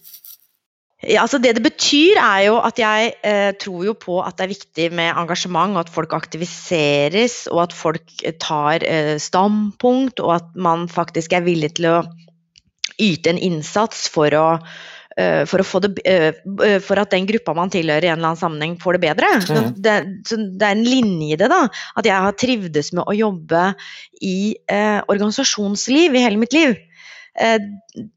Ja, 1.01 1.23
altså 1.23 1.39
det 1.41 1.55
det 1.57 1.63
betyr, 1.65 2.19
er 2.21 2.43
jo 2.45 2.57
at 2.61 2.77
jeg 2.77 3.13
eh, 3.25 3.51
tror 3.57 3.85
jo 3.87 3.95
på 3.97 4.19
at 4.21 4.37
det 4.37 4.45
er 4.45 4.51
viktig 4.51 4.89
med 4.93 5.15
engasjement, 5.17 5.73
og 5.73 5.85
at 5.85 5.93
folk 5.93 6.13
aktiviseres, 6.13 7.47
og 7.49 7.63
at 7.63 7.73
folk 7.73 8.11
tar 8.41 8.85
eh, 8.85 9.15
standpunkt, 9.17 10.21
og 10.21 10.35
at 10.35 10.51
man 10.53 10.85
faktisk 10.89 11.33
er 11.33 11.45
villig 11.47 11.73
til 11.79 11.89
å 11.89 11.95
yte 12.99 13.31
en 13.31 13.39
innsats 13.41 14.07
for 14.11 14.33
å 14.37 14.45
eh, 15.17 15.43
for, 15.49 15.83
det, 15.83 16.03
eh, 16.07 16.79
for, 16.83 16.99
at 17.01 17.13
den 17.13 17.27
gruppa 17.29 17.55
man 17.57 17.71
tilhører 17.73 18.07
i 18.07 18.11
en 18.11 18.19
eller 18.19 18.31
annen 18.31 18.41
sammenheng, 18.41 18.77
får 18.81 18.97
det 18.97 19.03
bedre. 19.07 19.31
Mm. 19.47 19.73
Det, 19.75 19.97
det, 20.29 20.65
er 20.65 20.71
en 20.71 20.85
linje 20.85 21.35
i 21.35 21.39
det. 21.39 21.49
da, 21.51 21.65
At 21.99 22.07
jeg 22.07 22.27
har 22.27 22.37
trivdes 22.39 22.93
med 22.97 23.05
å 23.05 23.17
jobbe 23.17 23.65
i 24.21 24.55
eh, 24.71 24.99
organisasjonsliv 25.11 26.15
i 26.15 26.25
hele 26.25 26.41
mitt 26.41 26.55
liv. 26.55 26.75
Eh, 27.39 27.59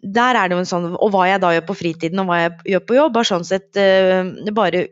der 0.02 0.38
er 0.38 0.50
det 0.50 0.56
jo 0.56 0.62
en 0.64 0.66
sånn, 0.66 0.86
Og 0.98 1.12
hva 1.14 1.28
jeg 1.30 1.42
da 1.42 1.52
gjør 1.54 1.68
på 1.68 1.76
fritiden 1.78 2.18
og 2.18 2.26
hva 2.30 2.40
jeg 2.40 2.54
gjør 2.74 2.86
på 2.88 2.98
jobb, 2.98 3.20
har 3.20 3.30
sånn 3.30 3.46
sett 3.46 3.78
eh, 3.78 4.26
bare 4.54 4.88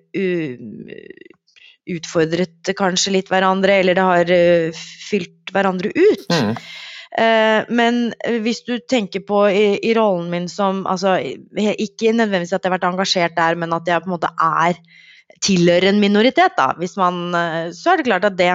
utfordret 1.93 2.71
kanskje 2.79 3.17
litt 3.17 3.31
hverandre, 3.33 3.81
eller 3.83 3.99
det 3.99 4.05
har 4.07 4.31
fylt 4.79 5.51
hverandre 5.51 5.91
ut. 5.91 6.29
Mm. 6.31 6.55
Uh, 7.13 7.69
men 7.69 8.07
hvis 8.45 8.63
du 8.65 8.79
tenker 8.89 9.25
på 9.29 9.45
i, 9.53 9.65
i, 9.85 9.93
rollen 9.99 10.31
min 10.33 10.47
som 10.49 10.87
altså, 10.89 11.19
Ikke 11.21 12.15
nødvendigvis 12.17 12.55
at 12.57 12.63
jeg 12.63 12.71
har 12.71 12.79
vært 12.79 12.87
engasjert 12.89 13.37
der, 13.37 13.59
men 13.61 13.75
at 13.77 13.89
jeg 13.89 14.01
på 14.01 14.09
en 14.09 14.15
måte 14.15 14.33
er 14.33 14.81
tilhører 15.43 15.91
en 15.91 16.01
minoritet, 16.01 16.57
da. 16.57 16.71
Hvis 16.79 16.97
man, 17.01 17.25
uh, 17.37 17.69
så 17.77 17.93
er 17.93 18.01
det 18.01 18.09
klart 18.09 18.29
at 18.31 18.39
det, 18.39 18.55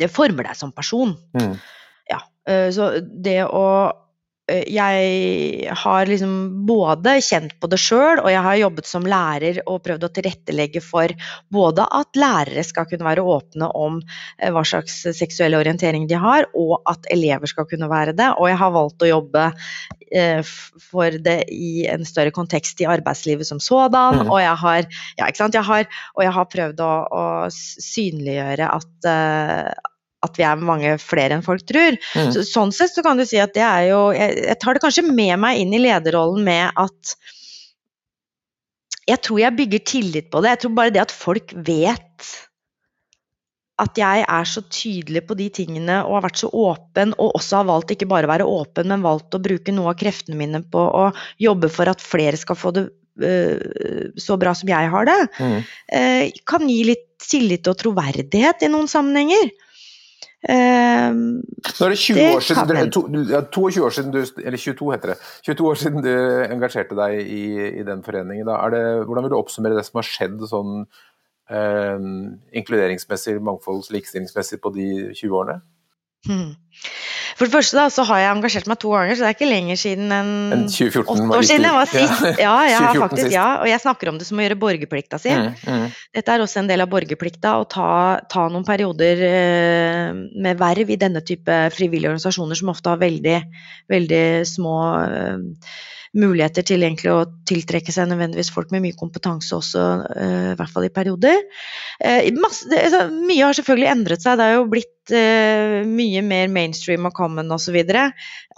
det 0.00 0.10
former 0.10 0.48
deg 0.48 0.58
som 0.58 0.74
person. 0.74 1.14
Mm. 1.38 1.54
Ja, 2.10 2.18
så 2.74 2.88
det 3.00 3.44
å 3.46 3.62
Eh, 3.62 4.11
jeg 4.50 5.70
har 5.70 6.08
liksom 6.10 6.32
både 6.66 7.14
kjent 7.22 7.54
på 7.62 7.68
det 7.70 7.78
sjøl, 7.78 8.18
og 8.18 8.26
jeg 8.32 8.42
har 8.42 8.58
jobbet 8.58 8.88
som 8.90 9.06
lærer 9.06 9.60
og 9.70 9.84
prøvd 9.84 10.06
å 10.08 10.10
tilrettelegge 10.16 10.82
for 10.82 11.14
både 11.54 11.86
at 11.86 12.18
lærere 12.18 12.64
skal 12.66 12.88
kunne 12.90 13.06
være 13.06 13.22
åpne 13.22 13.68
om 13.78 14.00
eh, 14.02 14.50
hva 14.50 14.64
slags 14.66 14.98
seksuell 15.14 15.54
orientering 15.54 16.08
de 16.10 16.18
har, 16.18 16.48
og 16.58 16.80
at 16.90 17.06
elever 17.14 17.50
skal 17.50 17.68
kunne 17.70 17.90
være 17.92 18.16
det. 18.18 18.32
Og 18.34 18.50
jeg 18.50 18.58
har 18.64 18.74
valgt 18.74 19.06
å 19.06 19.12
jobbe 19.12 19.46
eh, 20.10 20.42
for 20.90 21.22
det 21.22 21.38
i 21.54 21.86
en 21.92 22.02
større 22.08 22.34
kontekst 22.34 22.82
i 22.82 22.90
arbeidslivet 22.90 23.46
som 23.46 23.62
sådan. 23.62 24.24
Mm. 24.24 24.26
Og, 24.26 24.40
jeg 24.42 24.58
har, 24.64 24.90
ja, 25.22 25.30
jeg 25.30 25.64
har, 25.70 25.88
og 26.18 26.26
jeg 26.26 26.36
har 26.40 26.52
prøvd 26.58 26.82
å, 26.82 26.92
å 27.06 27.24
synliggjøre 27.54 28.74
at 28.74 29.10
at 30.22 30.38
vi 30.38 30.46
er 30.46 30.62
mange 30.62 30.94
flere 31.02 31.36
enn 31.36 31.44
folk 31.44 31.64
tror. 31.68 31.98
Mm. 32.14 32.30
Så, 32.34 32.44
sånn 32.46 32.72
sett 32.74 32.94
så 32.94 33.04
kan 33.04 33.18
du 33.18 33.26
si 33.28 33.40
at 33.42 33.54
det 33.56 33.64
er 33.66 33.88
jo 33.90 34.00
jeg, 34.14 34.38
jeg, 34.46 34.58
tar 34.62 34.76
det 34.78 34.84
kanskje 34.84 35.06
med 35.08 35.34
meg 35.42 35.62
inn 35.62 35.74
i 35.74 35.82
lederrollen 35.82 36.44
med 36.46 36.78
at 36.80 37.16
Jeg 39.10 39.18
tror 39.26 39.40
jeg 39.42 39.58
bygger 39.58 39.80
tillit 39.82 40.30
på 40.30 40.40
det. 40.40 40.52
Jeg 40.52 40.62
tror 40.62 40.74
bare 40.78 40.94
det 40.94 41.00
at 41.02 41.14
folk 41.14 41.50
vet 41.66 42.28
at 43.82 43.98
jeg 43.98 44.22
er 44.22 44.46
så 44.46 44.62
tydelig 44.70 45.24
på 45.26 45.34
de 45.38 45.48
tingene 45.50 46.02
og 46.04 46.18
har 46.18 46.26
vært 46.28 46.42
så 46.42 46.50
åpen, 46.54 47.14
og 47.18 47.34
også 47.38 47.58
har 47.58 47.70
valgt 47.70 47.94
ikke 47.94 48.06
bare 48.10 48.28
å 48.28 48.30
være 48.30 48.46
åpen, 48.46 48.90
men 48.92 49.02
valgt 49.02 49.34
å 49.34 49.40
bruke 49.42 49.74
noe 49.74 49.90
av 49.90 49.98
kreftene 49.98 50.38
mine 50.38 50.60
på 50.70 50.82
å 50.82 51.08
jobbe 51.42 51.70
for 51.72 51.90
at 51.90 52.04
flere 52.04 52.38
skal 52.38 52.58
få 52.58 52.74
det 52.76 52.84
uh, 53.24 54.12
så 54.20 54.38
bra 54.38 54.54
som 54.54 54.70
jeg 54.70 54.92
har 54.92 55.08
det, 55.08 55.18
mm. 55.34 55.58
uh, 55.96 56.44
kan 56.46 56.68
gi 56.68 56.82
litt 56.92 57.08
tillit 57.22 57.66
og 57.70 57.80
troverdighet 57.82 58.62
i 58.66 58.70
noen 58.70 58.90
sammenhenger. 58.90 59.50
Um, 60.42 61.18
Nå 61.78 61.86
er 61.86 61.92
det 61.92 61.98
20 62.02 62.16
det 62.18 62.24
år 62.34 62.42
siden, 62.42 62.70
du, 62.90 62.90
to, 62.90 63.02
22 63.70 63.84
år 63.86 63.94
siden 63.94 64.14
du, 64.14 64.20
eller 64.42 64.58
22 64.58 64.88
heter 64.90 65.12
det, 65.12 65.16
22 65.46 65.68
år 65.70 65.78
siden 65.78 66.02
du 66.02 66.12
engasjerte 66.48 66.98
deg 66.98 67.20
i, 67.22 67.44
i 67.78 67.84
den 67.86 68.02
foreningen. 68.02 68.50
Det, 68.50 68.82
hvordan 69.06 69.26
vil 69.26 69.34
du 69.34 69.38
oppsummere 69.38 69.78
det 69.78 69.86
som 69.86 70.00
har 70.00 70.08
skjedd 70.08 70.42
sånn 70.50 70.72
eh, 71.52 72.08
inkluderingsmessig, 72.58 73.36
mangfolds- 73.44 73.92
likestillingsmessig 73.94 74.58
på 74.64 74.74
de 74.74 74.88
20 75.14 75.38
årene? 75.44 75.60
Hmm. 76.26 76.52
For 77.36 77.46
det 77.48 77.54
første 77.54 77.78
da, 77.78 77.86
så 77.92 78.04
har 78.08 78.22
jeg 78.22 78.30
engasjert 78.36 78.68
meg 78.70 78.78
to 78.82 78.92
ganger, 78.92 79.16
så 79.16 79.24
det 79.24 79.30
er 79.30 79.36
ikke 79.36 79.50
lenger 79.50 79.80
siden 79.80 80.14
enn 80.14 80.32
åtte 80.66 81.02
år 81.02 81.46
siden 81.48 81.66
jeg 81.68 81.76
var 81.76 81.90
sist. 81.90 82.24
Ja, 82.42 82.54
ja, 82.68 82.82
faktisk, 82.96 83.30
ja, 83.32 83.46
og 83.62 83.70
jeg 83.70 83.82
snakker 83.82 84.12
om 84.12 84.18
det 84.20 84.28
som 84.28 84.40
å 84.40 84.44
gjøre 84.44 84.58
borgerplikta 84.60 85.20
si. 85.22 85.32
Mm, 85.32 85.54
mm. 85.62 85.86
Dette 86.18 86.34
er 86.34 86.44
også 86.44 86.62
en 86.62 86.70
del 86.70 86.84
av 86.84 86.90
borgerplikta, 86.92 87.54
å 87.62 87.68
ta, 87.70 87.92
ta 88.32 88.46
noen 88.52 88.66
perioder 88.66 89.24
eh, 89.28 90.10
med 90.12 90.60
verv 90.60 90.92
i 90.92 91.00
denne 91.00 91.24
type 91.26 91.58
frivillige 91.76 92.12
organisasjoner 92.12 92.58
som 92.58 92.72
ofte 92.74 92.92
har 92.92 93.00
veldig, 93.02 93.38
veldig 93.92 94.24
små 94.48 94.76
eh, 95.06 95.72
muligheter 96.18 96.64
til 96.66 96.82
egentlig 96.84 97.08
å 97.08 97.24
tiltrekke 97.48 97.92
seg 97.94 98.10
nødvendigvis 98.10 98.50
folk 98.52 98.72
med 98.74 98.84
mye 98.84 98.96
kompetanse 98.98 99.54
også, 99.56 99.82
uh, 100.04 100.50
i 100.52 100.56
hvert 100.58 100.72
fall 100.72 100.84
i 100.84 100.92
perioder. 100.92 101.38
Masse, 102.36 102.66
det, 102.68 102.80
altså, 102.88 103.06
mye 103.14 103.46
har 103.46 103.56
selvfølgelig 103.56 103.88
endret 103.88 104.24
seg. 104.24 104.36
Det 104.36 104.48
har 104.48 104.58
jo 104.58 104.66
blitt 104.72 105.14
uh, 105.14 105.78
mye 105.88 106.22
mer 106.26 106.50
mainstream 106.52 107.08
og 107.08 107.14
common 107.16 107.52
osv. 107.56 107.78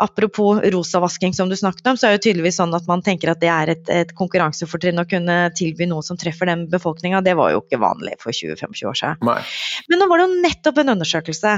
Apropos 0.03 0.65
rosavasking 0.75 1.37
som 1.37 1.51
du 1.51 1.57
snakket 1.59 1.93
om, 1.93 2.01
så 2.01 2.09
er 2.09 2.17
det 2.17 2.25
tydeligvis 2.27 2.59
sånn 2.59 2.75
at 2.75 2.89
man 2.91 3.05
tenker 3.07 3.31
at 3.31 3.43
det 3.45 3.53
er 3.53 3.75
et, 3.77 3.93
et 4.03 4.15
konkurransefortrinn 4.19 5.03
å 5.03 5.07
kunne 5.09 5.39
tilby 5.55 5.87
noe 5.91 6.03
som 6.07 6.19
treffer 6.19 6.51
den 6.51 6.67
befolkninga. 6.73 7.23
Det 7.23 7.37
var 7.39 7.55
jo 7.55 7.63
ikke 7.63 7.83
vanlig 7.83 8.17
for 8.23 8.35
20-25 8.35 8.91
år 8.91 8.99
siden. 8.99 9.23
Nei. 9.31 9.39
Men 9.91 10.03
nå 10.03 10.11
var 10.11 10.21
det 10.21 10.27
jo 10.27 10.43
nettopp 10.49 10.83
en 10.83 10.97
undersøkelse 10.97 11.55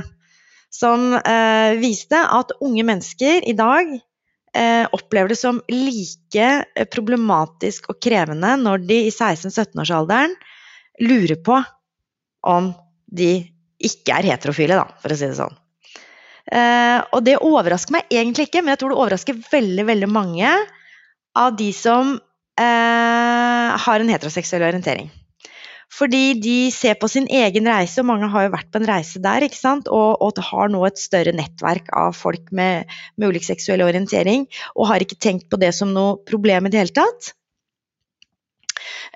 som 0.77 1.13
viste 1.81 2.19
at 2.21 2.51
unge 2.61 2.83
mennesker 2.85 3.47
i 3.49 3.55
dag 3.57 3.95
eh, 4.57 4.85
opplever 4.97 5.33
det 5.33 5.39
som 5.41 5.61
like 5.71 6.47
eh, 6.77 6.89
problematisk 6.93 7.91
og 7.93 8.01
krevende 8.03 8.55
når 8.61 8.87
de 8.89 9.03
i 9.07 9.13
16-17-årsalderen 9.13 10.35
lurer 11.05 11.39
på 11.45 11.61
om 12.47 12.73
de 13.07 13.31
ikke 13.87 14.17
er 14.17 14.31
heterofile, 14.33 14.79
da, 14.79 14.87
for 15.03 15.13
å 15.13 15.19
si 15.19 15.29
det 15.29 15.37
sånn. 15.39 15.57
Eh, 16.47 17.01
og 17.13 17.25
det 17.27 17.37
overrasker 17.43 17.97
meg 17.97 18.13
egentlig 18.13 18.49
ikke, 18.49 18.63
men 18.63 18.75
jeg 18.75 18.83
tror 18.83 18.95
det 18.95 19.01
overrasker 19.03 19.41
veldig, 19.51 19.85
veldig 19.91 20.09
mange 20.11 20.53
av 21.37 21.57
de 21.59 21.69
som 21.77 22.15
eh, 22.17 23.71
har 23.85 24.03
en 24.03 24.13
heteroseksuell 24.13 24.65
orientering. 24.65 25.11
Fordi 25.93 26.35
de 26.43 26.57
ser 26.75 26.97
på 27.01 27.09
sin 27.09 27.29
egen 27.31 27.69
reise, 27.71 28.01
og 28.03 28.09
mange 28.09 28.29
har 28.33 28.47
jo 28.47 28.53
vært 28.57 28.71
på 28.75 28.81
en 28.81 28.89
reise 28.89 29.23
der, 29.23 29.47
ikke 29.47 29.59
sant? 29.59 29.89
Og, 29.89 30.19
og 30.23 30.41
har 30.51 30.73
nå 30.73 30.83
et 30.89 30.99
større 31.01 31.35
nettverk 31.37 31.93
av 31.95 32.17
folk 32.19 32.51
med, 32.51 32.91
med 33.17 33.33
ulik 33.33 33.47
seksuell 33.47 33.85
orientering, 33.87 34.49
og 34.75 34.91
har 34.91 35.05
ikke 35.05 35.21
tenkt 35.23 35.49
på 35.53 35.61
det 35.63 35.73
som 35.77 35.95
noe 35.95 36.19
problem 36.27 36.67
i 36.67 36.75
det 36.75 36.83
hele 36.83 36.97
tatt. 36.97 37.33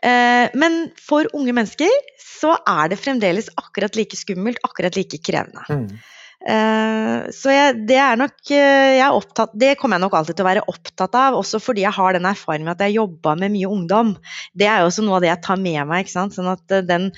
Eh, 0.07 0.47
men 0.57 0.81
for 0.97 1.29
unge 1.37 1.53
mennesker 1.57 1.91
så 2.23 2.55
er 2.69 2.93
det 2.93 3.01
fremdeles 3.03 3.51
akkurat 3.61 3.99
like 3.99 4.17
skummelt, 4.17 4.63
akkurat 4.65 4.97
like 4.97 5.21
krevende. 5.27 5.67
Mm. 5.69 5.99
Uh, 6.41 7.29
så 7.37 7.53
jeg, 7.53 7.83
det 7.85 7.99
er 8.01 8.17
nok 8.17 8.33
uh, 8.49 8.57
jeg 8.57 9.05
er 9.05 9.13
opptatt, 9.13 9.53
Det 9.61 9.75
kommer 9.77 9.99
jeg 9.99 10.07
nok 10.07 10.15
alltid 10.17 10.39
til 10.39 10.47
å 10.47 10.49
være 10.49 10.65
opptatt 10.73 11.19
av, 11.21 11.37
også 11.37 11.61
fordi 11.61 11.85
jeg 11.85 11.93
har 11.93 12.17
den 12.17 12.29
erfaringen 12.31 12.71
med 12.71 12.79
at 12.79 12.87
jeg 12.87 12.97
jobba 12.97 13.35
med 13.43 13.53
mye 13.53 13.69
ungdom. 13.69 14.15
Det 14.57 14.69
er 14.71 14.81
jo 14.81 14.89
også 14.89 15.05
noe 15.05 15.19
av 15.19 15.25
det 15.27 15.35
jeg 15.35 15.45
tar 15.45 15.61
med 15.61 15.81
meg. 15.91 16.07
ikke 16.07 16.17
sant? 16.17 16.37
Sånn 16.39 16.49
at 16.49 16.65
uh, 16.73 16.81
den, 16.89 17.11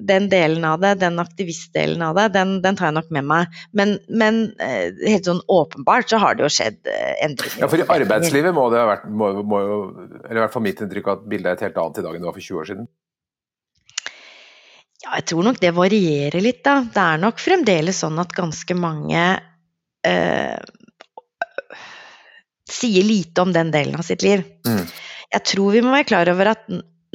den, 0.00 0.30
delen 0.32 0.64
av 0.64 0.80
det, 0.80 0.94
den 1.04 1.20
aktivistdelen 1.20 2.06
av 2.08 2.16
det, 2.16 2.30
den, 2.38 2.56
den, 2.64 2.80
tar 2.80 2.88
jeg 2.88 2.98
nok 3.02 3.12
med 3.12 3.28
meg. 3.34 3.60
Men, 3.76 3.98
men 4.08 4.42
helt 4.64 5.28
sånn 5.28 5.44
åpenbart 5.44 6.08
så 6.10 6.22
har 6.24 6.38
det 6.38 6.46
jo 6.46 6.52
skjedd 6.56 6.80
endringer. 7.22 7.66
Ja, 7.66 7.68
for 7.68 7.84
i 7.84 7.88
arbeidslivet 8.00 8.56
må 8.56 8.70
det 8.72 8.80
ha 8.80 8.88
vært, 8.94 9.08
må, 9.12 9.34
må 9.44 9.60
eller 10.24 10.40
i 10.40 10.44
hvert 10.46 10.56
fall 10.56 10.64
mitt 10.64 10.80
inntrykk 10.80 11.12
at 11.18 11.28
bildet 11.28 11.52
er 11.52 11.60
et 11.60 11.68
helt 11.68 11.82
annet 11.84 12.00
i 12.00 12.08
dag 12.08 12.16
enn 12.16 12.24
det 12.24 12.32
var 12.32 12.38
for 12.40 12.48
20 12.48 12.64
år 12.64 12.72
siden? 12.72 12.88
Ja, 15.04 15.18
jeg 15.18 15.26
tror 15.28 15.44
nok 15.44 15.60
det 15.60 15.74
varierer 15.76 16.40
litt, 16.40 16.62
da. 16.64 16.78
Det 16.88 17.02
er 17.02 17.20
nok 17.20 17.42
fremdeles 17.42 18.00
sånn 18.00 18.16
at 18.22 18.32
ganske 18.32 18.76
mange 18.78 19.24
eh, 20.06 20.56
sier 22.70 23.04
lite 23.04 23.44
om 23.44 23.52
den 23.52 23.72
delen 23.74 23.98
av 24.00 24.06
sitt 24.06 24.24
liv. 24.24 24.44
Mm. 24.64 24.84
Jeg 25.34 25.46
tror 25.50 25.74
vi 25.74 25.82
må 25.84 25.92
være 25.92 26.08
klar 26.08 26.30
over 26.32 26.54
at 26.54 26.64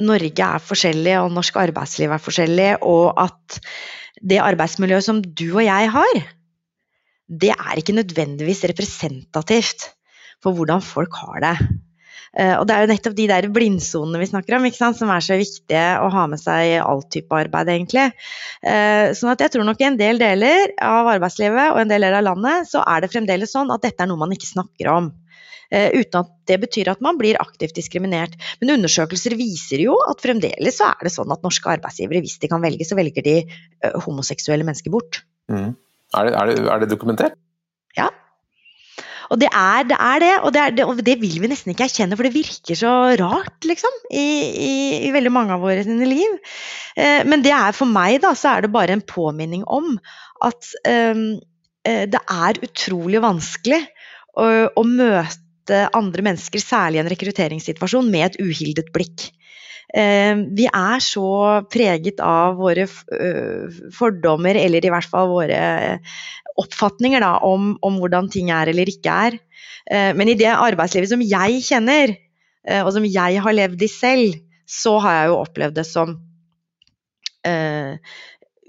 Norge 0.00 0.46
er 0.46 0.62
forskjellig, 0.64 1.16
og 1.20 1.34
norsk 1.34 1.58
arbeidsliv 1.60 2.14
er 2.14 2.22
forskjellig, 2.22 2.70
og 2.86 3.18
at 3.20 3.58
det 4.20 4.40
arbeidsmiljøet 4.42 5.06
som 5.06 5.20
du 5.20 5.48
og 5.50 5.64
jeg 5.64 5.90
har, 5.92 6.22
det 7.30 7.52
er 7.54 7.78
ikke 7.78 7.98
nødvendigvis 7.98 8.64
representativt 8.70 9.90
for 10.42 10.56
hvordan 10.56 10.82
folk 10.84 11.18
har 11.20 11.44
det. 11.44 11.54
Eh, 12.38 12.52
og 12.54 12.66
det 12.68 12.74
er 12.74 12.84
jo 12.84 12.90
nettopp 12.92 13.16
de 13.18 13.26
der 13.30 13.48
blindsonene 13.50 14.20
vi 14.20 14.28
snakker 14.30 14.58
om, 14.58 14.68
som 14.70 15.10
er 15.10 15.24
så 15.24 15.38
viktige 15.40 15.86
å 15.98 16.10
ha 16.14 16.26
med 16.30 16.42
seg 16.42 16.74
i 16.74 16.76
all 16.82 17.02
type 17.10 17.34
arbeid, 17.34 17.72
egentlig. 17.72 18.10
Eh, 18.62 19.10
sånn 19.18 19.32
at 19.32 19.42
jeg 19.42 19.56
tror 19.56 19.66
nok 19.66 19.82
i 19.82 19.88
en 19.88 19.98
del 19.98 20.20
deler 20.22 20.76
av 20.84 21.10
arbeidslivet 21.16 21.74
og 21.74 21.82
en 21.82 21.90
del 21.90 22.06
deler 22.06 22.20
av 22.20 22.28
landet, 22.30 22.70
så 22.70 22.84
er 22.86 23.02
det 23.02 23.10
fremdeles 23.10 23.50
sånn 23.56 23.72
at 23.74 23.82
dette 23.82 24.04
er 24.04 24.10
noe 24.10 24.20
man 24.20 24.36
ikke 24.36 24.50
snakker 24.52 24.92
om. 24.92 25.10
Uh, 25.70 25.86
uten 25.94 26.24
at 26.24 26.30
det 26.50 26.56
betyr 26.64 26.88
at 26.90 27.02
man 27.04 27.14
blir 27.14 27.38
aktivt 27.38 27.76
diskriminert. 27.78 28.32
Men 28.58 28.72
undersøkelser 28.74 29.36
viser 29.38 29.78
jo 29.84 29.94
at 30.10 30.18
fremdeles 30.18 30.80
så 30.80 30.88
er 30.88 31.06
det 31.06 31.12
sånn 31.14 31.30
at 31.30 31.44
norske 31.46 31.70
arbeidsgivere, 31.70 32.24
hvis 32.24 32.40
de 32.42 32.50
kan 32.50 32.64
velge, 32.64 32.88
så 32.88 32.98
velger 32.98 33.22
de 33.22 33.36
uh, 33.46 34.00
homoseksuelle 34.02 34.66
mennesker 34.66 34.90
bort. 34.90 35.22
Mm. 35.46 35.76
Er, 36.18 36.26
det, 36.26 36.34
er, 36.34 36.50
det, 36.50 36.64
er, 36.66 36.82
det, 36.82 36.90
dokumentert? 36.90 37.38
Ja. 37.94 38.08
Og 39.30 39.38
det 39.38 39.48
er 39.54 39.84
det, 39.86 39.96
er 39.96 40.22
det, 40.22 40.30
og 40.42 40.54
det, 40.54 40.62
er 40.62 40.88
og 40.88 41.02
det 41.06 41.14
vil 41.20 41.36
vi 41.42 41.50
nesten 41.50 41.70
ikke 41.70 41.86
erkjenne, 41.86 42.16
for 42.18 42.26
det 42.26 42.34
virker 42.34 42.78
så 42.78 42.94
rart, 43.20 43.58
liksom, 43.66 44.00
i, 44.10 44.26
i, 44.50 44.72
i 45.06 45.12
veldig 45.14 45.32
mange 45.34 45.54
av 45.54 45.62
våre 45.62 45.84
sine 45.86 46.08
liv. 46.08 46.34
Eh, 46.98 47.22
men 47.30 47.44
det 47.46 47.54
er 47.54 47.76
for 47.76 47.90
meg, 47.90 48.18
da, 48.24 48.34
så 48.34 48.56
er 48.56 48.66
det 48.66 48.74
bare 48.74 48.96
en 48.96 49.06
påminning 49.06 49.62
om 49.70 49.94
at 50.46 50.72
eh, 50.88 51.22
det 51.86 52.20
er 52.20 52.60
utrolig 52.66 53.22
vanskelig 53.22 53.80
å, 54.34 54.48
å 54.74 54.84
møte 54.86 55.84
andre 55.96 56.26
mennesker, 56.26 56.62
særlig 56.62 56.98
i 56.98 57.04
en 57.04 57.12
rekrutteringssituasjon, 57.14 58.10
med 58.10 58.32
et 58.32 58.40
uhildet 58.42 58.90
blikk. 58.94 59.30
Eh, 59.90 60.34
vi 60.56 60.66
er 60.68 61.02
så 61.02 61.30
preget 61.72 62.20
av 62.22 62.58
våre 62.60 62.86
fordommer, 63.96 64.58
eller 64.60 64.86
i 64.86 64.92
hvert 64.92 65.10
fall 65.10 65.30
våre 65.32 65.60
oppfatninger 66.60 67.22
da, 67.24 67.36
om, 67.46 67.74
om, 67.86 68.00
hvordan 68.02 68.28
ting 68.32 68.50
er 68.54 68.70
eller 68.70 68.90
ikke 68.90 69.14
er. 69.28 69.38
Men 70.14 70.28
i 70.28 70.36
det 70.38 70.50
arbeidslivet 70.52 71.08
som 71.10 71.22
jeg 71.24 71.62
kjenner, 71.64 72.12
og 72.84 72.90
som 72.94 73.06
jeg 73.08 73.40
har 73.42 73.54
levd 73.56 73.80
i 73.82 73.88
selv, 73.90 74.36
så 74.68 74.98
har 75.02 75.16
jeg 75.16 75.30
jo 75.30 75.38
opplevd 75.40 75.78
det 75.80 75.86
som 75.88 76.12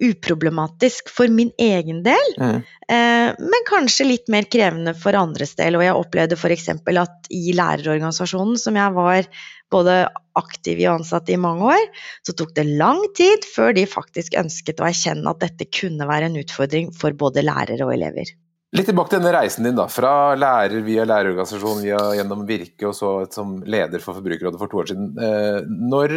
uproblematisk 0.01 1.09
for 1.13 1.31
min 1.31 1.51
egen 1.61 2.01
del, 2.05 2.33
mm. 2.41 2.59
eh, 2.89 3.29
men 3.37 3.65
kanskje 3.69 4.07
litt 4.09 4.31
mer 4.33 4.47
krevende 4.51 4.95
for 4.97 5.17
andres 5.17 5.53
del. 5.59 5.77
Og 5.77 5.85
jeg 5.85 5.97
opplevde 5.97 6.37
f.eks. 6.39 6.69
at 6.73 7.31
i 7.31 7.55
lærerorganisasjonen, 7.57 8.59
som 8.59 8.79
jeg 8.79 8.97
var 8.97 9.29
både 9.71 9.97
aktiv 10.39 10.81
i 10.81 10.87
og 10.89 11.01
ansatt 11.01 11.29
i 11.31 11.39
mange 11.39 11.73
år, 11.75 11.89
så 12.27 12.35
tok 12.35 12.53
det 12.57 12.67
lang 12.81 13.01
tid 13.17 13.45
før 13.55 13.75
de 13.77 13.87
faktisk 13.89 14.37
ønsket 14.39 14.81
å 14.81 14.89
erkjenne 14.89 15.31
at 15.31 15.43
dette 15.43 15.69
kunne 15.71 16.07
være 16.09 16.31
en 16.31 16.39
utfordring 16.41 16.91
for 16.95 17.15
både 17.17 17.45
lærere 17.45 17.85
og 17.87 17.93
elever. 17.95 18.33
Litt 18.71 18.87
tilbake 18.87 19.11
til 19.11 19.19
denne 19.19 19.33
reisen 19.35 19.65
din, 19.67 19.75
da. 19.75 19.89
Fra 19.91 20.31
lærer 20.39 20.79
via 20.85 21.03
lærerorganisasjon, 21.03 21.81
via, 21.83 21.99
gjennom 22.15 22.45
Virke 22.47 22.87
og 22.87 22.95
så 22.95 23.09
som 23.33 23.57
leder 23.67 23.99
for 23.99 24.15
Forbrukerrådet 24.15 24.61
for 24.61 24.71
to 24.71 24.79
år 24.79 24.93
siden. 24.93 25.09
Eh, 25.19 25.57
når 25.91 26.15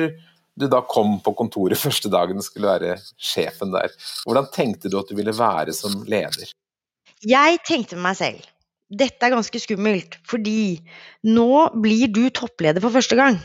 du 0.59 0.67
da 0.71 0.83
kom 0.87 1.19
på 1.25 1.35
kontoret 1.39 1.81
første 1.87 2.11
dagen 2.13 2.41
og 2.41 2.47
skulle 2.47 2.71
være 2.71 2.99
sjefen 3.19 3.75
der, 3.75 3.95
hvordan 4.27 4.51
tenkte 4.55 4.93
du 4.93 4.99
at 5.01 5.11
du 5.11 5.19
ville 5.19 5.35
være 5.37 5.75
som 5.77 6.03
leder? 6.09 6.53
Jeg 7.25 7.63
tenkte 7.67 8.01
meg 8.01 8.19
selv 8.21 8.51
dette 8.95 9.27
er 9.27 9.33
ganske 9.33 9.59
skummelt, 9.59 10.19
fordi 10.29 10.77
nå 11.27 11.49
blir 11.83 12.11
du 12.13 12.29
toppleder 12.31 12.85
for 12.85 12.95
første 12.95 13.17
gang. 13.19 13.39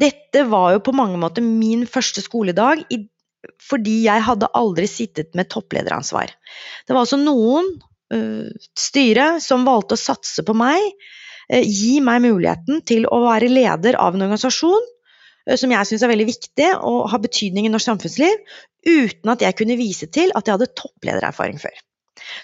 Dette 0.00 0.42
var 0.48 0.72
jo 0.72 0.80
på 0.82 0.94
mange 0.96 1.20
måter 1.20 1.44
min 1.44 1.84
første 1.86 2.24
skoledag, 2.24 2.80
fordi 3.62 3.98
jeg 4.08 4.24
hadde 4.26 4.48
aldri 4.56 4.88
sittet 4.90 5.36
med 5.38 5.52
topplederansvar. 5.52 6.32
Det 6.32 6.96
var 6.96 7.04
altså 7.04 7.20
noen 7.20 7.68
Eh, 8.14 8.50
styret 8.78 9.42
som 9.42 9.64
valgte 9.66 9.96
å 9.96 9.98
satse 9.98 10.44
på 10.46 10.54
meg, 10.54 10.78
eh, 11.50 11.64
gi 11.66 11.98
meg 12.00 12.22
muligheten 12.22 12.84
til 12.86 13.06
å 13.10 13.18
være 13.24 13.50
leder 13.50 13.98
av 13.98 14.14
en 14.14 14.22
organisasjon 14.28 14.92
som 15.54 15.70
jeg 15.70 15.88
syns 15.88 16.02
er 16.02 16.10
veldig 16.10 16.28
viktig 16.28 16.70
og 16.76 17.04
har 17.12 17.22
betydning 17.22 17.68
i 17.68 17.72
norsk 17.72 17.92
samfunnsliv, 17.92 18.38
uten 18.86 19.32
at 19.32 19.44
jeg 19.44 19.58
kunne 19.58 19.78
vise 19.78 20.08
til 20.10 20.32
at 20.34 20.46
jeg 20.46 20.58
hadde 20.58 20.72
toppledererfaring 20.78 21.60
før. 21.62 21.76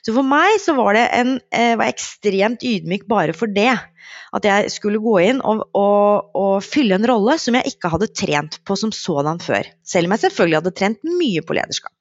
Så 0.05 0.14
for 0.14 0.26
meg 0.26 0.59
så 0.62 0.74
var 0.76 0.96
det 0.96 1.07
en, 1.16 1.32
var 1.50 1.88
ekstremt 1.88 2.62
ydmyk 2.66 3.09
bare 3.11 3.34
for 3.36 3.50
det. 3.50 3.72
At 4.32 4.46
jeg 4.48 4.70
skulle 4.72 5.00
gå 5.03 5.16
inn 5.26 5.42
og, 5.44 5.64
og, 5.76 6.30
og, 6.38 6.55
fylle 6.64 6.96
en 6.96 7.09
rolle 7.09 7.36
som 7.40 7.57
jeg 7.59 7.74
ikke 7.74 7.90
hadde 7.92 8.09
trent 8.16 8.61
på 8.64 8.76
som 8.80 8.92
sådan 8.96 9.42
før. 9.44 9.68
Selv 9.84 10.09
om 10.09 10.14
jeg 10.14 10.24
selvfølgelig 10.26 10.61
hadde 10.61 10.74
trent 10.78 11.03
mye 11.05 11.42
på 11.44 11.57
lederskap. 11.59 11.92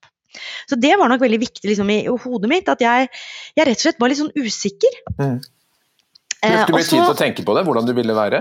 Så 0.70 0.78
det 0.80 0.94
var 0.96 1.10
nok 1.12 1.20
veldig 1.20 1.40
viktig 1.42 1.68
liksom, 1.68 1.90
i 1.92 2.06
hodet 2.08 2.48
mitt, 2.48 2.70
at 2.72 2.80
jeg, 2.80 3.10
jeg, 3.52 3.66
rett 3.68 3.76
og 3.76 3.84
slett 3.84 4.00
var 4.00 4.12
litt 4.12 4.22
sånn 4.22 4.32
usikker. 4.32 4.96
Mm. 5.18 5.36
Brukte 6.42 6.72
du 6.72 6.76
mye 6.78 6.86
tid 6.88 6.96
til 6.96 7.12
å 7.12 7.18
tenke 7.18 7.44
på 7.46 7.54
det, 7.58 7.66
hvordan 7.68 7.86
du 7.86 7.92
ville 7.96 8.16
være? 8.16 8.40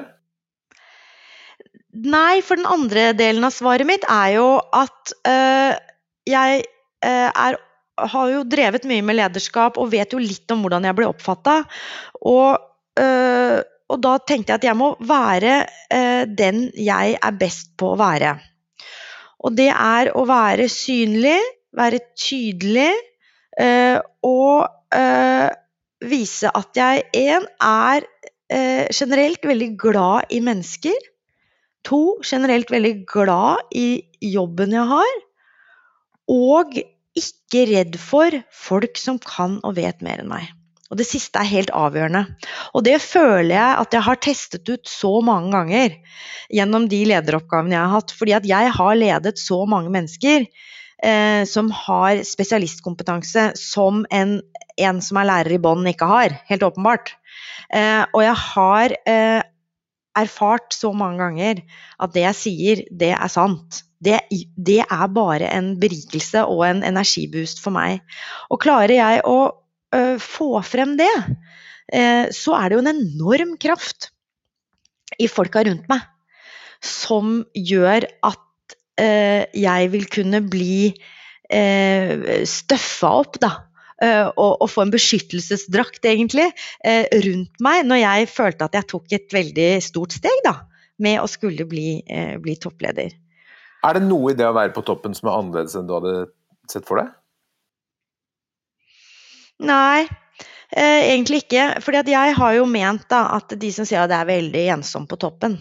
Nei, 1.92 2.40
for 2.40 2.56
den 2.56 2.70
andre 2.70 3.10
delen 3.20 3.44
av 3.44 3.52
svaret 3.52 3.88
mitt 3.88 4.06
er 4.08 4.38
jo 4.38 4.48
at 4.64 5.12
øh, 5.28 5.74
jeg 6.30 6.62
øh, 7.04 7.28
er, 7.28 7.58
har 8.14 8.30
jo 8.32 8.46
drevet 8.48 8.88
mye 8.88 9.04
med 9.04 9.20
lederskap 9.20 9.80
og 9.82 9.92
vet 9.92 10.16
jo 10.16 10.22
litt 10.22 10.52
om 10.56 10.64
hvordan 10.64 10.88
jeg 10.88 10.96
ble 10.96 11.10
oppfatta. 11.12 11.58
Og, 12.32 12.64
øh, 13.02 13.58
og, 13.92 13.98
da 14.06 14.14
tenkte 14.24 14.54
jeg 14.54 14.62
at 14.62 14.70
jeg 14.70 14.80
må 14.80 14.94
være 15.04 15.58
den 16.32 16.70
jeg 16.80 17.18
er 17.20 17.36
best 17.36 17.74
på 17.76 17.92
å 17.92 18.00
være. 18.00 18.38
Og 19.44 19.58
det 19.58 19.68
er 19.74 20.14
å 20.16 20.24
være 20.30 20.70
synlig, 20.72 21.36
være 21.76 22.00
tydelig 22.16 22.94
og 24.24 24.96
vise 26.08 26.52
at 26.56 26.80
jeg 26.80 27.04
én 27.20 27.50
er 27.68 28.08
generelt 28.96 29.44
veldig 29.44 29.70
glad 29.82 30.32
i 30.32 30.40
mennesker. 30.46 31.11
To 31.88 32.22
generelt 32.26 32.72
veldig 32.72 32.96
glad 33.10 33.74
i 33.76 34.04
jobben 34.22 34.74
jeg 34.76 34.88
har. 34.92 35.14
Og 36.32 36.78
ikke 37.18 37.68
redd 37.72 37.98
for 38.00 38.36
folk 38.56 39.00
som 39.00 39.20
kan 39.22 39.60
og 39.68 39.76
vet 39.80 40.04
mer 40.06 40.22
enn 40.22 40.32
meg. 40.32 40.52
Og 40.92 41.00
det 41.00 41.08
siste 41.08 41.40
er 41.40 41.48
helt 41.48 41.72
avgjørende. 41.72 42.26
Og 42.76 42.84
det 42.84 42.98
føler 43.04 43.54
jeg 43.56 43.80
at 43.84 43.96
jeg 43.96 44.06
har 44.08 44.20
testet 44.20 44.68
ut 44.68 44.90
så 44.92 45.14
mange 45.24 45.54
ganger 45.56 45.96
gjennom 46.52 46.90
de 46.92 47.00
lederoppgavene 47.08 47.78
jeg 47.78 47.86
har 47.86 47.96
hatt. 47.96 48.14
Fordi 48.20 48.36
at 48.36 48.48
jeg 48.50 48.74
har 48.76 49.00
ledet 49.00 49.40
så 49.40 49.62
mange 49.72 49.94
mennesker 49.94 50.44
eh, 50.44 51.44
som 51.48 51.72
har 51.86 52.26
spesialistkompetanse 52.28 53.54
som 53.60 54.04
en, 54.12 54.42
en 54.76 55.02
som 55.04 55.22
er 55.22 55.30
lærer 55.32 55.56
i 55.56 55.62
bånn 55.64 55.88
ikke 55.94 56.12
har, 56.12 56.36
helt 56.52 56.68
åpenbart. 56.68 57.16
Eh, 57.72 58.04
og 58.12 58.26
jeg 58.28 58.36
har 58.44 58.98
eh, 59.08 59.40
erfart 60.18 60.76
så 60.76 60.92
mange 60.96 61.22
ganger 61.22 61.62
at 62.02 62.14
det 62.16 62.26
jeg 62.26 62.40
sier, 62.40 62.84
det 62.92 63.14
er 63.16 63.32
sant. 63.32 63.84
Det, 64.02 64.18
det, 64.58 64.82
er 64.82 65.08
bare 65.14 65.52
en 65.54 65.76
berikelse 65.80 66.44
og 66.50 66.64
en 66.66 66.82
energiboost 66.88 67.62
for 67.62 67.74
meg. 67.76 68.02
Og 68.50 68.62
klarer 68.64 68.96
jeg 68.98 69.22
å 69.30 69.38
ø, 69.94 70.02
få 70.18 70.56
frem 70.66 70.96
det, 70.98 71.12
uh, 71.94 72.26
så 72.34 72.58
er 72.58 72.66
det 72.66 72.80
jo 72.80 72.82
en 72.82 72.94
enorm 72.96 73.54
kraft 73.62 74.10
i 75.22 75.30
folka 75.30 75.62
rundt 75.68 75.86
meg 75.92 76.08
som 76.82 77.44
gjør 77.54 78.08
at 78.26 78.76
ø, 78.98 79.12
jeg 79.54 79.92
vil 79.94 80.08
kunne 80.10 80.42
bli 80.50 80.96
eh, 81.52 82.42
støffa 82.48 83.12
opp, 83.22 83.38
da. 83.44 83.52
Eh, 84.02 84.28
og, 84.34 84.56
og, 84.58 84.68
få 84.72 84.86
en 84.86 84.94
beskyttelsesdrakt, 84.94 86.02
egentlig, 86.10 86.48
rundt 87.26 87.62
meg 87.62 87.86
når 87.86 88.02
jeg 88.02 88.30
følte 88.34 88.66
at 88.66 88.78
jeg 88.80 88.90
tok 88.90 89.14
et 89.14 89.36
veldig 89.36 89.72
stort 89.86 90.18
steg 90.18 90.42
da, 90.48 90.56
med 91.02 91.22
å 91.22 91.30
skulle 91.30 91.68
bli, 91.70 92.00
bli 92.42 92.56
toppleder. 92.62 93.14
Er 93.82 93.98
det 93.98 94.04
noe 94.06 94.34
i 94.34 94.38
det 94.38 94.46
å 94.46 94.54
være 94.58 94.74
på 94.76 94.84
toppen 94.86 95.16
som 95.18 95.30
er 95.30 95.38
annerledes 95.40 95.78
enn 95.78 95.88
du 95.90 95.96
hadde 95.98 96.16
sett 96.70 96.86
for 96.88 97.02
deg? 97.02 97.14
Nei, 99.62 100.08
eh, 100.74 101.12
egentlig 101.12 101.44
ikke. 101.46 101.68
Fordi 101.86 102.14
jeg 102.14 102.38
har 102.38 102.56
jo 102.58 102.68
ment 102.70 103.08
da, 103.12 103.26
at 103.38 103.54
de 103.58 103.72
som 103.74 103.88
sier 103.88 104.04
at 104.04 104.12
det 104.12 104.20
er 104.20 104.30
veldig 104.30 104.66
ensomt 104.78 105.10
på 105.10 105.20
toppen, 105.22 105.60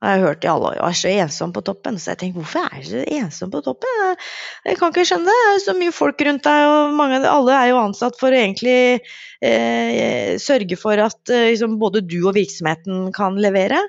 jeg 0.00 0.16
har 0.16 0.22
hørt 0.24 0.44
i 0.46 0.48
alle 0.48 0.70
år. 0.70 0.76
Jeg 0.78 0.88
er 0.88 0.96
så 0.96 1.10
ensom 1.26 1.50
på 1.52 1.62
toppen. 1.64 1.98
Så 2.00 2.14
jeg 2.14 2.20
tenker, 2.22 2.40
hvorfor 2.40 2.64
er 2.64 2.78
jeg 2.78 2.86
så 2.88 3.02
ensom 3.18 3.50
på 3.52 3.60
toppen? 3.66 4.14
Jeg 4.64 4.78
kan 4.80 4.94
ikke 4.94 5.04
skjønne 5.10 5.28
det. 5.28 5.40
Det 5.40 5.50
er 5.52 5.64
så 5.66 5.74
mye 5.76 5.92
folk 5.92 6.24
rundt 6.24 6.46
deg, 6.46 6.68
og 6.70 6.94
mange, 6.96 7.20
alle 7.28 7.58
er 7.58 7.68
jo 7.68 7.82
ansatt 7.82 8.16
for 8.20 8.32
å 8.32 8.40
egentlig 8.40 8.78
eh, 9.44 10.38
sørge 10.40 10.80
for 10.80 11.04
at 11.04 11.34
eh, 11.34 11.50
liksom, 11.52 11.76
både 11.82 12.00
du 12.06 12.16
og 12.22 12.32
virksomheten 12.38 13.10
kan 13.16 13.36
levere. 13.44 13.82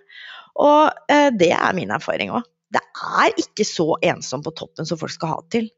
Og 0.59 0.91
eh, 1.07 1.30
det 1.32 1.53
er 1.55 1.78
min 1.78 1.95
erfaring 1.95 2.36
òg. 2.36 2.43
Det 2.72 2.84
er 2.84 3.32
ikke 3.39 3.68
så 3.68 3.93
ensomt 4.12 4.47
på 4.47 4.55
toppen 4.55 4.88
som 4.88 4.99
folk 4.99 5.16
skal 5.16 5.32
ha 5.32 5.39
det 5.45 5.51
til. 5.55 5.72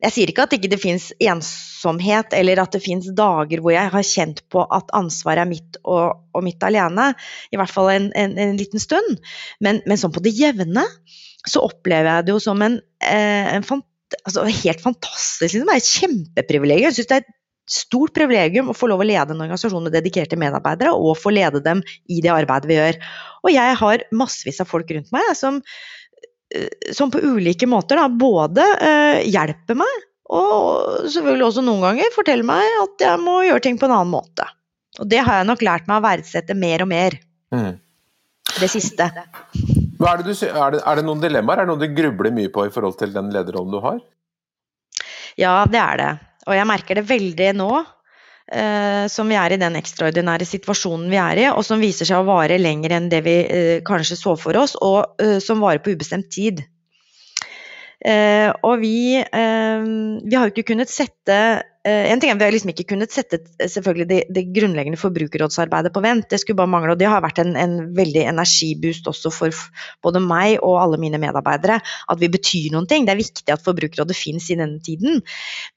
Jeg 0.00 0.14
sier 0.14 0.30
ikke 0.32 0.46
at 0.46 0.52
det 0.52 0.60
ikke 0.60 0.80
fins 0.80 1.10
ensomhet, 1.20 2.32
eller 2.36 2.62
at 2.62 2.72
det 2.72 2.82
fins 2.84 3.10
dager 3.16 3.60
hvor 3.60 3.74
jeg 3.74 3.92
har 3.92 4.06
kjent 4.06 4.42
på 4.52 4.64
at 4.72 4.92
ansvaret 4.96 5.44
er 5.44 5.50
mitt 5.50 5.80
og, 5.84 6.22
og 6.32 6.46
mitt 6.46 6.62
alene. 6.64 7.10
I 7.52 7.60
hvert 7.60 7.72
fall 7.72 7.90
en, 7.92 8.08
en, 8.16 8.36
en 8.40 8.56
liten 8.60 8.82
stund. 8.82 9.20
Men, 9.60 9.82
men, 9.84 10.00
sånn 10.00 10.14
på 10.14 10.24
det 10.24 10.32
jevne 10.38 10.86
så 11.48 11.64
opplever 11.64 12.10
jeg 12.10 12.28
det 12.28 12.34
jo 12.34 12.40
som 12.42 12.64
en, 12.64 12.80
eh, 13.04 13.52
en 13.54 13.66
fant, 13.66 13.86
altså 14.24 14.46
helt 14.48 14.82
fantastisk. 14.84 15.44
Liksom. 15.44 15.68
Det 15.68 15.76
er 15.76 15.84
et 15.84 15.92
kjempeprivilegium. 16.00 16.88
Jeg 16.88 16.98
syns 16.98 17.12
det 17.12 17.18
er 17.18 17.24
et 17.26 17.36
stort 17.70 18.14
privilegium 18.16 18.72
å 18.72 18.76
få 18.76 18.88
lov 18.90 19.04
å 19.04 19.06
lede 19.06 19.34
en 19.34 19.44
organisasjon 19.44 19.84
med 19.86 19.94
dedikerte 19.94 20.38
medarbeidere, 20.40 20.92
og 20.96 21.18
få 21.20 21.32
lede 21.34 21.62
dem 21.64 21.84
i 22.10 22.18
det 22.24 22.32
arbeidet 22.34 22.70
vi 22.70 22.78
gjør. 22.80 22.98
Og 23.44 23.52
jeg 23.54 23.78
har 23.82 24.04
massevis 24.16 24.60
av 24.62 24.68
folk 24.70 24.90
rundt 24.96 25.12
meg 25.14 25.32
som 25.38 25.60
som 26.96 27.10
på 27.12 27.20
ulike 27.22 27.68
måter 27.70 28.00
da, 28.00 28.08
både 28.08 28.64
eh, 28.82 29.20
hjelper 29.30 29.78
meg, 29.78 30.06
og 30.30 31.06
selvfølgelig 31.10 31.46
også 31.48 31.62
noen 31.66 31.84
ganger 31.84 32.14
forteller 32.14 32.46
meg 32.46 32.80
at 32.84 33.04
jeg 33.06 33.22
må 33.22 33.40
gjøre 33.46 33.64
ting 33.66 33.78
på 33.78 33.88
en 33.88 33.96
annen 33.96 34.12
måte. 34.12 34.46
Og 35.00 35.08
det 35.10 35.22
har 35.26 35.40
jeg 35.40 35.48
nok 35.48 35.62
lært 35.64 35.88
meg 35.90 36.00
å 36.00 36.04
verdsette 36.04 36.56
mer 36.58 36.84
og 36.84 36.90
mer. 36.90 37.16
Mm. 37.54 37.78
Det 38.60 38.68
siste. 38.70 39.06
Er 39.06 40.18
det, 40.18 40.26
du, 40.26 40.32
er, 40.32 40.74
det, 40.74 40.80
er 40.80 40.98
det, 40.98 41.04
noen 41.06 41.22
dilemmaer? 41.22 41.62
Er 41.62 41.68
det 41.68 41.72
noe 41.72 41.82
du 41.82 41.94
grubler 41.94 42.34
mye 42.34 42.50
på 42.52 42.66
i 42.66 42.72
forhold 42.74 42.98
til 42.98 43.14
den 43.14 43.30
lederrollen 43.34 43.74
du 43.74 43.80
har? 43.84 44.00
Ja, 45.38 45.54
det 45.70 45.80
er 45.80 46.00
det. 46.00 46.10
Og 46.48 46.56
jeg 46.56 46.68
merker 46.68 46.98
det 46.98 47.06
veldig 47.08 47.50
nå 47.58 47.70
eh, 47.78 47.90
som 49.10 49.28
vi 49.30 49.36
er 49.38 49.54
i 49.54 49.60
den 49.60 49.78
ekstraordinære 49.78 50.46
situasjonen 50.48 51.06
vi 51.12 51.18
er 51.22 51.40
i, 51.44 51.46
og 51.52 51.62
som 51.66 51.82
viser 51.82 52.08
seg 52.08 52.18
å 52.18 52.26
vare 52.26 52.58
lenger 52.58 52.96
enn 52.96 53.08
det 53.12 53.20
vi 53.22 53.36
eh, 53.46 53.76
kanskje 53.86 54.18
så 54.18 54.34
for 54.40 54.58
oss, 54.58 54.74
og 54.82 55.22
eh, 55.22 55.38
som 55.44 55.62
varer 55.62 55.82
på 55.84 55.94
ubestemt 55.94 56.30
tid. 56.34 56.64
Eh, 58.00 58.48
og 58.66 58.80
vi, 58.82 59.20
eh, 59.20 59.86
vi 60.24 60.34
har 60.34 60.48
jo 60.48 60.54
ikke 60.54 60.72
kunnet 60.72 60.90
sette 60.90 61.38
Eh, 61.38 61.69
en 61.88 62.20
ting 62.20 62.28
er 62.28 62.36
Vi 62.36 62.44
har 62.44 62.52
liksom 62.52 62.72
ikke 62.74 62.90
kunnet 62.92 63.12
sette 63.14 63.38
selvfølgelig 63.56 64.06
det, 64.10 64.18
det, 64.28 64.42
grunnleggende 64.52 65.00
forbrukerrådsarbeidet 65.00 65.92
på 65.94 66.02
vent, 66.04 66.26
det 66.28 66.40
skulle 66.42 66.58
bare 66.58 66.68
mangle. 66.68 66.92
og 66.92 67.00
Det 67.00 67.08
har 67.08 67.22
vært 67.24 67.40
en, 67.40 67.54
en, 67.56 67.76
veldig 67.96 68.26
energiboost 68.28 69.08
også 69.08 69.32
for 69.32 69.62
både 70.04 70.20
meg 70.20 70.58
og 70.60 70.76
alle 70.82 70.98
mine 71.00 71.20
medarbeidere. 71.22 71.78
At 71.80 72.20
vi 72.20 72.28
betyr 72.28 72.74
noen 72.74 72.88
ting. 72.90 73.06
Det 73.08 73.14
er 73.14 73.22
viktig 73.22 73.54
at 73.54 73.64
Forbrukerrådet 73.64 74.16
finnes 74.16 74.50
i 74.52 74.58
denne 74.60 74.80
tiden. 74.84 75.22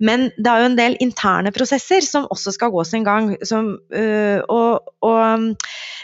Men 0.04 0.28
det 0.36 0.52
er 0.52 0.64
jo 0.64 0.72
en 0.72 0.78
del 0.80 0.98
interne 1.04 1.54
prosesser 1.56 2.04
som 2.04 2.28
også 2.34 2.52
skal 2.58 2.74
gå 2.74 2.84
sin 2.88 3.08
gang. 3.08 3.34
Som, 3.48 3.78
øh, 3.96 4.42
og, 4.52 4.94
og, 5.08 5.48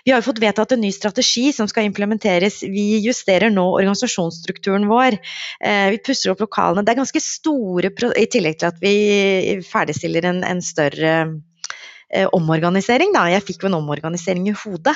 vi 0.05 0.13
har 0.13 0.21
jo 0.21 0.27
fått 0.29 0.41
vedtatt 0.41 0.77
en 0.77 0.83
ny 0.83 0.93
strategi 0.95 1.49
som 1.55 1.67
skal 1.67 1.89
implementeres. 1.89 2.61
Vi 2.63 3.01
justerer 3.03 3.51
nå 3.51 3.65
organisasjonsstrukturen 3.75 4.87
vår. 4.89 5.19
Eh, 5.59 5.89
vi 5.95 6.01
pusser 6.07 6.31
opp 6.31 6.43
lokalene. 6.45 6.85
Det 6.87 6.95
er 6.95 7.01
ganske 7.01 7.23
store, 7.23 7.91
i 8.15 8.27
tillegg 8.31 8.59
til 8.61 8.71
at 8.71 8.79
vi 8.83 8.95
ferdig 9.67 9.88
ferdigstiller 9.89 10.29
en, 10.29 10.43
en 10.43 10.61
større 10.61 11.13
eh, 12.13 12.27
omorganisering. 12.31 13.13
Da. 13.15 13.27
Jeg 13.33 13.45
fikk 13.47 13.63
jo 13.63 13.71
en 13.71 13.81
omorganisering 13.81 14.47
i 14.49 14.55
hodet 14.55 14.95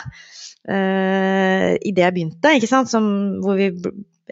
eh, 0.69 1.75
idet 1.81 2.07
jeg 2.07 2.13
begynte, 2.15 2.57
ikke 2.57 2.69
sant? 2.69 2.91
Som, 2.91 3.41
hvor 3.43 3.57
vi, 3.57 3.71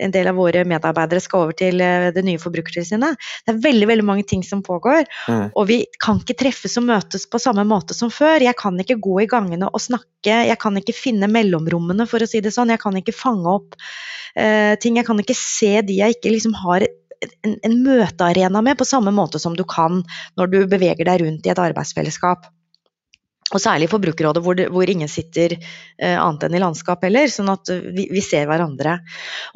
en 0.02 0.12
del 0.12 0.30
av 0.32 0.38
våre 0.40 0.64
medarbeidere 0.66 1.20
skal 1.22 1.44
over 1.46 1.56
til 1.58 1.82
uh, 1.84 2.08
det 2.16 2.22
nye 2.24 2.40
Forbrukertilsynet. 2.40 3.18
Det 3.44 3.52
er 3.52 3.58
veldig 3.60 3.90
veldig 3.90 4.06
mange 4.08 4.24
ting 4.24 4.40
som 4.42 4.62
pågår, 4.64 5.04
mm. 5.28 5.50
og 5.52 5.68
vi 5.68 5.82
kan 6.02 6.22
ikke 6.22 6.38
treffes 6.40 6.78
og 6.80 6.88
møtes 6.88 7.28
på 7.28 7.42
samme 7.44 7.66
måte 7.68 7.94
som 7.94 8.10
før. 8.14 8.40
Jeg 8.42 8.56
kan 8.58 8.80
ikke 8.80 9.02
gå 9.04 9.18
i 9.26 9.28
gangene 9.30 9.68
og 9.68 9.84
snakke, 9.84 10.46
jeg 10.48 10.58
kan 10.64 10.80
ikke 10.80 10.96
finne 10.96 11.28
mellomrommene, 11.30 12.08
for 12.08 12.24
å 12.24 12.30
si 12.30 12.40
det 12.42 12.54
sånn. 12.56 12.72
Jeg 12.72 12.82
kan 12.82 12.98
ikke 12.98 13.16
fange 13.16 13.52
opp 13.52 13.76
uh, 13.76 14.74
ting, 14.80 14.96
jeg 14.96 15.10
kan 15.12 15.20
ikke 15.20 15.38
se 15.38 15.76
de 15.84 16.00
jeg 16.00 16.18
ikke 16.18 16.34
liksom 16.38 16.56
har 16.64 16.88
en, 17.22 17.58
en 17.64 17.78
møtearena 17.86 18.64
med, 18.66 18.78
på 18.80 18.88
samme 18.88 19.14
måte 19.16 19.42
som 19.42 19.58
du 19.58 19.64
kan 19.68 20.02
når 20.40 20.52
du 20.52 20.58
beveger 20.72 21.06
deg 21.08 21.22
rundt 21.24 21.48
i 21.48 21.54
et 21.54 21.62
arbeidsfellesskap. 21.62 22.50
Og 23.52 23.60
særlig 23.60 23.90
i 23.90 23.92
Forbrukerrådet, 23.92 24.42
hvor, 24.46 24.60
hvor 24.72 24.90
ingen 24.90 25.10
sitter 25.12 25.58
eh, 25.58 26.16
annet 26.16 26.46
enn 26.48 26.56
i 26.56 26.62
landskap 26.64 27.04
heller, 27.04 27.28
sånn 27.32 27.52
at 27.52 27.68
vi, 27.68 28.06
vi, 28.12 28.22
ser 28.24 28.48
hverandre. 28.48 28.98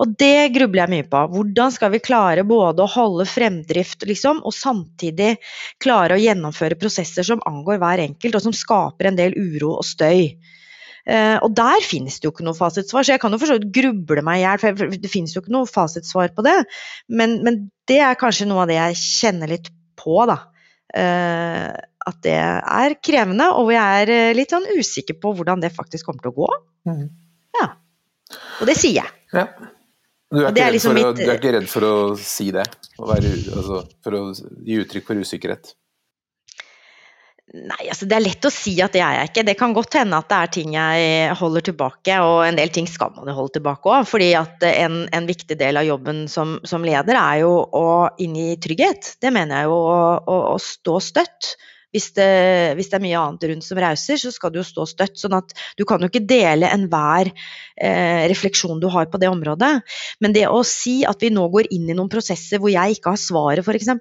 Og 0.04 0.18
det 0.20 0.52
grubler 0.56 0.84
jeg 0.84 0.94
mye 0.94 1.06
på. 1.12 1.22
Hvordan 1.32 1.72
skal 1.72 1.94
vi 1.94 2.04
klare 2.04 2.44
både 2.48 2.84
å 2.84 2.92
holde 2.92 3.28
fremdrift, 3.30 4.04
liksom, 4.10 4.44
og 4.44 4.56
samtidig 4.56 5.38
klare 5.84 6.18
å 6.18 6.22
gjennomføre 6.22 6.80
prosesser 6.82 7.28
som 7.28 7.44
angår 7.48 7.80
hver 7.80 8.04
enkelt, 8.10 8.36
og 8.36 8.46
som 8.50 8.58
skaper 8.58 9.12
en 9.12 9.22
del 9.22 9.38
uro 9.40 9.78
og 9.78 9.88
støy. 9.88 10.34
Uh, 11.06 11.38
og 11.46 11.52
der 11.54 11.84
finnes 11.86 12.18
det 12.18 12.26
jo 12.26 12.32
ikke 12.34 12.46
noe 12.48 12.58
fasitsvar, 12.58 13.06
så 13.06 13.14
jeg 13.14 13.22
kan 13.22 13.34
jo 13.34 13.38
for 13.38 13.52
så 13.52 13.60
vidt 13.60 13.70
gruble 13.76 14.24
meg 14.26 14.40
i 14.40 14.46
hjel, 14.46 14.62
for 14.64 14.96
det 15.06 15.12
finnes 15.12 15.36
jo 15.36 15.44
ikke 15.44 15.54
noe 15.54 15.70
fasitsvar 15.70 16.32
på 16.34 16.46
det. 16.48 16.56
Men, 17.14 17.40
men, 17.46 17.68
det 17.86 18.00
er 18.02 18.18
kanskje 18.18 18.48
noe 18.50 18.64
av 18.64 18.72
det 18.72 18.80
jeg 18.80 18.98
kjenner 18.98 19.52
litt 19.52 19.70
på, 20.02 20.18
da. 20.26 20.40
Uh, 20.96 21.70
at 22.06 22.18
det 22.26 22.36
er 22.38 22.98
krevende, 23.04 23.48
og 23.58 23.72
jeg 23.74 24.02
er 24.02 24.12
eh, 24.14 24.34
litt 24.38 24.52
sånn 24.54 24.68
usikker 24.78 25.18
på 25.18 25.32
hvordan 25.38 25.64
det 25.64 25.74
faktisk 25.74 26.06
kommer 26.06 26.22
til 26.22 26.34
å 26.34 26.38
gå. 26.38 26.50
Mm. 26.90 27.08
Ja. 27.58 27.70
Og 28.62 28.70
det 28.70 28.76
sier 28.78 29.00
jeg. 29.00 29.14
Ja. 29.34 29.48
Du 30.36 30.42
er, 30.42 30.52
er 30.52 30.74
liksom 30.74 30.98
å, 30.98 31.14
du 31.16 31.24
er, 31.24 31.38
ikke 31.38 31.54
redd 31.56 31.68
for 31.70 31.86
å 31.88 31.96
si 32.20 32.52
det? 32.54 32.66
Være, 32.98 33.32
altså, 33.56 33.82
for 34.06 34.18
å 34.18 34.22
gi 34.36 34.78
uttrykk 34.84 35.10
for 35.10 35.26
usikkerhet? 35.26 35.74
Nei, 37.54 37.86
altså 37.92 38.08
det 38.10 38.16
er 38.18 38.24
lett 38.24 38.46
å 38.48 38.50
si 38.50 38.74
at 38.82 38.96
det 38.96 39.04
er 39.06 39.20
jeg 39.20 39.30
ikke. 39.30 39.44
Det 39.46 39.54
kan 39.60 39.74
godt 39.76 39.96
hende 40.00 40.18
at 40.18 40.28
det 40.32 40.38
er 40.38 40.52
ting 40.56 40.74
jeg 40.74 41.36
holder 41.38 41.66
tilbake, 41.68 42.18
og 42.26 42.40
en 42.48 42.58
del 42.58 42.72
ting 42.74 42.88
skal 42.90 43.14
man 43.14 43.30
jo 43.30 43.36
holde 43.38 43.54
tilbake 43.60 43.92
òg. 43.92 44.08
fordi 44.10 44.32
en, 44.34 44.98
en, 45.14 45.30
viktig 45.30 45.58
del 45.60 45.78
av 45.78 45.86
jobben 45.86 46.26
som, 46.32 46.58
som, 46.66 46.84
leder 46.84 47.16
er 47.22 47.44
jo 47.44 47.54
å 47.62 47.86
inngi 48.18 48.58
trygghet. 48.66 49.14
Det 49.22 49.32
mener 49.32 49.62
jeg 49.62 49.70
jo, 49.70 49.78
å, 49.78 50.02
å, 50.26 50.42
å 50.56 50.60
stå 50.60 50.98
støtt. 51.00 51.54
Hvis 51.96 52.10
det, 52.18 52.28
hvis 52.76 52.90
det, 52.92 52.98
er 52.98 53.04
mye 53.06 53.20
annet 53.22 53.46
rundt 53.48 53.64
som 53.64 53.80
rauser, 53.80 54.20
så 54.20 54.34
skal 54.34 54.52
du 54.52 54.58
jo 54.60 54.66
stå 54.68 54.84
støtt. 54.90 55.16
sånn 55.22 55.38
at 55.38 55.54
du 55.80 55.86
kan 55.88 56.02
jo 56.02 56.10
ikke 56.10 56.26
dele 56.28 56.68
enhver 56.68 57.30
eh, 57.30 58.26
refleksjon 58.28 58.82
du 58.84 58.90
har 58.92 59.08
på 59.08 59.22
det 59.22 59.30
området. 59.32 59.72
Men 60.20 60.36
det 60.36 60.50
å 60.50 60.60
si 60.68 61.04
at 61.08 61.24
vi 61.24 61.32
nå 61.32 61.46
går 61.54 61.70
inn 61.72 61.88
i 61.88 61.96
noen 61.96 62.12
prosesser 62.12 62.60
hvor 62.60 62.74
jeg 62.74 62.98
ikke 62.98 63.16
har 63.16 63.22
svaret, 63.22 63.64
f.eks., 63.64 63.94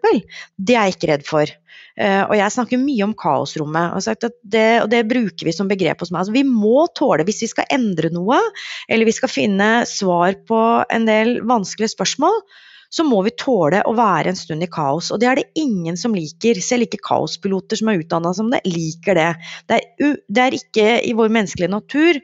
det 0.56 0.74
er 0.74 0.88
jeg 0.88 0.96
ikke 0.96 1.12
redd 1.12 1.28
for. 1.28 1.54
Uh, 1.94 2.24
og 2.26 2.34
jeg 2.34 2.50
snakker 2.50 2.80
mye 2.82 3.04
om 3.06 3.14
kaosrommet, 3.14 3.94
og, 3.94 4.28
det, 4.42 4.66
og 4.82 4.88
det, 4.90 5.04
bruker 5.06 5.46
vi 5.46 5.54
som 5.54 5.70
begrep 5.70 6.02
hos 6.02 6.10
meg. 6.10 6.24
Altså, 6.24 6.34
vi 6.34 6.42
må 6.48 6.88
tåle, 6.98 7.26
hvis 7.28 7.44
vi 7.44 7.50
skal 7.52 7.70
endre 7.74 8.10
noe, 8.14 8.40
eller 8.90 9.06
vi 9.06 9.14
skal 9.14 9.30
finne 9.30 9.70
svar 9.86 10.40
på 10.48 10.60
en 10.90 11.06
del 11.06 11.38
vanskelige 11.46 11.94
spørsmål, 11.94 12.40
så 12.94 13.02
må 13.06 13.20
vi 13.26 13.34
tåle 13.38 13.80
å 13.86 13.94
være 13.98 14.30
en 14.30 14.38
stund 14.38 14.62
i 14.62 14.70
kaos. 14.70 15.10
Og 15.10 15.18
det 15.22 15.28
er 15.30 15.40
det 15.40 15.48
ingen 15.58 15.96
som 15.98 16.14
liker. 16.14 16.60
Selv 16.62 16.86
ikke 16.86 17.02
kaospiloter 17.02 17.80
som 17.80 17.90
er 17.90 18.02
utdanna 18.04 18.30
som 18.36 18.52
det, 18.52 18.60
liker 18.68 19.18
det. 19.18 19.30
Det 19.70 19.78
er, 19.80 20.18
det 20.30 20.44
er 20.44 20.58
ikke 20.58 20.88
i 21.02 21.14
vår 21.18 21.32
menneskelige 21.34 21.74
natur 21.74 22.20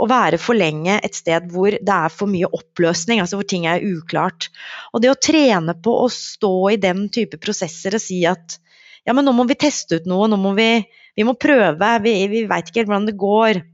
å 0.00 0.08
være 0.10 0.40
for 0.42 0.58
lenge 0.58 0.96
et 1.06 1.14
sted 1.14 1.46
hvor 1.52 1.76
det 1.76 1.96
er 1.96 2.10
for 2.10 2.30
mye 2.30 2.48
oppløsning, 2.56 3.20
altså 3.22 3.38
hvor 3.38 3.48
ting 3.50 3.68
er 3.70 3.84
uklart. 3.84 4.48
Og 4.92 5.04
det 5.04 5.12
å 5.12 5.20
trene 5.20 5.76
på 5.84 5.94
å 6.02 6.08
stå 6.10 6.54
i 6.72 6.80
den 6.80 7.06
type 7.14 7.38
prosesser 7.42 7.94
og 7.94 8.02
si 8.02 8.24
at 8.28 8.58
ja, 9.04 9.12
men 9.12 9.26
nå 9.26 9.34
må 9.36 9.46
vi 9.48 9.58
teste 9.60 10.00
ut 10.00 10.10
noe, 10.10 10.28
nå 10.30 10.38
må 10.40 10.54
vi, 10.56 10.68
vi 11.16 11.26
må 11.28 11.36
prøve, 11.40 11.94
vi, 12.04 12.14
vi 12.32 12.44
veit 12.50 12.68
ikke 12.68 12.82
helt 12.82 12.92
hvordan 12.92 13.08
det 13.10 13.18
går. 13.20 13.64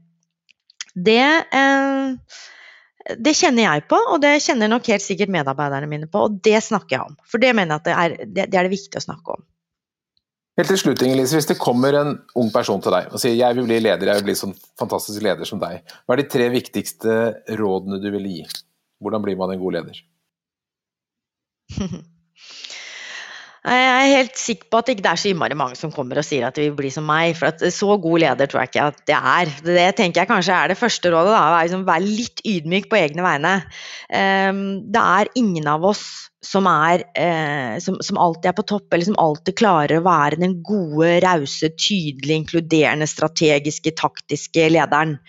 Det 0.91 1.21
eh, 1.55 2.39
det 3.17 3.33
kjenner 3.37 3.65
jeg 3.65 3.85
på, 3.89 3.97
og 4.13 4.19
det 4.23 4.35
kjenner 4.45 4.69
nok 4.69 4.87
helt 4.91 5.03
sikkert 5.03 5.31
medarbeiderne 5.33 5.89
mine 5.89 6.09
på. 6.11 6.27
Og 6.27 6.41
det 6.45 6.59
snakker 6.63 6.97
jeg 6.97 7.05
om. 7.11 7.15
For 7.27 7.41
det 7.41 7.53
mener 7.57 7.73
jeg 7.73 7.81
at 7.81 7.87
det 7.87 7.95
er 7.95 8.13
det, 8.21 8.45
det, 8.51 8.59
er 8.59 8.67
det 8.67 8.73
viktig 8.75 8.99
å 8.99 9.03
snakke 9.03 9.37
om. 9.37 9.45
Helt 10.59 10.69
til 10.69 10.79
slutt, 10.81 11.01
Inger-Lise. 11.05 11.37
Hvis 11.39 11.49
det 11.49 11.57
kommer 11.61 11.95
en 11.97 12.13
ung 12.37 12.51
person 12.53 12.81
til 12.83 12.93
deg 12.93 13.09
og 13.09 13.21
sier 13.23 13.37
jeg 13.39 13.57
vil 13.57 13.67
bli 13.69 13.79
leder, 13.81 14.11
jeg 14.11 14.21
vil 14.21 14.27
bli 14.29 14.37
sånn 14.37 14.55
fantastisk 14.79 15.23
leder 15.25 15.47
som 15.47 15.61
deg. 15.61 15.81
Hva 16.05 16.15
er 16.15 16.21
de 16.21 16.29
tre 16.29 16.49
viktigste 16.53 17.17
rådene 17.59 18.01
du 18.03 18.09
vil 18.13 18.27
gi? 18.29 18.41
Hvordan 19.01 19.25
blir 19.25 19.39
man 19.39 19.55
en 19.55 19.61
god 19.63 19.79
leder? 19.79 20.03
Jeg 23.61 23.89
er 23.93 24.15
helt 24.15 24.39
sikker 24.41 24.71
på 24.73 24.79
at 24.79 24.87
det 24.87 24.95
ikke 24.95 25.11
er 25.11 25.19
så 25.21 25.29
innmari 25.29 25.55
mange 25.57 25.77
som 25.77 25.91
kommer 25.93 26.17
og 26.17 26.25
sier 26.25 26.47
at 26.47 26.55
de 26.57 26.63
vil 26.65 26.79
bli 26.79 26.89
som 26.93 27.05
meg. 27.05 27.35
For 27.37 27.69
så 27.69 27.97
god 28.01 28.23
leder 28.23 28.49
tror 28.49 28.63
jeg 28.63 28.71
ikke 28.71 28.87
at 28.89 29.03
det 29.05 29.19
er. 29.19 29.53
Det 29.67 29.85
tenker 29.99 30.23
jeg 30.23 30.31
kanskje 30.31 30.55
er 30.57 30.73
det 30.73 30.79
første 30.79 31.11
rådet. 31.13 31.35
da, 31.35 31.43
Være 31.53 31.67
liksom, 31.67 31.85
være 31.85 32.07
litt 32.07 32.41
ydmyk 32.41 32.89
på 32.89 32.97
egne 32.97 33.27
vegne. 33.27 33.53
Um, 34.09 34.65
det 34.89 35.05
er 35.19 35.31
ingen 35.43 35.69
av 35.69 35.85
oss 35.91 36.03
som, 36.41 36.65
er, 36.65 37.03
eh, 37.13 37.77
som, 37.85 37.99
som, 38.01 38.17
alltid 38.17 38.49
er 38.49 38.57
på 38.57 38.65
topp, 38.65 38.87
eller 38.89 39.05
som 39.11 39.19
alltid 39.21 39.59
klarer 39.61 39.99
å 39.99 40.05
være 40.07 40.41
den 40.41 40.57
gode, 40.65 41.19
rause, 41.21 41.69
tydelige, 41.77 42.39
inkluderende, 42.41 43.05
strategiske, 43.05 43.93
taktiske 43.99 44.65
lederen 44.73 45.19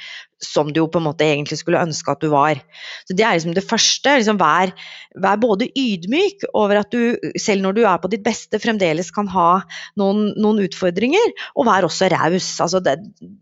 som 0.43 0.71
du 0.73 0.83
jo 0.83 0.89
på 0.91 1.01
en 1.01 1.07
måte 1.07 1.27
egentlig 1.27 1.61
skulle 1.61 1.81
ønske 1.83 2.13
at 2.13 2.23
du 2.23 2.29
var. 2.33 2.61
Så 3.07 3.17
Det 3.17 3.25
er 3.25 3.37
liksom 3.37 3.55
det 3.55 3.65
første. 3.65 4.17
Liksom 4.19 4.41
vær, 4.41 4.73
vær, 5.15 5.41
både 5.43 5.71
ydmyk 5.79 6.47
over 6.53 6.83
at 6.83 6.93
du, 6.93 7.17
selv 7.39 7.63
når 7.63 7.79
du 7.79 7.83
er 7.87 7.99
på 8.03 8.11
ditt 8.13 8.25
beste, 8.27 8.61
fremdeles 8.63 9.13
kan 9.15 9.31
ha 9.33 9.63
noen, 10.01 10.33
noen 10.37 10.63
utfordringer, 10.67 11.35
og 11.57 11.69
vær 11.71 11.89
også 11.89 12.11
raus. 12.13 12.53
Altså 12.61 12.83
det, 12.85 12.99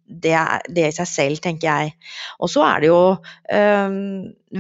det, 0.06 0.36
det, 0.68 0.88
i 0.90 0.96
seg 1.00 1.08
selv, 1.08 1.42
tenker 1.42 1.70
jeg. 1.70 1.94
Og 2.40 2.52
så 2.52 2.64
er 2.68 2.84
det 2.84 2.92
jo 2.92 3.02
øh, 3.16 4.00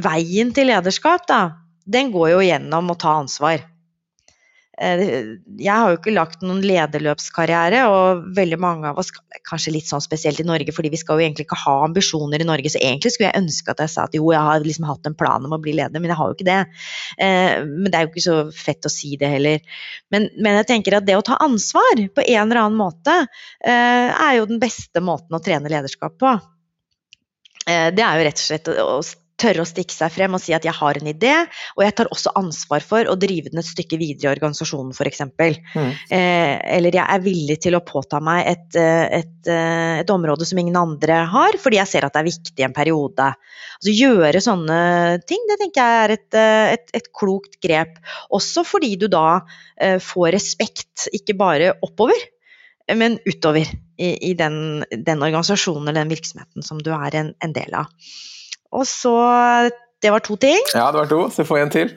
veien 0.08 0.54
til 0.56 0.72
lederskap, 0.72 1.28
da 1.28 1.42
den 1.90 2.12
går 2.14 2.34
jo 2.34 2.40
gjennom 2.44 2.92
å 2.92 2.98
ta 2.98 3.16
ansvar. 3.20 3.64
Eh, 4.80 5.02
jeg 5.60 5.76
har 5.76 5.92
jo 5.92 5.98
ikke 5.98 6.14
lagt 6.14 6.44
noen 6.44 6.62
lederløpskarriere, 6.64 7.82
og 7.92 8.22
veldig 8.36 8.58
mange 8.60 8.88
av 8.88 9.00
oss, 9.00 9.12
kanskje 9.48 9.74
litt 9.74 9.90
sånn 9.90 10.02
spesielt 10.04 10.40
i 10.40 10.46
Norge, 10.48 10.72
fordi 10.72 10.92
vi 10.94 11.00
skal 11.00 11.18
jo 11.18 11.26
egentlig 11.26 11.44
ikke 11.46 11.58
ha 11.66 11.74
ambisjoner 11.84 12.40
i 12.40 12.48
Norge, 12.48 12.72
så 12.72 12.80
egentlig 12.80 13.12
skulle 13.12 13.28
jeg 13.28 13.42
ønske 13.42 13.74
at 13.74 13.82
jeg 13.84 13.92
sa 13.92 14.06
at 14.08 14.16
jo, 14.16 14.30
jeg 14.32 14.46
har 14.46 14.64
liksom 14.64 14.88
hatt 14.88 15.10
en 15.10 15.18
plan 15.20 15.44
om 15.44 15.56
å 15.56 15.60
bli 15.60 15.76
leder, 15.76 16.00
men 16.00 16.12
jeg 16.12 16.20
har 16.20 16.30
jo 16.30 16.38
ikke 16.38 16.48
det. 16.48 16.60
Eh, 17.20 17.56
men 17.66 17.90
det 17.90 17.98
er 17.98 18.06
jo 18.06 18.12
ikke 18.12 18.26
så 18.28 18.38
fett 18.56 18.88
å 18.88 18.94
si 18.94 19.14
det 19.20 19.32
heller. 19.34 19.60
Men, 20.14 20.30
men 20.40 20.60
jeg 20.62 20.70
tenker 20.72 20.96
at 20.96 21.08
det 21.08 21.18
å 21.18 21.26
ta 21.26 21.36
ansvar 21.44 22.06
på 22.16 22.24
en 22.24 22.46
eller 22.46 22.64
annen 22.64 22.80
måte, 22.80 23.18
eh, 23.60 24.08
er 24.10 24.38
jo 24.38 24.48
den 24.48 24.62
beste 24.62 25.04
måten 25.04 25.36
å 25.36 25.44
trene 25.44 25.72
lederskap 25.72 26.16
på. 26.20 26.38
Det 27.70 28.02
er 28.02 28.18
jo 28.18 28.24
rett 28.24 28.40
og 28.40 28.42
slett 28.42 28.68
å 28.72 28.94
tørre 29.40 29.64
å 29.64 29.68
stikke 29.68 29.94
seg 29.94 30.12
frem 30.14 30.36
og 30.36 30.42
si 30.42 30.54
at 30.56 30.66
jeg 30.66 30.76
har 30.76 30.98
en 31.00 31.10
idé, 31.10 31.32
og 31.76 31.84
jeg 31.84 31.96
tar 31.98 32.10
også 32.12 32.34
ansvar 32.38 32.84
for 32.86 33.08
å 33.10 33.16
drive 33.20 33.52
den 33.52 33.62
et 33.62 33.68
stykke 33.68 33.98
videre 34.00 34.30
i 34.30 34.34
organisasjonen 34.34 34.92
f.eks. 34.94 35.22
Mm. 35.74 35.90
Eh, 36.16 36.54
eller 36.76 37.00
jeg 37.00 37.04
er 37.04 37.24
villig 37.24 37.58
til 37.64 37.78
å 37.78 37.82
påta 37.86 38.20
meg 38.24 38.44
et, 38.50 38.68
eh, 38.78 39.06
et, 39.20 39.36
eh, 39.48 40.00
et, 40.02 40.10
område 40.10 40.46
som 40.48 40.60
ingen 40.60 40.78
andre 40.78 41.22
har, 41.32 41.58
fordi 41.62 41.80
jeg 41.80 41.92
ser 41.92 42.06
at 42.06 42.16
det 42.16 42.22
er 42.22 42.30
viktig 42.30 42.64
i 42.64 42.66
en 42.68 42.76
periode. 42.76 43.30
Altså 43.80 43.94
Gjøre 44.00 44.42
sånne 44.44 44.80
ting, 45.28 45.46
det 45.48 45.60
tenker 45.60 45.80
jeg 45.80 46.04
er 46.04 46.16
et, 46.16 46.40
eh, 46.40 46.74
et 47.00 47.12
klokt 47.16 47.60
grep. 47.64 48.00
Også 48.34 48.64
fordi 48.66 48.94
du 49.00 49.08
da 49.12 49.40
eh, 49.80 49.98
får 50.02 50.34
respekt, 50.36 51.08
ikke 51.16 51.38
bare 51.38 51.74
oppover, 51.84 52.18
men 52.96 53.18
utover 53.28 53.68
i, 54.00 54.30
i 54.30 54.34
den, 54.34 54.82
den, 54.90 55.22
organisasjonen 55.22 55.88
eller 55.88 56.02
den 56.02 56.12
virksomheten 56.12 56.64
som 56.66 56.80
du 56.82 56.90
er 56.96 57.16
en, 57.20 57.32
en 57.44 57.54
del 57.54 57.76
av. 57.76 57.92
Og 58.76 58.86
så 58.88 59.16
Det 60.00 60.12
var 60.14 60.22
to 60.24 60.36
ting. 60.40 60.62
Ja, 60.72 60.90
det 60.92 61.02
var 61.02 61.10
to. 61.10 61.24
Så 61.28 61.44
få 61.44 61.58
en 61.60 61.72
til. 61.72 61.90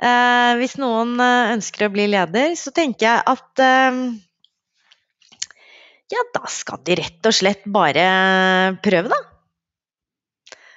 Eh, 0.00 0.52
hvis 0.58 0.78
noen 0.80 1.12
eh, 1.20 1.52
ønsker 1.54 1.86
å 1.86 1.92
bli 1.92 2.08
leder, 2.10 2.54
så 2.58 2.72
tenker 2.74 3.06
jeg 3.06 3.24
at 3.30 3.62
eh, 3.62 3.98
ja, 6.10 6.22
da 6.34 6.48
skal 6.50 6.80
de 6.86 6.96
rett 6.98 7.28
og 7.28 7.36
slett 7.36 7.66
bare 7.70 8.06
prøve, 8.82 9.12
da. 9.12 9.20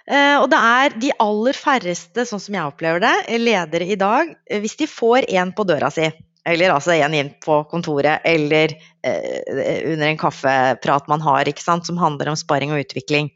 Eh, 0.04 0.36
og 0.42 0.50
det 0.52 0.60
er 0.60 0.98
de 1.00 1.14
aller 1.24 1.58
færreste, 1.58 2.28
sånn 2.28 2.44
som 2.44 2.60
jeg 2.60 2.68
opplever 2.68 3.02
det, 3.06 3.16
ledere 3.40 3.88
i 3.88 3.98
dag, 3.98 4.36
hvis 4.62 4.76
de 4.82 4.90
får 4.92 5.30
en 5.40 5.56
på 5.56 5.66
døra 5.72 5.90
si, 5.96 6.12
eller 6.46 6.74
altså 6.76 6.96
en 6.98 7.16
inn 7.16 7.32
på 7.44 7.62
kontoret, 7.72 8.24
eller 8.28 8.76
eh, 9.06 9.92
under 9.94 10.08
en 10.10 10.20
kaffeprat 10.20 11.10
man 11.12 11.24
har, 11.24 11.48
ikke 11.48 11.64
sant, 11.64 11.88
som 11.88 12.00
handler 12.02 12.32
om 12.32 12.40
sparing 12.40 12.74
og 12.76 12.84
utvikling, 12.84 13.32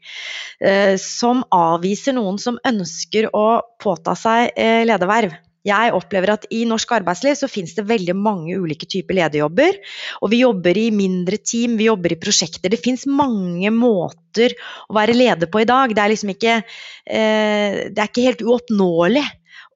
eh, 0.60 0.94
som 1.00 1.44
avviser 1.54 2.16
noen 2.18 2.40
som 2.42 2.60
ønsker 2.68 3.30
å 3.32 3.48
påta 3.80 4.16
seg 4.18 4.52
eh, 4.56 4.84
lederverv 4.88 5.36
jeg 5.66 5.94
opplever 5.96 6.32
at 6.32 6.46
i 6.54 6.62
norsk 6.68 6.92
arbeidsliv 7.00 7.36
så 7.38 7.48
finnes 7.50 7.74
det 7.76 7.86
veldig 7.88 8.14
mange 8.16 8.56
ulike 8.56 8.86
typer 8.88 9.18
lederjobber. 9.18 9.78
Og 10.22 10.32
vi 10.32 10.42
jobber 10.44 10.78
i 10.78 10.88
mindre 10.94 11.40
team, 11.42 11.76
vi 11.80 11.88
jobber 11.88 12.14
i 12.14 12.20
prosjekter. 12.20 12.70
Det 12.70 12.80
finnes 12.80 13.06
mange 13.10 13.72
måter 13.74 14.54
å 14.88 14.96
være 14.96 15.16
leder 15.16 15.50
på 15.50 15.62
i 15.62 15.68
dag. 15.68 15.94
Det 15.94 16.04
er 16.04 16.12
liksom 16.14 16.32
ikke, 16.34 16.60
eh, 17.04 17.80
det 17.90 17.98
er 17.98 18.10
ikke 18.10 18.28
helt 18.28 18.46
uoppnåelig 18.46 19.26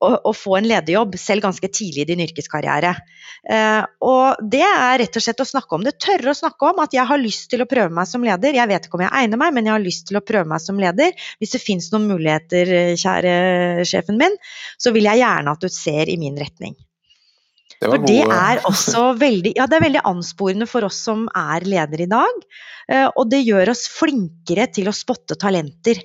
å, 0.03 0.11
å, 0.29 0.33
få 0.37 0.57
en 0.59 0.69
lederjobb, 0.69 1.17
selv 1.21 1.45
ganske 1.47 1.71
tidlig 1.71 2.05
i 2.05 2.09
din 2.13 2.23
yrkeskarriere. 2.25 2.93
Eh, 3.51 3.81
og 4.07 4.43
det 4.53 4.63
er 4.67 4.99
rett 5.03 5.19
og 5.19 5.25
slett 5.25 5.43
å 5.45 5.49
snakke 5.49 5.79
om 5.79 5.87
det. 5.87 5.97
Tørre 6.03 6.35
å 6.35 6.39
snakke 6.39 6.71
om 6.73 6.83
at 6.85 6.95
jeg 6.97 7.07
har 7.09 7.23
lyst 7.23 7.49
til 7.53 7.65
å 7.65 7.69
prøve 7.71 7.95
meg 7.95 8.11
som 8.11 8.25
leder. 8.27 8.59
Jeg 8.59 8.71
vet 8.71 8.89
ikke 8.89 8.99
om 8.99 9.05
jeg 9.07 9.15
egner 9.23 9.43
meg, 9.43 9.57
men 9.57 9.69
jeg 9.69 9.77
har 9.77 9.85
lyst 9.85 10.09
til 10.11 10.21
å 10.21 10.25
prøve 10.25 10.49
meg 10.53 10.63
som 10.65 10.81
leder. 10.83 11.15
Hvis 11.43 11.57
det 11.57 11.63
finnes 11.65 11.91
noen 11.95 12.09
muligheter, 12.11 12.73
kjære 13.01 13.35
sjefen 13.89 14.21
min, 14.21 14.39
så 14.81 14.95
vil 14.95 15.11
jeg 15.11 15.23
gjerne 15.23 15.55
at 15.55 15.63
du 15.63 15.71
ser 15.73 16.11
i 16.13 16.19
min 16.21 16.39
retning. 16.41 16.77
Det 17.83 17.89
for 17.91 18.05
det 18.07 18.21
er 18.23 18.61
også 18.69 19.09
veldig, 19.19 19.57
ja, 19.59 19.67
det 19.67 19.75
er 19.75 19.83
veldig 19.89 20.05
ansporende 20.07 20.69
for 20.71 20.87
oss 20.87 21.01
som 21.03 21.25
er 21.35 21.67
ledere 21.67 22.07
i 22.07 22.11
dag. 22.11 22.45
Eh, 22.93 23.09
og 23.09 23.27
det 23.33 23.43
gjør 23.43 23.73
oss 23.73 23.89
flinkere 23.91 24.69
til 24.75 24.91
å 24.91 24.95
spotte 24.95 25.35
talenter. 25.41 25.99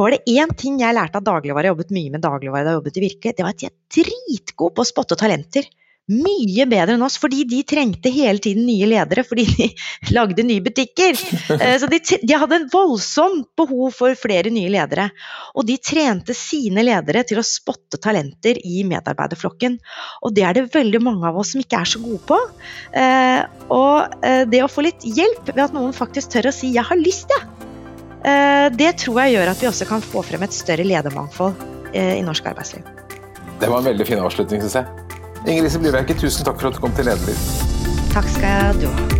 Var 0.00 0.14
det 0.14 0.32
én 0.32 0.54
ting 0.56 0.78
jeg 0.80 0.96
lærte 0.96 1.20
av 1.20 1.26
dagligvare, 1.26 1.68
jeg 1.68 1.74
jobbet 1.74 1.92
mye 1.92 2.14
med 2.14 2.24
dagligvare 2.24 2.64
da 2.64 2.72
jeg 2.72 2.80
jobbet 2.80 2.96
i 2.96 3.04
Virke, 3.04 3.34
det 3.36 3.44
var 3.44 3.52
at 3.52 3.60
de 3.60 3.68
er 3.68 3.76
dritgode 4.00 4.76
på 4.76 4.84
å 4.84 4.88
spotte 4.88 5.18
talenter. 5.20 5.68
Mye 6.10 6.64
bedre 6.66 6.96
enn 6.96 7.04
oss, 7.06 7.18
fordi 7.22 7.44
de 7.46 7.60
trengte 7.68 8.10
hele 8.10 8.40
tiden 8.42 8.64
nye 8.66 8.88
ledere 8.88 9.22
fordi 9.22 9.44
de 9.46 9.68
lagde 10.16 10.42
nye 10.46 10.64
butikker. 10.64 11.20
Eh, 11.54 11.76
så 11.78 11.86
de, 11.92 12.00
de 12.00 12.38
hadde 12.40 12.56
en 12.56 12.66
voldsomt 12.72 13.46
behov 13.60 13.92
for 13.94 14.16
flere 14.18 14.50
nye 14.50 14.72
ledere. 14.72 15.10
Og 15.54 15.68
de 15.68 15.76
trente 15.78 16.34
sine 16.34 16.82
ledere 16.82 17.22
til 17.28 17.38
å 17.38 17.46
spotte 17.46 18.00
talenter 18.02 18.58
i 18.64 18.82
medarbeiderflokken. 18.90 19.78
Og 20.24 20.34
det 20.34 20.48
er 20.48 20.58
det 20.58 20.68
veldig 20.74 21.04
mange 21.04 21.30
av 21.30 21.38
oss 21.44 21.52
som 21.54 21.62
ikke 21.62 21.84
er 21.84 21.92
så 21.92 22.02
gode 22.02 22.24
på. 22.32 22.42
Eh, 22.90 23.40
og 23.68 24.20
eh, 24.26 24.42
det 24.50 24.64
å 24.64 24.72
få 24.72 24.88
litt 24.88 25.06
hjelp 25.06 25.52
ved 25.52 25.66
at 25.68 25.76
noen 25.76 25.94
faktisk 25.94 26.34
tør 26.34 26.50
å 26.50 26.56
si 26.56 26.72
'jeg 26.74 26.88
har 26.90 27.04
lyst', 27.04 27.30
jeg. 27.36 27.46
Ja 27.46 27.59
det 28.76 28.90
tror 29.00 29.22
jeg 29.24 29.36
gjør 29.36 29.52
at 29.52 29.62
vi 29.62 29.68
også 29.70 29.86
kan 29.88 30.02
få 30.04 30.24
frem 30.26 30.42
et 30.44 30.56
større 30.56 30.84
ledermangfold 30.84 31.54
eh, 31.94 32.18
i 32.18 32.24
norsk 32.26 32.50
arbeidsliv. 32.52 32.84
Det 33.60 33.68
var 33.68 33.78
en 33.78 33.90
veldig 33.92 34.06
fin 34.08 34.20
avslutning, 34.20 34.62
syns 34.64 34.80
jeg. 34.80 35.16
Inger 35.46 35.64
Lise 35.64 35.80
Blyverke, 35.80 36.16
tusen 36.20 36.44
takk 36.44 36.60
for 36.60 36.68
at 36.70 36.76
du 36.76 36.84
kom 36.84 36.92
til 36.96 37.08
Lederliv. 37.08 37.48
Takk 38.12 38.28
skal 38.28 38.80
du 38.80 38.88
ha. 38.92 39.19